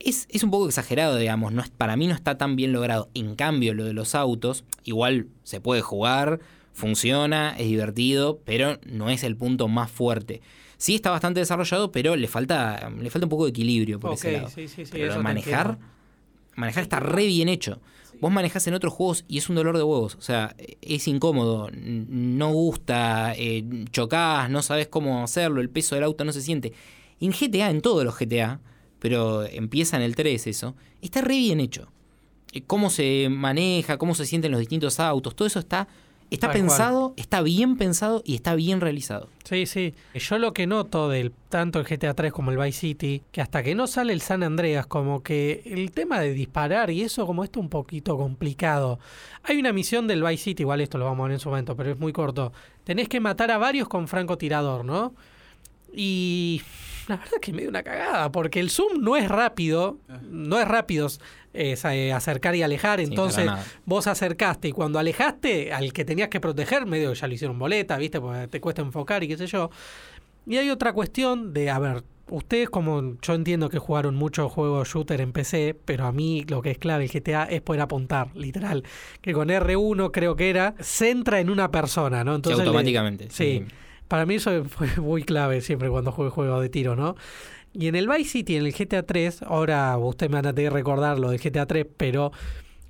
[0.00, 1.52] Es, es un poco exagerado, digamos.
[1.52, 3.08] No es, para mí no está tan bien logrado.
[3.14, 6.40] En cambio, lo de los autos, igual se puede jugar,
[6.72, 10.40] funciona, es divertido, pero no es el punto más fuerte.
[10.78, 14.32] Sí está bastante desarrollado, pero le falta, le falta un poco de equilibrio por ese
[14.32, 14.48] lado.
[14.48, 15.78] sí, sí, sí, Pero lo de manejar,
[16.56, 17.80] manejar está re bien hecho.
[18.20, 20.14] Vos manejás en otros juegos y es un dolor de huevos.
[20.14, 26.04] O sea, es incómodo, no gusta, eh, chocás, no sabes cómo hacerlo, el peso del
[26.04, 26.72] auto no se siente.
[27.20, 28.60] En GTA, en todos los GTA,
[29.00, 31.88] pero empieza en el 3 eso, está re bien hecho.
[32.52, 35.88] Eh, Cómo se maneja, cómo se sienten los distintos autos, todo eso está,
[36.30, 36.62] está Tal cual.
[36.68, 39.28] pensado, está bien pensado y está bien realizado.
[39.44, 39.94] Sí, sí.
[40.14, 43.64] Yo lo que noto del tanto el GTA 3 como el Vice City, que hasta
[43.64, 47.42] que no sale el San Andreas, como que el tema de disparar y eso como
[47.42, 49.00] esto un poquito complicado.
[49.42, 51.74] Hay una misión del Vice City, igual esto lo vamos a ver en su momento,
[51.76, 52.52] pero es muy corto.
[52.84, 55.14] Tenés que matar a varios con francotirador, ¿no?
[55.92, 56.62] Y
[57.10, 59.98] la verdad es que me dio una cagada, porque el zoom no es rápido,
[60.30, 61.08] no es rápido
[61.52, 63.48] es, eh, acercar y alejar, Sí, entonces
[63.84, 67.96] vos acercaste y cuando alejaste al que tenías que proteger, medio ya lo hicieron boleta,
[67.98, 68.20] ¿viste?
[68.20, 69.70] Porque te cuesta enfocar y qué sé yo.
[70.46, 74.88] Y hay otra cuestión de, a ver, ustedes como yo entiendo que jugaron muchos juegos
[74.88, 78.34] shooter en PC, pero a mí lo que es clave el GTA es poder apuntar,
[78.36, 78.84] literal.
[79.20, 82.32] Que con R1 creo que era, centra en una persona, ¿no?
[82.32, 83.28] Sí, Entonces le- automáticamente.
[83.30, 83.64] Sí.
[84.10, 87.14] Para mí eso fue muy clave siempre cuando juego juegos de tiro, ¿no?
[87.72, 90.70] Y en el Vice City, en el GTA 3, ahora usted me van a tener
[90.72, 92.32] que recordar lo del GTA 3, pero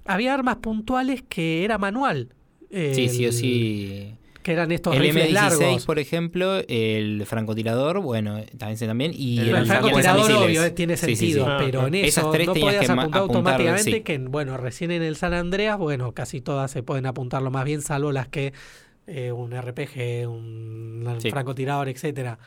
[0.06, 2.30] había armas puntuales que era manual.
[2.70, 4.14] Sí, sí o El- sí.
[4.42, 5.84] Que eran estos El rifles M16, largos.
[5.84, 9.12] por ejemplo, el francotirador, bueno, también sé también.
[9.14, 11.26] Y El El el francotirador, obvio, eh, tiene Sí, sí, sí.
[11.32, 14.00] sentido, Ah, pero en Esas eso tres no podías apuntar apuntar, automáticamente, sí.
[14.00, 17.66] que bueno, recién en el San Andreas, bueno, casi todas se pueden apuntar lo más
[17.66, 18.54] bien, salvo las que
[19.06, 21.30] eh, un RPG, un Sí.
[21.30, 22.38] francotirador, etcétera.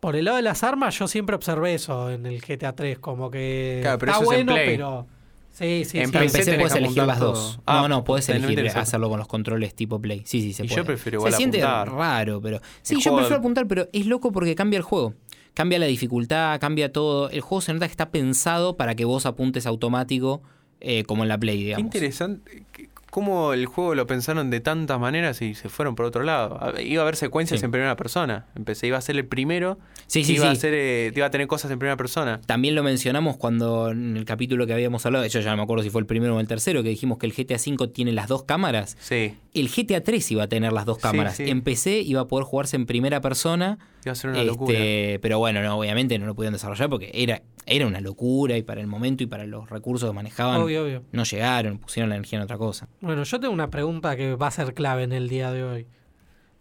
[0.00, 3.30] Por el lado de las armas, yo siempre observé eso en el GTA 3, como
[3.30, 4.76] que Claro, pero está eso es en bueno, Play.
[4.76, 5.06] pero
[5.52, 6.12] sí, sí, En sí.
[6.12, 7.58] Pero en PC puedes elegir las dos.
[7.66, 10.22] Ah, no, no, puedes elegir hacerlo con los controles tipo Play.
[10.24, 10.76] Sí, sí, se Y puede.
[10.76, 11.92] yo prefiero se igual siente apuntar.
[11.98, 12.60] raro, pero.
[12.82, 15.14] Sí, El yo juego- prefiero apuntar, pero es loco porque cambia el juego.
[15.54, 17.28] Cambia la dificultad, cambia todo.
[17.30, 20.40] El juego se nota que está pensado para que vos apuntes automático,
[20.80, 21.84] eh, como en la Play, Qué digamos.
[21.86, 22.62] interesante.
[23.10, 26.58] ¿Cómo el juego lo pensaron de tantas maneras y se fueron por otro lado?
[26.62, 27.64] A- Iba a haber secuencias Sí.
[27.64, 28.46] en primera persona.
[28.54, 29.78] Empecé, iba a ser el primero.
[30.06, 30.60] Sí, sí, iba, A sí.
[30.60, 32.40] ser, eh, iba a tener cosas en primera persona.
[32.46, 35.82] También lo mencionamos cuando en el capítulo que habíamos hablado, yo ya no me acuerdo
[35.84, 38.28] si fue el primero o el tercero, que dijimos que el GTA V tiene las
[38.28, 38.96] dos cámaras.
[39.00, 41.36] Sí, El GTA 3 iba a tener las dos Sí, cámaras.
[41.36, 41.44] sí.
[41.48, 43.78] En PC iba a poder jugarse en primera persona.
[44.04, 44.78] iba a ser una Este, locura.
[45.20, 48.80] Pero bueno, no, obviamente no lo pudieron desarrollar porque era, era una locura y para
[48.80, 51.04] el momento y para los recursos que manejaban Obvio, obvio.
[51.12, 52.88] no llegaron, pusieron la energía en otra cosa.
[53.00, 55.86] Bueno, yo tengo una pregunta que va a ser clave en el día de hoy.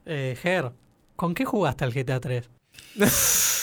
[0.06, 0.72] Eh, Ger,
[1.16, 2.50] ¿con qué jugaste al GTA 3?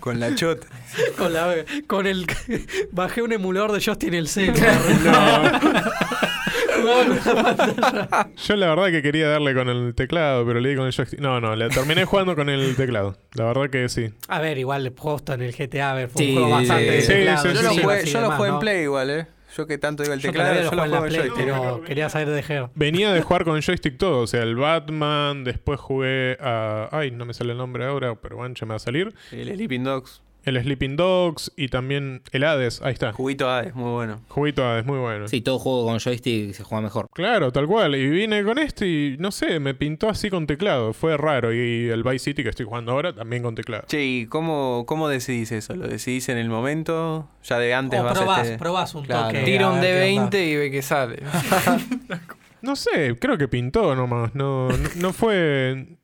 [0.00, 0.66] Con la chota.
[1.18, 1.54] Con, la,
[1.86, 2.26] con el.
[2.92, 4.50] Bajé un emulador de Justin el C.
[8.46, 11.20] Yo la verdad que quería darle con el teclado, pero le di con el joystick.
[11.20, 13.16] No, no, le terminé jugando con el teclado.
[13.34, 14.10] La verdad que sí.
[14.28, 16.90] A ver, igual justo en el GTA, a ver, fue Sí, un juego bastante sí,
[16.90, 18.60] de sí, teclado, sí, Yo lo jugué, yo lo demás, jugué en ¿no?
[18.60, 19.26] Play igual, ¿eh?
[19.56, 21.44] Yo que tanto digo el teclado, yo lo juego en Play, joystick.
[21.44, 22.68] pero quería saber de Ger.
[22.76, 26.88] Venía de jugar con joystick todo, o sea, el Batman, después jugué a...
[26.92, 29.12] Ay, no me sale el nombre ahora, pero bueno, ya me va a salir.
[29.32, 30.22] El Sleeping Dogs.
[30.44, 33.12] El Sleeping Dogs y también el Hades, ahí está.
[33.12, 34.20] Juguito A, es muy bueno.
[34.28, 35.28] Juguito Hades, muy bueno.
[35.28, 37.08] Sí, todo juego con joystick se juega mejor.
[37.12, 37.94] Claro, tal cual.
[37.94, 40.92] Y vine con este y no sé, me pintó así con teclado.
[40.94, 41.52] Fue raro.
[41.52, 43.84] Y el Vice City que estoy jugando ahora también con teclado.
[43.86, 45.74] Che, ¿y cómo, cómo decidís eso?
[45.74, 47.28] ¿Lo decidís en el momento?
[47.44, 49.26] ¿Ya de antes O vas probás, este- probás un Claro.
[49.28, 49.42] toque.
[49.44, 50.30] Tira un ver qué onda.
[50.38, 51.22] D20 y ve que sale.
[52.62, 54.34] No sé, creo que pintó nomás.
[54.34, 55.96] No, no, no fue.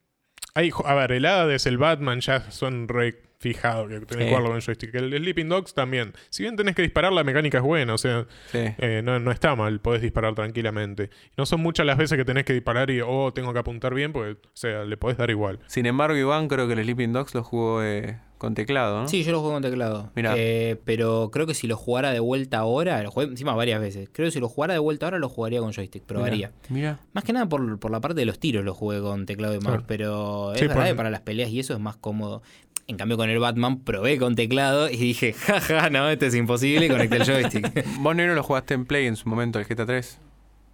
[0.55, 4.51] Ju- a ver, el Hades, el Batman ya son re fijados que tenés que jugarlo
[4.51, 4.95] con joystick.
[4.95, 6.13] El Sleeping Dogs también.
[6.31, 8.59] Si bien tenés que disparar, la mecánica es buena, o sea, Sí.
[8.79, 11.11] eh, no, no está mal, podés disparar tranquilamente.
[11.37, 14.13] No son muchas las veces que tenés que disparar y, oh, tengo que apuntar bien,
[14.13, 15.59] porque, o sea, le podés dar igual.
[15.67, 19.09] Sin embargo, Iván creo que el Sleeping Dogs lo jugó eh, con teclado, ¿no?
[19.09, 20.11] Sí, yo lo juego con teclado.
[20.15, 20.35] Mirá.
[20.37, 24.11] Eh, pero creo que si lo jugara de vuelta ahora, lo jugué encima varias veces.
[24.13, 26.53] Creo que si lo jugara de vuelta ahora lo jugaría con joystick, probaría.
[26.69, 26.99] Mira.
[27.15, 29.59] Más que nada por, por la parte de los tiros lo jugué con teclado y
[29.61, 29.85] mouse, Claro.
[29.87, 32.43] pero es Sí, verdad por- que para las peleas y eso es más cómodo.
[32.89, 36.87] En cambio con el Batman probé con teclado y dije, jaja, no, esto es imposible
[36.87, 37.85] y conecté el joystick.
[38.01, 40.19] ¿Vos, Negro, lo jugaste en Play en su momento, el GTA 3?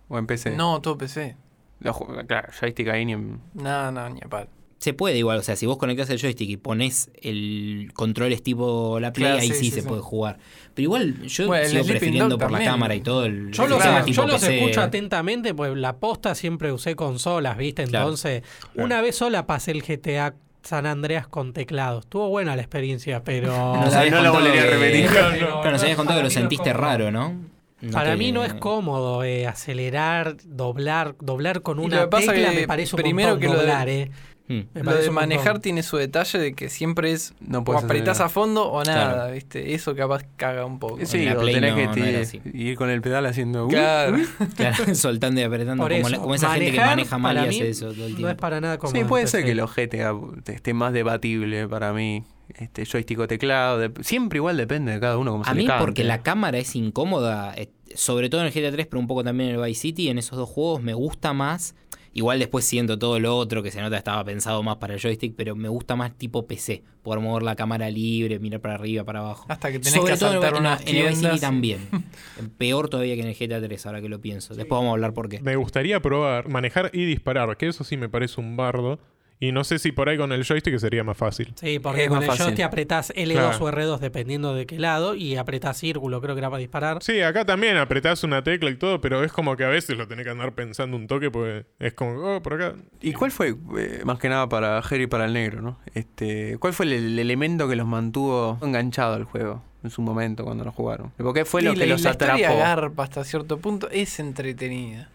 [0.08, 0.50] ¿O en PC?
[0.56, 1.36] No, todo PC.
[1.80, 1.94] Lo
[2.26, 3.40] claro, joystick ahí ni en...
[3.54, 4.48] No, no, ni a palo.
[4.78, 9.00] se puede igual, o sea, si vos conectás el joystick y pones el controles tipo
[9.00, 9.88] la Play, Claro, ahí sí, sí, sí, se sí.
[9.88, 10.38] puede jugar.
[10.74, 14.04] Pero igual yo Bueno, sigo prefiriendo por la cámara y todo el, Yo los, Claro,
[14.04, 17.82] tipo yo los escucho atentamente, pues la posta siempre usé consolas, ¿viste?
[17.84, 18.42] Entonces,
[18.74, 18.84] Claro.
[18.86, 22.00] una vez sola pasé el GTA San Andreas con teclado.
[22.00, 23.48] Estuvo buena la experiencia, pero...
[23.76, 25.06] Nos habías no la contado volvería a que- repetir.
[25.10, 26.86] Claro, nos habías contado que lo no sentiste cómodo.
[26.88, 27.34] raro, ¿no?
[27.80, 32.32] No Para te- mí no es cómodo eh, acelerar, doblar, doblar con una que pasa
[32.32, 34.10] tecla que me parece un primero montón que lo de- doblar, eh.
[34.48, 34.60] Mm.
[34.74, 35.62] Me Lo de manejar montón.
[35.62, 39.32] tiene su detalle de que siempre es No o apretás a fondo o nada, Claro.
[39.32, 39.72] ¿viste?
[39.74, 40.98] Eso capaz caga un poco.
[41.06, 43.66] Sí, la o Play tenés no- que no ir con el pedal haciendo...
[43.66, 44.16] uh, Claro.
[44.56, 47.68] Claro, soltando y apretando como, eso, la- como esa gente que maneja mal y hace
[47.68, 48.28] eso todo el No tiempo.
[48.30, 50.12] es para nada como Sí, puede ser que los GTA
[50.46, 52.24] esté más debatible para mí.
[52.54, 53.78] Este joystick o teclado.
[53.78, 56.58] de- siempre igual depende de cada uno como A se mí le porque la cámara
[56.58, 59.62] es incómoda, eh, sobre todo en el GTA 3, pero un poco también en el
[59.64, 61.74] Vice City, en esos dos juegos me gusta más.
[62.14, 65.34] Igual después siento todo lo otro que se nota estaba pensado más para el joystick,
[65.34, 69.20] pero me gusta más tipo PC, poder mover la cámara libre, mirar para arriba, para
[69.20, 69.46] abajo.
[69.48, 70.86] Hasta que tenés Sobre que todo en el- saltar en, unas
[71.22, 71.88] en el también.
[72.58, 74.54] Peor todavía que en el GTA 3, ahora que lo pienso.
[74.54, 75.40] Después vamos a hablar por qué.
[75.40, 78.98] Me gustaría probar manejar y disparar, que eso sí me parece un bardo.
[79.44, 81.52] Y no sé si por ahí con el joystick sería más fácil.
[81.56, 82.44] Sí, porque Es con el fácil.
[82.44, 83.64] joystick apretás L2 Claro.
[83.64, 87.02] o R2 dependiendo de qué lado y apretás círculo, creo que era para disparar.
[87.02, 90.06] Sí, acá también apretás una tecla y todo, pero es como que a veces lo
[90.06, 92.76] tenés que andar pensando un toque, porque es como, oh, por acá.
[93.00, 95.78] ¿Y cuál fue, eh, más que nada para Jerry y para el negro, ¿no?
[95.92, 100.44] Este, ¿Cuál fue el, el elemento que los mantuvo enganchados al juego en su momento
[100.44, 101.10] cuando lo jugaron?
[101.16, 102.58] ¿Por fue lo Y que la, los la historia atrapó?
[102.60, 105.08] garpa hasta cierto punto es entretenida.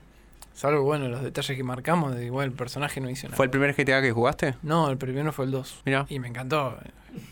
[0.57, 3.37] Salvo, bueno, los detalles que marcamos, de igual el personaje no hizo nada.
[3.37, 4.55] ¿Fue el primer GTA que jugaste?
[4.63, 5.81] No, el primero fue el 2.
[5.85, 6.07] Mira.
[6.09, 6.75] Y me encantó.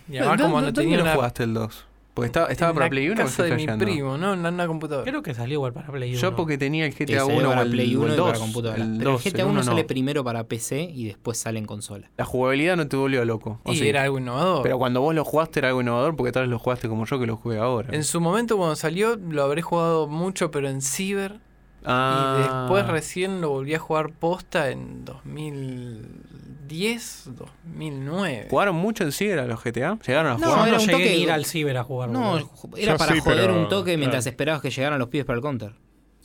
[0.07, 1.86] Y además ¿Dó- como no ¿Dónde tenía una, jugaste el 2?
[2.13, 4.36] Porque estaba, estaba en para la Play 1 o casa de mi primo, ¿no?
[4.36, 5.09] En una computadora.
[5.09, 6.21] Creo que salió igual para Play 1.
[6.21, 8.21] Yo porque tenía el GTA salió 1 o para el, Play o 1 el y
[8.21, 8.39] para 2.
[8.39, 8.84] computadora.
[8.84, 9.88] el pero 2, el GTA el 1 1 sale no.
[9.88, 12.11] primero para PC y después sale en consola.
[12.17, 13.59] La jugabilidad no te volvió loco.
[13.63, 13.89] ¿o y sí?
[13.89, 14.61] era algo innovador.
[14.61, 17.19] Pero cuando vos lo jugaste era algo innovador porque tal vez lo jugaste como yo
[17.19, 17.89] que lo jugué ahora.
[17.91, 21.39] En su momento cuando salió lo habré jugado mucho, pero en Ciber.
[21.86, 22.38] Ah.
[22.38, 28.47] Y después recién lo volví a jugar posta en 2010, 2009.
[28.49, 29.97] ¿Jugaron mucho en Ciber a los GTA?
[30.05, 30.59] ¿Llegaron a No, jugar?
[30.59, 32.09] Yo era no un llegué toque- ir al ciber a jugar.
[32.09, 32.49] No, boludo.
[32.77, 34.31] era Yo para sí, joder pero- un toque mientras claro.
[34.33, 35.73] esperabas que llegaran los pibes para el counter.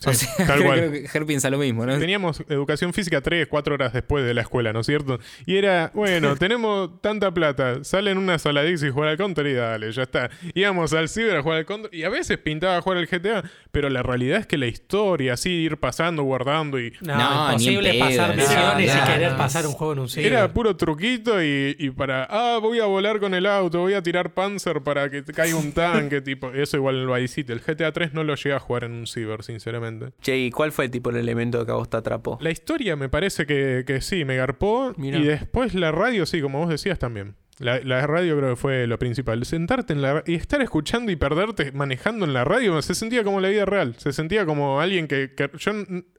[0.01, 0.79] Sí, O sea, tal creo, cual.
[0.79, 1.99] creo que Ger piensa lo mismo, ¿no?
[1.99, 5.19] Teníamos educación física 3, 4 horas después de la escuela, ¿no es cierto?
[5.45, 9.53] Y era, bueno, tenemos tanta plata, salen una sola Dix y jugar al counter y
[9.53, 10.31] dale, ya está.
[10.55, 13.91] Íbamos al ciber a jugar al counter y a veces pintaba jugar al GTA, pero
[13.91, 16.95] la realidad es que la historia, así, ir pasando, guardando y...
[17.03, 19.37] No, imposible pedo, pasar misiones no, y querer no.
[19.37, 20.33] pasar un juego en un ciber.
[20.33, 24.03] Era puro truquito y, y para, ah, voy a volar con el auto, voy a
[24.03, 27.53] tirar Panzer para que caiga un tanque, tipo, eso igual en el Vice City.
[27.53, 29.90] El GTA 3 no lo llegué a jugar en un ciber, sinceramente.
[30.21, 32.39] Che, ¿y cuál fue tipo el elemento que a vos te atrapó?
[32.41, 34.93] La historia me parece que, que sí, me garpó.
[34.97, 35.19] Mirá.
[35.19, 37.35] Y después la radio, sí, como vos decías también.
[37.61, 39.45] La, la radio creo que fue lo principal.
[39.45, 43.41] Sentarte en la y estar escuchando y perderte manejando en la radio se sentía como
[43.41, 43.95] la vida real.
[43.99, 45.73] Se sentía como alguien que, que yo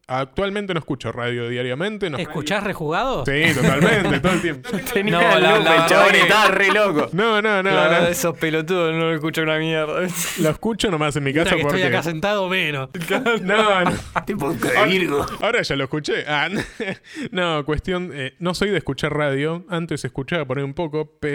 [0.08, 2.10] actualmente no escucho radio diariamente.
[2.10, 3.28] No, ¿Escuchás rejugados?
[3.28, 4.70] Sí, totalmente, todo el tiempo.
[4.94, 7.10] Tenía No, la- loco, la el chabón estaba re loco.
[7.14, 8.08] No, no, no, no.
[8.08, 10.02] esos pelotudos no lo escucho una mierda.
[10.39, 11.78] Lo escucho nomás en mi casa que porque...
[11.78, 12.89] estoy acá sentado menos.
[13.42, 13.92] No, no.
[14.26, 15.26] tipo de Virgo.
[15.42, 16.24] Ahora ya lo escuché.
[16.28, 16.50] Ah,
[17.32, 18.12] no, cuestión.
[18.14, 19.66] eh, no soy de escuchar radio.
[19.70, 21.31] Antes escuchaba por ahí un poco, pero.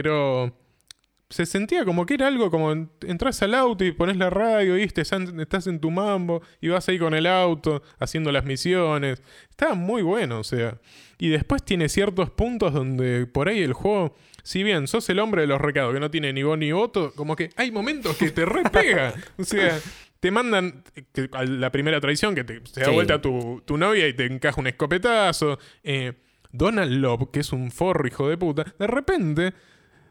[1.29, 4.75] Se sentía como que era algo como en- entras al auto y pones la radio,
[4.75, 5.01] ¿viste?
[5.03, 9.21] Estás en tu mambo y vas ahí con el auto haciendo las misiones.
[9.51, 10.79] Estaba muy bueno, o sea.
[11.19, 15.41] Y después tiene ciertos puntos donde por ahí el juego, si bien sos el hombre
[15.43, 18.31] de los recados que no tiene ni voz ni voto, como que hay momentos que
[18.31, 19.13] te repega.
[19.37, 19.81] o sea,
[20.21, 22.93] te mandan que- a la primera traición que te, se da Sí.
[22.93, 25.59] vuelta tu, tu novia y te encaja un escopetazo.
[25.83, 26.13] Eh,
[26.53, 29.53] Donald Love, que es un forro hijo de puta, de repente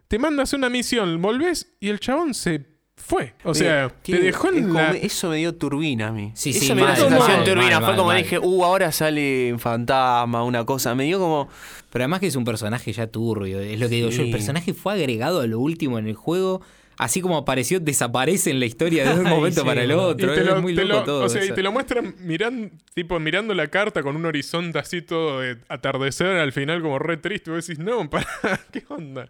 [0.07, 3.33] te mandas una misión, volvés y el chabón se fue.
[3.43, 4.91] O sea, te dejó es en como- la...
[4.91, 6.31] eso me dio turbina a mí.
[6.33, 7.79] Sí, eso sí, me dio mal, turbina.
[7.79, 8.17] mal, Fue como mal.
[8.17, 10.95] dije, uh, ahora sale un fantasma, una cosa.
[10.95, 11.49] Me dio como.
[11.91, 14.23] Pero además que es un personaje ya turbio, es lo que digo yo.
[14.23, 16.61] El personaje fue agregado a lo último en el juego.
[16.97, 20.31] Así como apareció, desaparece en la historia de un momento sí, para el otro.
[20.31, 21.23] Y te es lo, muy te loco lo- todo.
[21.25, 25.01] o sea, y te lo muestran miran, tipo, mirando la carta con un horizonte así
[25.01, 27.49] todo de atardecer al final como re triste.
[27.51, 28.25] Y vos decís, no, para,
[28.71, 29.27] ¿qué onda?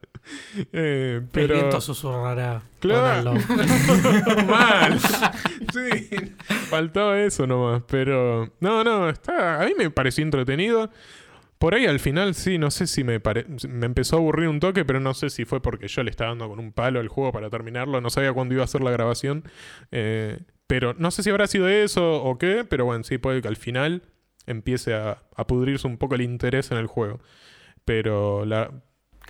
[0.73, 2.61] Eh, El pero viento susurrará.
[2.79, 3.33] Claro.
[4.47, 4.99] Mal.
[4.99, 6.15] Sí,
[6.69, 7.81] faltaba eso nomás.
[7.87, 10.89] Pero no, no, está, a mí me pareció entretenido.
[11.57, 14.59] Por ahí al final sí, no sé si me, pare- me empezó a aburrir un
[14.59, 17.07] toque, pero no sé si fue porque yo le estaba dando con un palo al
[17.07, 18.01] juego para terminarlo.
[18.01, 19.43] No sabía cuándo iba a ser la grabación.
[19.91, 23.47] Eh, pero no sé si habrá sido eso o qué, pero bueno, sí puede que
[23.47, 24.03] al final
[24.47, 27.19] empiece a, a pudrirse un poco el interés en el juego.
[27.85, 28.71] Pero la,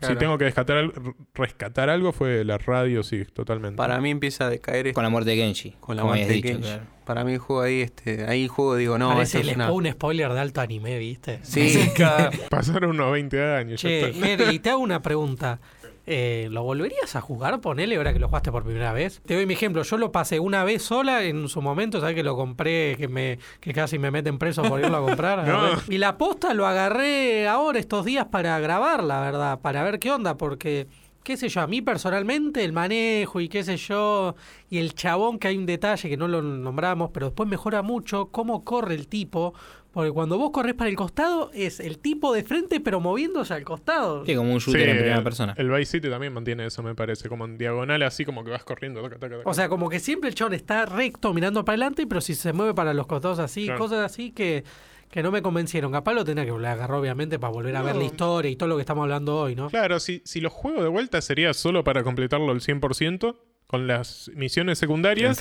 [0.02, 0.92] si tengo que rescatar,
[1.34, 3.78] rescatar algo fue la radio, sí, totalmente.
[3.78, 5.76] Para mí empieza a decaer Con la muerte de Genji.
[5.80, 6.84] con la muerte de claro.
[7.06, 9.72] Para mí el juego ahí, este, ahí el juego digo, no, Parece el es una...
[9.72, 11.40] un spoiler de alto anime, ¿viste?
[11.44, 11.78] Sí,
[12.50, 13.80] Pasaron unos 20 años.
[13.82, 14.26] ya Che, está.
[14.26, 15.60] Jerry, te hago una pregunta.
[16.08, 17.60] Eh, ¿Lo volverías a jugar?
[17.62, 19.22] Ponele ahora que lo jugaste por primera vez.
[19.26, 19.82] Te doy mi ejemplo.
[19.84, 22.00] Yo lo pasé una vez sola en su momento.
[22.00, 22.96] ¿Sabes que lo compré?
[22.98, 25.46] Que me que casi me meten preso por irlo a comprar.
[25.56, 25.70] No.
[25.88, 29.60] Y la posta lo agarré ahora estos días para grabar, la verdad.
[29.60, 30.38] Para ver qué onda.
[30.38, 30.88] Porque,
[31.24, 34.36] qué sé yo, a mí personalmente el manejo y qué sé yo.
[34.70, 37.12] Y el chabón que hay un detalle que no lo nombramos.
[37.14, 39.54] Pero después mejora mucho cómo corre el tipo.
[39.96, 43.64] Porque cuando vos corres para el costado es el tipo de frente pero moviéndose al
[43.64, 44.26] costado.
[44.26, 45.54] Sí, como un Sí, shooter en primera el- persona.
[45.58, 47.30] El Vice City también mantiene eso, me parece.
[47.30, 49.02] Como en diagonal, así como que vas corriendo.
[49.02, 49.50] taca, taca, taca.
[49.50, 52.52] O sea, como que siempre el chabón está recto mirando para adelante, pero si se
[52.52, 53.80] mueve para los costados así, Claro.
[53.80, 54.66] cosas así que,
[55.10, 55.94] que no me convencieron.
[55.94, 58.58] Capaz lo tenía que volver a agarrar, obviamente, para volver a ver la historia y
[58.58, 59.70] todo lo que estamos hablando hoy, ¿no?
[59.70, 63.38] Claro, si, si lo juego de vuelta sería solo para completarlo al 100%,
[63.76, 65.38] con las misiones secundarias,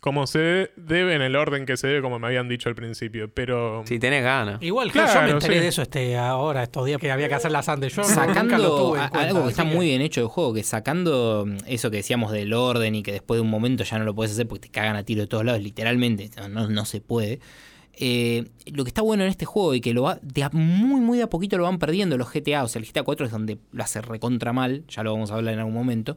[0.00, 3.30] como se debe en el orden que se debe, como me habían dicho al principio.
[3.32, 4.62] Pero Si tenés ganas.
[4.62, 5.60] Igual, claro, yo me enteré sí.
[5.60, 7.88] de eso este ahora, estos días, que había que hacer la sande.
[7.88, 10.20] Yo no- nunca lo sacando tuve en a- cuenta, algo que está muy bien hecho
[10.20, 13.50] del juego, que sacando mm, eso que decíamos del orden y que después de un
[13.50, 16.30] momento ya no lo puedes hacer porque te cagan a tiro de todos lados, literalmente,
[16.36, 17.40] no, no, no se puede.
[18.02, 21.00] Eh, lo que está bueno en este juego y que lo va de a muy
[21.00, 23.32] muy de a poquito lo van perdiendo los GTA, o sea, el GTA 4 es
[23.32, 26.16] donde lo hace recontra mal, ya lo vamos a hablar en algún momento.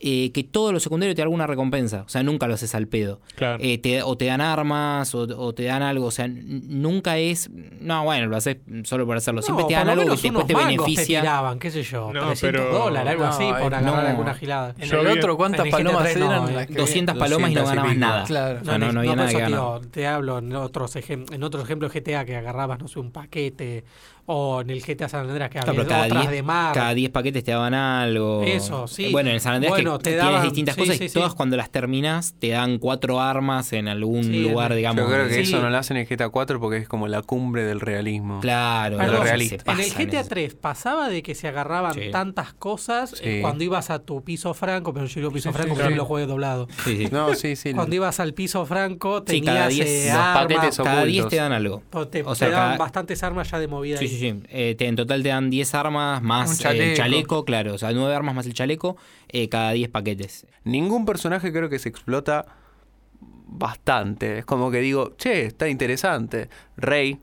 [0.00, 2.86] Eh, que todo lo secundario te da alguna recompensa, o sea, nunca lo haces al
[2.86, 3.20] pedo.
[3.34, 3.58] claro.
[3.62, 6.06] Eh, te- o te dan armas o, o te dan algo.
[6.06, 7.48] O sea, nunca es.
[7.80, 9.42] No, bueno, lo haces solo por hacerlo.
[9.42, 11.20] Siempre No, te dan algo que te- después unos te beneficia.
[11.20, 14.08] tiraban, qué sé yo, No, 300 pero- dólares, algo No, así, por agarrar no.
[14.10, 14.74] alguna gilada.
[14.78, 16.48] En Yo el vi- otro, ¿cuántas en palomas GTA3 no, eran?
[16.48, 16.52] eh.
[16.52, 18.06] las que 200 palomas y no 200 y ganabas pico.
[18.06, 18.24] nada.
[18.24, 18.60] Claro.
[18.60, 19.80] O sea, no, no por había nada eso que te ganar.
[19.86, 23.84] te hablo en otros, ejem- en otros ejemplos GTA que agarrabas, no sé, un paquete,
[24.26, 26.74] o en el GTA San Andreas que había pero cada otras 10, de mar.
[26.74, 28.42] cada 10 paquetes te daban algo.
[28.42, 29.06] Eso, sí.
[29.06, 31.08] Eh, Bueno, en San Andrés Bueno, que te tienes daban- distintas sí, cosas sí, y
[31.08, 31.14] sí.
[31.14, 35.02] todas cuando las terminas te dan cuatro armas en algún Sí, lugar, en- digamos.
[35.04, 35.40] Yo creo que Sí.
[35.42, 38.40] eso no lo hacen en el GTA 4 porque es como la cumbre del realismo.
[38.40, 39.72] Claro, se realista.
[39.72, 40.28] En el GTA eso.
[40.28, 42.10] 3 pasaba de que se agarraban Sí.
[42.10, 45.74] tantas cosas eh, cuando ibas a tu piso franco, pero yo digo piso Sí, franco
[45.74, 45.96] sí, porque sí.
[45.98, 46.66] lo juegué doblado.
[46.84, 47.08] Sí, sí.
[47.12, 47.72] No, sí, sí.
[47.74, 51.20] Cuando ibas al piso franco Sí, cada tenías 10 eh, los armas, paquetes Cada 10
[51.20, 51.30] ocultos.
[51.30, 51.82] te dan algo.
[51.92, 54.08] o te, o sea, te daban cada- bastantes armas ya de movida Sí.
[54.16, 54.42] Sí, sí.
[54.48, 56.96] Eh, te- en total te dan 10 armas más el chaleco.
[56.96, 57.74] chaleco, claro.
[57.74, 58.96] O sea, 9 armas más el chaleco,
[59.28, 60.46] eh, cada 10 paquetes.
[60.64, 62.46] Ningún personaje creo que se explota
[63.48, 64.38] bastante.
[64.38, 66.48] Es como que digo, che, está interesante.
[66.76, 67.18] Rey,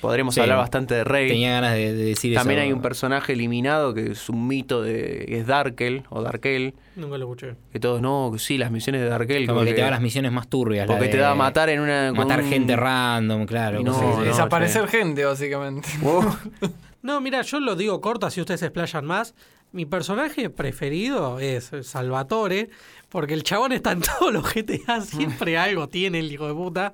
[0.00, 0.40] podremos Sí.
[0.40, 1.28] hablar bastante de Rey.
[1.28, 2.66] Tenía ganas de, de decir También eso.
[2.66, 6.74] hay un personaje eliminado que es un mito de que es Darkel o Darkel.
[6.96, 7.54] Nunca lo escuché.
[7.72, 9.46] Que todos, no, sí, las misiones de Darkel.
[9.46, 10.88] Como porque, que te da las misiones más turbias.
[10.88, 12.12] la porque te da a matar en una.
[12.12, 13.82] Matar un- gente random, claro.
[13.82, 15.88] No, Desaparecer gente, básicamente.
[16.04, 16.24] Oh,
[17.02, 19.34] No, mira, yo lo digo corto, así ustedes se explayan más.
[19.72, 22.68] Mi personaje preferido es Salvatore,
[23.08, 26.92] porque el chabón está en todos los GTA, siempre algo tiene el hijo de puta.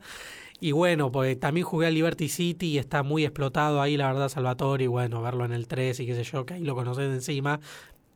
[0.60, 4.28] Y bueno, pues también jugué a Liberty City y está muy explotado ahí, la verdad,
[4.28, 4.84] Salvatore.
[4.84, 7.14] Y bueno, verlo en el 3 y qué sé yo, que ahí lo conoces de
[7.14, 7.60] encima.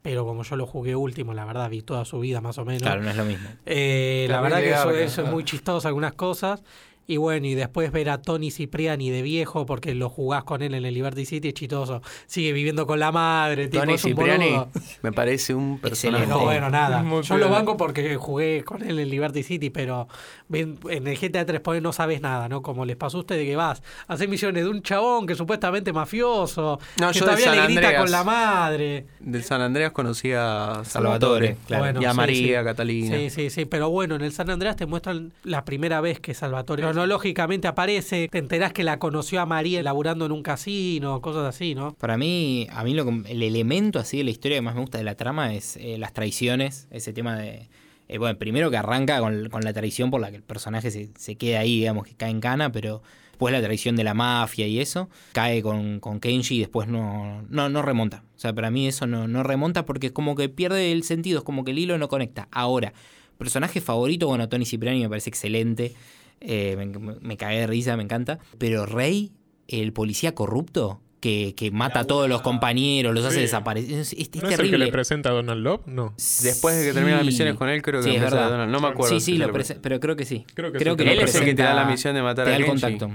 [0.03, 2.83] Pero como yo lo jugué último, la verdad, vi toda su vida más o menos.
[2.83, 3.49] Claro, no es lo mismo.
[3.67, 6.63] Eh, la verdad que eso, eso es muy chistoso, algunas cosas.
[7.11, 10.75] Y bueno, y después ver a Tony Cipriani de viejo, porque lo jugás con él
[10.75, 12.03] en el Liberty City, es chistoso.
[12.27, 14.69] Sigue viviendo con la madre, tipo, Tony es un Cipriani boludo.
[15.03, 16.29] me parece un personaje.
[16.29, 17.03] No, bueno, nada.
[17.03, 20.07] Muy Yo lo banco porque jugué con él en Liberty City, pero
[20.53, 22.63] en el GTA 3 pone no sabes nada, ¿no?
[22.63, 25.39] Como les pasó a ustedes que vas a hacer misiones de un chabón que es
[25.39, 28.03] supuestamente mafioso, No, que yo de todavía San le grita Andreas.
[28.03, 29.07] con la madre.
[29.19, 31.57] Del San Andreas conocí a Salvatore, Salvatore.
[31.67, 31.83] claro.
[31.83, 32.65] Bueno, y a sí, María, sí.
[32.65, 33.17] Catalina.
[33.17, 36.35] Sí, sí, sí, pero bueno, en el San Andreas te muestran la primera vez que
[36.35, 41.45] Salvatore cronológicamente aparece, te enterás que la conoció a María laburando en un casino, cosas
[41.45, 41.95] así, ¿no?
[41.95, 44.99] Para mí, a mí lo, el elemento así de la historia que más me gusta
[44.99, 47.69] de la trama es eh, las traiciones, ese tema de
[48.09, 51.11] Eh, bueno, primero que arranca con, con la traición por la que el personaje se,
[51.17, 54.67] se queda ahí, digamos, que cae en cana, pero después la traición de la mafia
[54.67, 58.25] y eso, cae con, con Kenji y después no, no, no remonta.
[58.37, 61.39] O sea, para mí eso no, no remonta porque es como que pierde el sentido,
[61.39, 62.49] es como que el hilo no conecta.
[62.51, 62.93] Ahora,
[63.39, 65.95] personaje favorito, bueno, Tony Cipriani me parece excelente,
[66.41, 66.87] eh, me,
[67.21, 69.33] me cagué de risa, me encanta, pero Rey,
[69.69, 73.41] el policía corrupto, que, que mata a todos los compañeros, los hace Sí.
[73.43, 73.93] desaparecer.
[73.99, 75.83] Es, es- es ¿No es el que le presenta a Donald Love?
[75.87, 76.15] No.
[76.43, 78.49] Después de que termina las misiones con él, creo que Sí, es verdad.
[78.51, 78.73] Donald.
[78.73, 79.15] No me acuerdo.
[79.19, 80.47] Sí, sí, lo prese- pero creo que sí.
[80.55, 82.15] Creo que creo sí, que que Él lo es el que te da la misión
[82.15, 82.81] de matar te a da el Kenji.
[82.81, 83.11] contacto.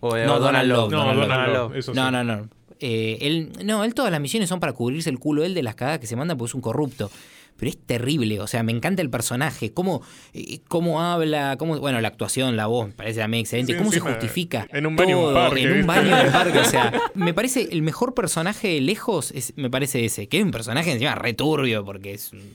[0.00, 0.90] O de- No, o Donald Love.
[0.92, 1.56] No, Donald Donald, Love.
[1.70, 1.96] Love, eso sí.
[1.98, 2.48] No, no, no.
[2.80, 5.74] Eh, él, no, él todas las misiones son para cubrirse el culo él de las
[5.74, 7.10] cagadas que se manda porque es un corrupto.
[7.58, 10.00] Pero es terrible, o sea, me encanta el personaje, cómo,
[10.32, 13.90] eh, cómo habla, cómo, bueno, la actuación, la voz, me parece también excelente, Sí, cómo
[13.90, 14.66] se justifica.
[14.70, 17.34] en un baño un todo, parque, En un baño en el parque, o sea, me
[17.34, 21.84] parece el mejor personaje lejos, es, me parece ese, que es un personaje encima returbio,
[21.84, 22.54] porque es un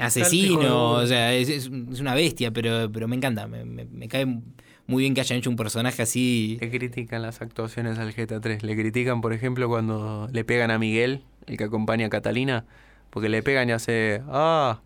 [0.00, 4.08] asesino, o sea, es, es- es una bestia, pero, pero me encanta, me, me- me
[4.08, 4.26] cae
[4.86, 6.58] muy bien que hayan hecho un personaje así.
[6.60, 8.62] Le critican las actuaciones al GTA 3.
[8.64, 12.64] Le critican, por ejemplo, cuando le pegan a Miguel, el que acompaña a Catalina,
[13.10, 14.22] porque le pegan y hace.
[14.28, 14.80] ¡Ah!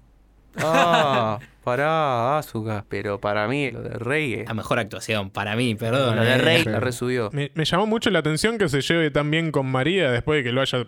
[0.59, 1.39] ¡Ah!
[1.65, 2.85] ¡Pará, Azuka!
[2.89, 4.35] Pero para mí, lo de Rey.
[4.35, 6.17] es- La mejor actuación, para mí, perdón.
[6.17, 6.39] Lo de eh.
[6.39, 7.31] Rey la resubió.
[7.33, 10.45] Me, me llamó mucho la atención que se lleve tan bien con María después de
[10.45, 10.87] que lo haya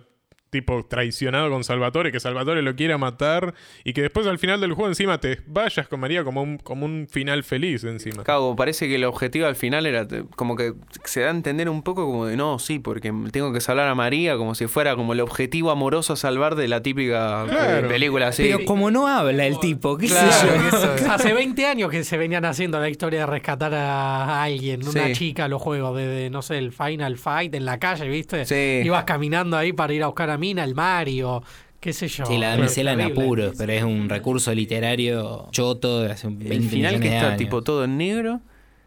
[0.50, 3.54] tipo traicionado con Salvatore, que Salvatore lo quiera matar
[3.84, 6.86] y que después al final del juego encima te vayas con María como un, como
[6.86, 8.22] un final feliz encima.
[8.24, 10.06] Claro, parece que el objetivo al final era
[10.36, 10.72] como que
[11.04, 13.94] se da a entender un poco como de no, sí, porque tengo que salvar a
[13.94, 17.88] María como si fuera como el objetivo amoroso a salvar de la típica eh, Claro.
[17.88, 18.44] película así.
[18.44, 20.52] Pero como no habla el tipo, qué Claro, sé yo.
[20.62, 21.02] que eso es.
[21.08, 25.12] Hace 20 años que se venían haciendo la historia de rescatar a alguien, una Sí.
[25.12, 28.44] chica, los juegos, desde, no sé, el Final Fight en la calle, ¿viste?
[28.46, 28.82] Sí.
[28.86, 31.42] Ibas caminando ahí para ir a buscar a Mina, el Mario,
[31.80, 32.26] qué sé yo.
[32.26, 36.68] Sí, la damisela en apuros, pero es un recurso literario choto de hace 20 el
[36.68, 37.38] final que está años.
[37.38, 38.40] tipo todo en negro.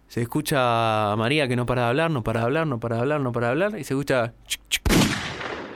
[0.07, 2.95] Se escucha a María que no para de hablar, no para de hablar, no para
[2.95, 3.79] de hablar, no para de hablar.
[3.79, 4.33] Y se escucha.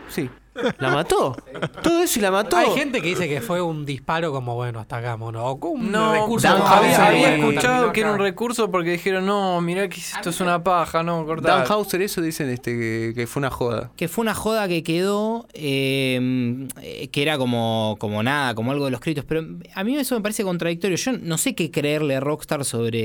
[0.09, 0.29] Sí.
[0.77, 1.35] ¿La mató?
[1.81, 2.57] Todo eso y la mató.
[2.57, 5.43] Hay gente que dice que fue un disparo como, bueno, hasta acá, mono.
[5.45, 9.61] O un No, recurso Dan había, había escuchado que era un recurso porque dijeron, no,
[9.61, 11.57] mirá que esto es una paja, no, cortá.
[11.57, 13.91] Dan Hauser, eso dicen este, que, que fue una joda.
[13.95, 16.67] Que fue una joda que quedó, eh,
[17.11, 19.25] que era como, como nada, como algo de los créditos.
[19.25, 20.97] Pero a mí eso me parece contradictorio.
[20.97, 22.99] Yo no sé qué creerle a Rockstar sobre,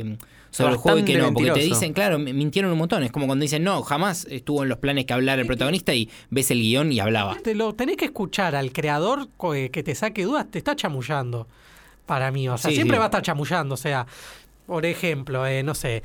[0.00, 0.18] eh,
[0.56, 1.32] sobre el juego y que no.
[1.32, 3.02] Porque te dicen, claro, mintieron un montón.
[3.02, 6.08] Es como cuando dicen, no, jamás estuvo en los planes que hablara el protagonista y
[6.30, 7.36] ves el guion y hablaba.
[7.42, 11.46] Te lo tenés que escuchar al creador eh, que te saque dudas, te está chamullando.
[12.06, 12.98] Para mí, o sea, Sí, siempre sí.
[12.98, 13.74] va a estar chamullando.
[13.74, 14.06] O sea,
[14.66, 16.02] por ejemplo, eh, no sé,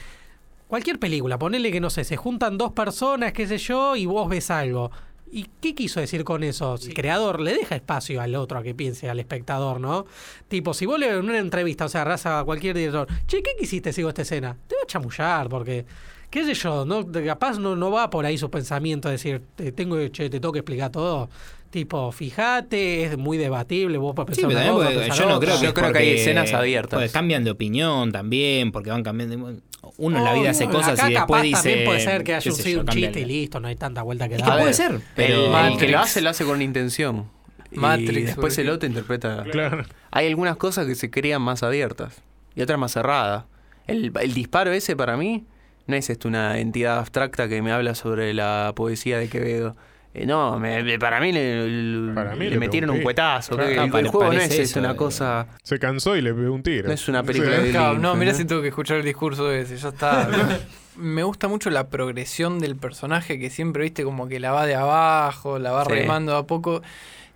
[0.67, 4.27] cualquier película, ponele que no sé, se juntan dos personas, qué sé yo, y vos
[4.29, 4.91] ves algo.
[5.33, 6.75] ¿Y qué quiso decir con eso?
[6.81, 10.05] El creador le deja espacio al otro a que piense, al espectador, ¿no?
[10.49, 13.51] Tipo, si vos le en una entrevista, o sea, raza a cualquier director, che, ¿qué
[13.57, 14.57] quisiste sigo esta escena?
[14.67, 15.85] Te va a chamullar, porque,
[16.29, 19.71] qué sé yo, no, De- capaz no, no va por ahí su pensamiento, decir, te
[19.71, 21.29] tengo, che, te tengo que explicar todo.
[21.69, 25.25] Tipo, fíjate, es muy debatible, vos podés Sí, pensar pero una también cosa, porque pensar
[25.25, 26.99] yo no creo que Yo es creo que hay escenas abiertas.
[26.99, 29.53] porque cambian de opinión también, porque van cambiando.
[30.03, 31.55] Uno en la vida hace cosas acá y después capaz dice.
[31.69, 34.35] también puede ser que haya sido un chiste y listo, no hay tanta vuelta que
[34.35, 34.53] Es dar.
[34.53, 35.57] que puede ser, pero.
[35.59, 37.27] el, el que lo hace, lo hace con intención.
[37.71, 39.43] Y después el otro interpreta.
[39.51, 39.85] Claro.
[40.11, 42.21] Hay algunas cosas que se crean más abiertas
[42.55, 43.45] y otras más cerradas.
[43.87, 45.45] El, el disparo ese para mí
[45.87, 49.75] no es esto una entidad abstracta que me habla sobre la poesía de Quevedo.
[50.13, 52.95] Eh, no, me- me- para mí le, le- Para mí le le metieron pegó un
[52.95, 53.03] un tiro.
[53.05, 53.55] cuetazo.
[53.55, 53.69] Claro.
[53.71, 54.95] que Ah, el, pare- juego no es parece eso, una eh.
[54.97, 55.47] cosa.
[55.63, 56.87] Se cansó y le pegó un tiro.
[56.87, 57.63] No es una película Sí.
[57.63, 58.37] de Claro, Lynch, no, mirá ¿no?
[58.37, 60.27] si tengo que escuchar el discurso ese, ya está.
[60.97, 64.75] Me gusta mucho la progresión del personaje que siempre, viste, como que la va de
[64.75, 65.91] abajo, la va Sí.
[65.91, 66.81] remando a poco.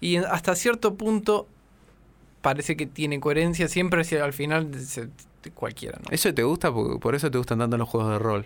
[0.01, 1.47] Y en- hasta cierto punto
[2.41, 5.07] parece que tiene coherencia, siempre hacia al final se-
[5.53, 6.11] cualquiera, ¿no?
[6.11, 8.45] Eso te gusta, porque por eso te gustan tanto los juegos de rol.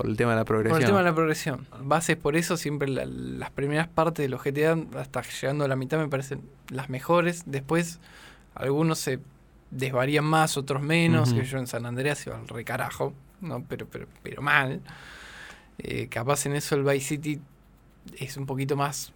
[0.00, 0.74] Por el tema de la progresión.
[0.76, 1.66] Por el tema de la progresión.
[1.82, 5.76] Bases por eso, siempre la- las primeras partes de los GTA, hasta llegando a la
[5.76, 7.42] mitad, me parecen las mejores.
[7.46, 7.98] Después,
[8.54, 9.18] algunos se
[9.70, 11.32] desvarían más, otros menos.
[11.34, 13.62] Que yo en San Andreas va al recarajo, ¿no?
[13.68, 14.80] Pero, pero, pero mal.
[15.78, 17.40] Eh, capaz en eso el Vice City
[18.18, 19.12] es un poquito más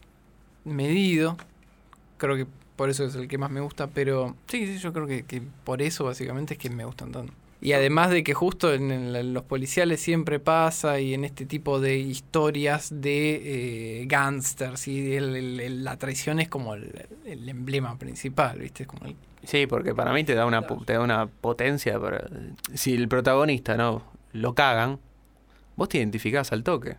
[0.65, 1.36] medido.
[2.16, 2.47] Creo que
[2.77, 5.43] por eso es el que más me gusta, pero sí, sí, yo creo que, que
[5.65, 7.32] por eso básicamente es que me gustan tanto.
[7.65, 11.81] Y además de que justo en, el- los policiales siempre pasa y en este tipo
[11.81, 16.93] de historias de eh, gángsters y el- el- la traición es como el,
[17.49, 18.82] emblema principal, ¿viste?
[18.82, 21.99] Es como el- Sí, porque para mí te da una, te da una potencia.
[21.99, 22.27] Para,
[22.74, 24.03] si el protagonista no
[24.35, 24.99] lo cagan,
[25.77, 26.97] vos te identificás al toque.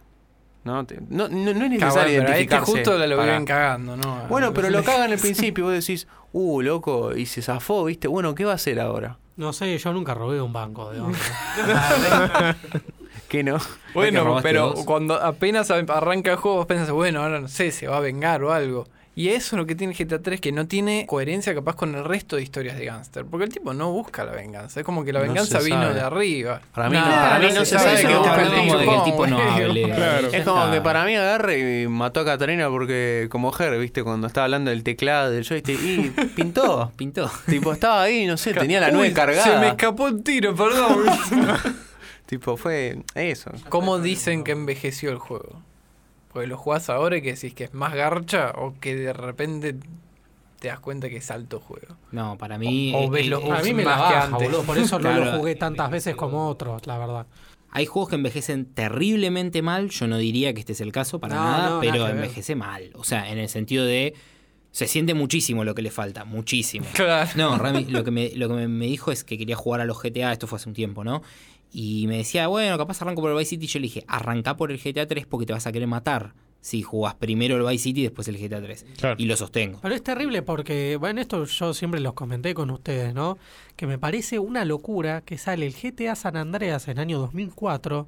[0.64, 0.84] ¿no?
[0.84, 4.26] Te- no, no, no es necesario a este justo la lo para- viven cagando, ¿no?
[4.30, 5.66] Bueno, pero lo cagan al principio.
[5.66, 8.08] Vos decís, uh, loco, y se zafó, ¿viste?
[8.08, 9.20] Bueno, ¿qué va a hacer ahora?
[9.38, 11.18] No sé, yo nunca robé un banco de onda.
[13.28, 13.58] ¿Qué no?
[13.60, 14.86] que Bueno, pero vos.
[14.86, 18.44] cuando apenas arranca el juego, vos pensás, bueno, ahora no sé, se va a vengar
[18.44, 18.88] o algo.
[19.18, 22.04] Y eso es lo que tiene GTA 3, que no tiene coherencia capaz con el
[22.04, 23.24] resto de historias de Gangster.
[23.26, 24.82] Porque el tipo no busca la venganza.
[24.82, 25.94] Es como que la venganza vino sabe.
[25.94, 26.62] de arriba.
[26.74, 28.78] Para mí no, para mí no se sabe está busca el tipo.
[28.78, 29.40] de que el tipo no
[30.34, 34.04] Es como que para mí agarre y mató a Catarina porque, como Ger, ¿viste?
[34.04, 36.92] Cuando estaba hablando del teclado, del joystick, y pintó.
[36.98, 37.32] Pintó.
[37.46, 39.68] tipo, estaba ahí, no sé, tenía la Uy, nueve Se me cargada.
[39.70, 41.06] escapó un tiro, perdón.
[42.26, 43.52] tipo, fue eso.
[43.70, 45.62] ¿Cómo dicen que envejeció el juego?
[46.36, 49.74] Porque lo jugás ahora y que decís que es más garcha o que de repente
[50.60, 51.96] te das cuenta que es alto juego.
[52.12, 52.92] No, para mí.
[52.94, 54.48] O ves los eh, A mí me Más la que baja, antes.
[54.50, 54.64] boludo.
[54.64, 57.26] Por eso no lo jugué tantas veces como otros, la verdad.
[57.72, 59.90] Hay juegos que envejecen terriblemente mal.
[59.92, 62.16] Yo no diría que este es el caso para No, nada, no, nada pero ver.
[62.16, 62.92] envejece mal.
[62.96, 64.14] O sea, en el sentido de.
[64.72, 66.86] Se siente muchísimo lo que le falta, muchísimo.
[66.94, 67.30] Claro.
[67.38, 69.86] No, Rami, lo que, me, lo que me, me dijo es que quería jugar a
[69.86, 71.22] los GTA, esto fue hace un tiempo, ¿no?
[71.72, 73.68] Y me decía, bueno, capaz arranco por el Vice City.
[73.68, 76.82] Yo le dije, arranca por el GTA 3 porque te vas a querer matar si
[76.82, 78.86] jugás primero el Vice City y después el GTA 3.
[78.98, 79.16] Claro.
[79.20, 79.80] Y lo sostengo.
[79.82, 83.38] Pero es terrible porque, bueno, esto yo siempre los comenté con ustedes, ¿no?
[83.76, 88.08] Que me parece una locura que sale el GTA San Andreas en año 2004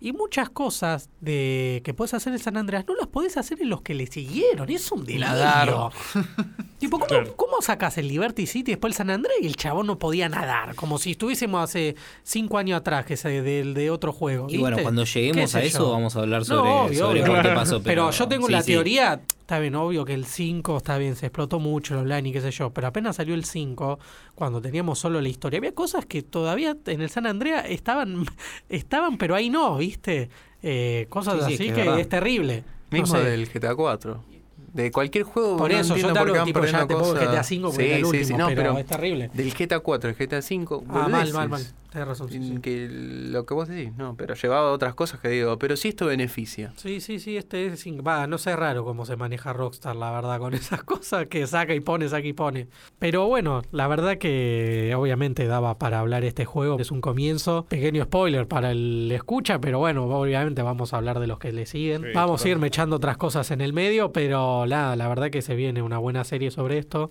[0.00, 3.70] y muchas cosas de que puedes hacer en San Andreas no las podés hacer en
[3.70, 4.68] los que le siguieron.
[4.68, 5.28] Es un delirio.
[5.28, 5.92] Nadar.
[6.78, 7.34] tipo, ¿cómo, Claro.
[7.36, 10.28] ¿cómo sacás el Liberty City y después el San Andreas y el chabón no podía
[10.28, 10.74] nadar?
[10.74, 14.46] Como si estuviésemos hace cinco años atrás que se, del de otro juego.
[14.50, 15.90] Y bueno, cuando ¿Qué lleguemos a eso yo?
[15.92, 17.32] vamos a hablar No, sobre, obvio, sobre obvio.
[17.32, 17.82] por qué pasó.
[17.82, 18.72] Pero, Pero, yo tengo sí, la sí.
[18.72, 22.32] teoría, está bien, obvio que el 5 está bien, se explotó mucho el online y
[22.32, 23.98] qué sé yo, pero apenas salió el 5,
[24.34, 28.24] cuando teníamos solo la historia, había cosas que todavía en el San Andrea estaban,
[28.70, 30.30] estaban pero ahí no, ¿viste?
[30.62, 32.64] Eh, cosas Sí, sí, así es que que, es terrible.
[32.90, 33.24] No Mismo sé.
[33.24, 34.24] del GTA 4.
[34.72, 35.58] De cualquier juego.
[35.58, 37.12] Por no eso, yo te hablo tipo ya te pongo.
[37.14, 39.30] GTA 5 porque Sí, el sí, último, sí, no, pero, pero es terrible.
[39.34, 40.84] del GTA 4 al GTA 5.
[40.88, 41.66] Ah, mal, mal, mal.
[41.94, 42.28] Razón.
[42.28, 42.58] sí, sí.
[42.60, 46.06] Que lo que vos decís, no, pero llevaba otras cosas que digo, pero si esto
[46.06, 46.72] beneficia.
[46.76, 50.10] Sí, sí, sí, este es, sin- va, no sé raro cómo se maneja Rockstar, la
[50.10, 52.68] verdad, con esas cosas que saca y pone, saca y pone.
[52.98, 58.04] Pero bueno, la verdad que obviamente daba para hablar este juego, es un comienzo, pequeño
[58.04, 62.02] spoiler para el escucha, pero bueno, obviamente vamos a hablar de los que le siguen.
[62.02, 62.66] Sí, vamos a ir totalmente.
[62.74, 66.24] echando otras cosas en el medio, pero nada, la verdad que se viene una buena
[66.24, 67.10] serie sobre esto.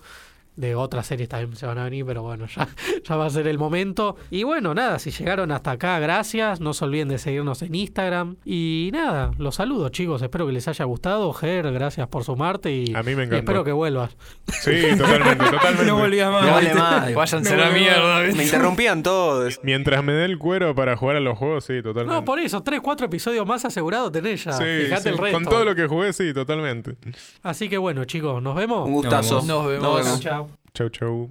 [0.56, 2.68] De otras series también se van a venir, pero bueno, ya,
[3.04, 4.18] ya va a ser el momento.
[4.30, 6.60] Y bueno, nada, si llegaron hasta acá, gracias.
[6.60, 8.36] No se olviden de seguirnos en Instagram.
[8.46, 10.22] Y nada, los saludo, chicos.
[10.22, 11.34] Espero que les haya gustado.
[11.34, 12.72] Ger, gracias por sumarte.
[12.72, 14.16] Y, A mí me y espero que vuelvas.
[14.48, 15.86] Sí, totalmente, totalmente.
[15.86, 16.46] No volvía más.
[16.46, 17.14] No vale más.
[17.14, 18.20] Váyanse a la mierda.
[18.36, 19.60] Me interrumpían todos.
[19.64, 22.14] Mientras me dé el cuero para jugar a los juegos, sí, totalmente.
[22.14, 24.54] No, por eso, tres, cuatro episodios más asegurados tenés ya.
[24.54, 25.38] Sí, Fijate sí, el resto.
[25.38, 26.96] Con todo lo que jugué, sí, totalmente.
[27.42, 28.88] Así que bueno, chicos, nos vemos.
[28.88, 29.42] Un gustazo.
[29.42, 29.48] vemos.
[29.48, 29.84] Nos vemos.
[29.84, 30.20] Nos vemos.
[30.20, 30.43] Chao.
[30.76, 31.30] Chau, chau.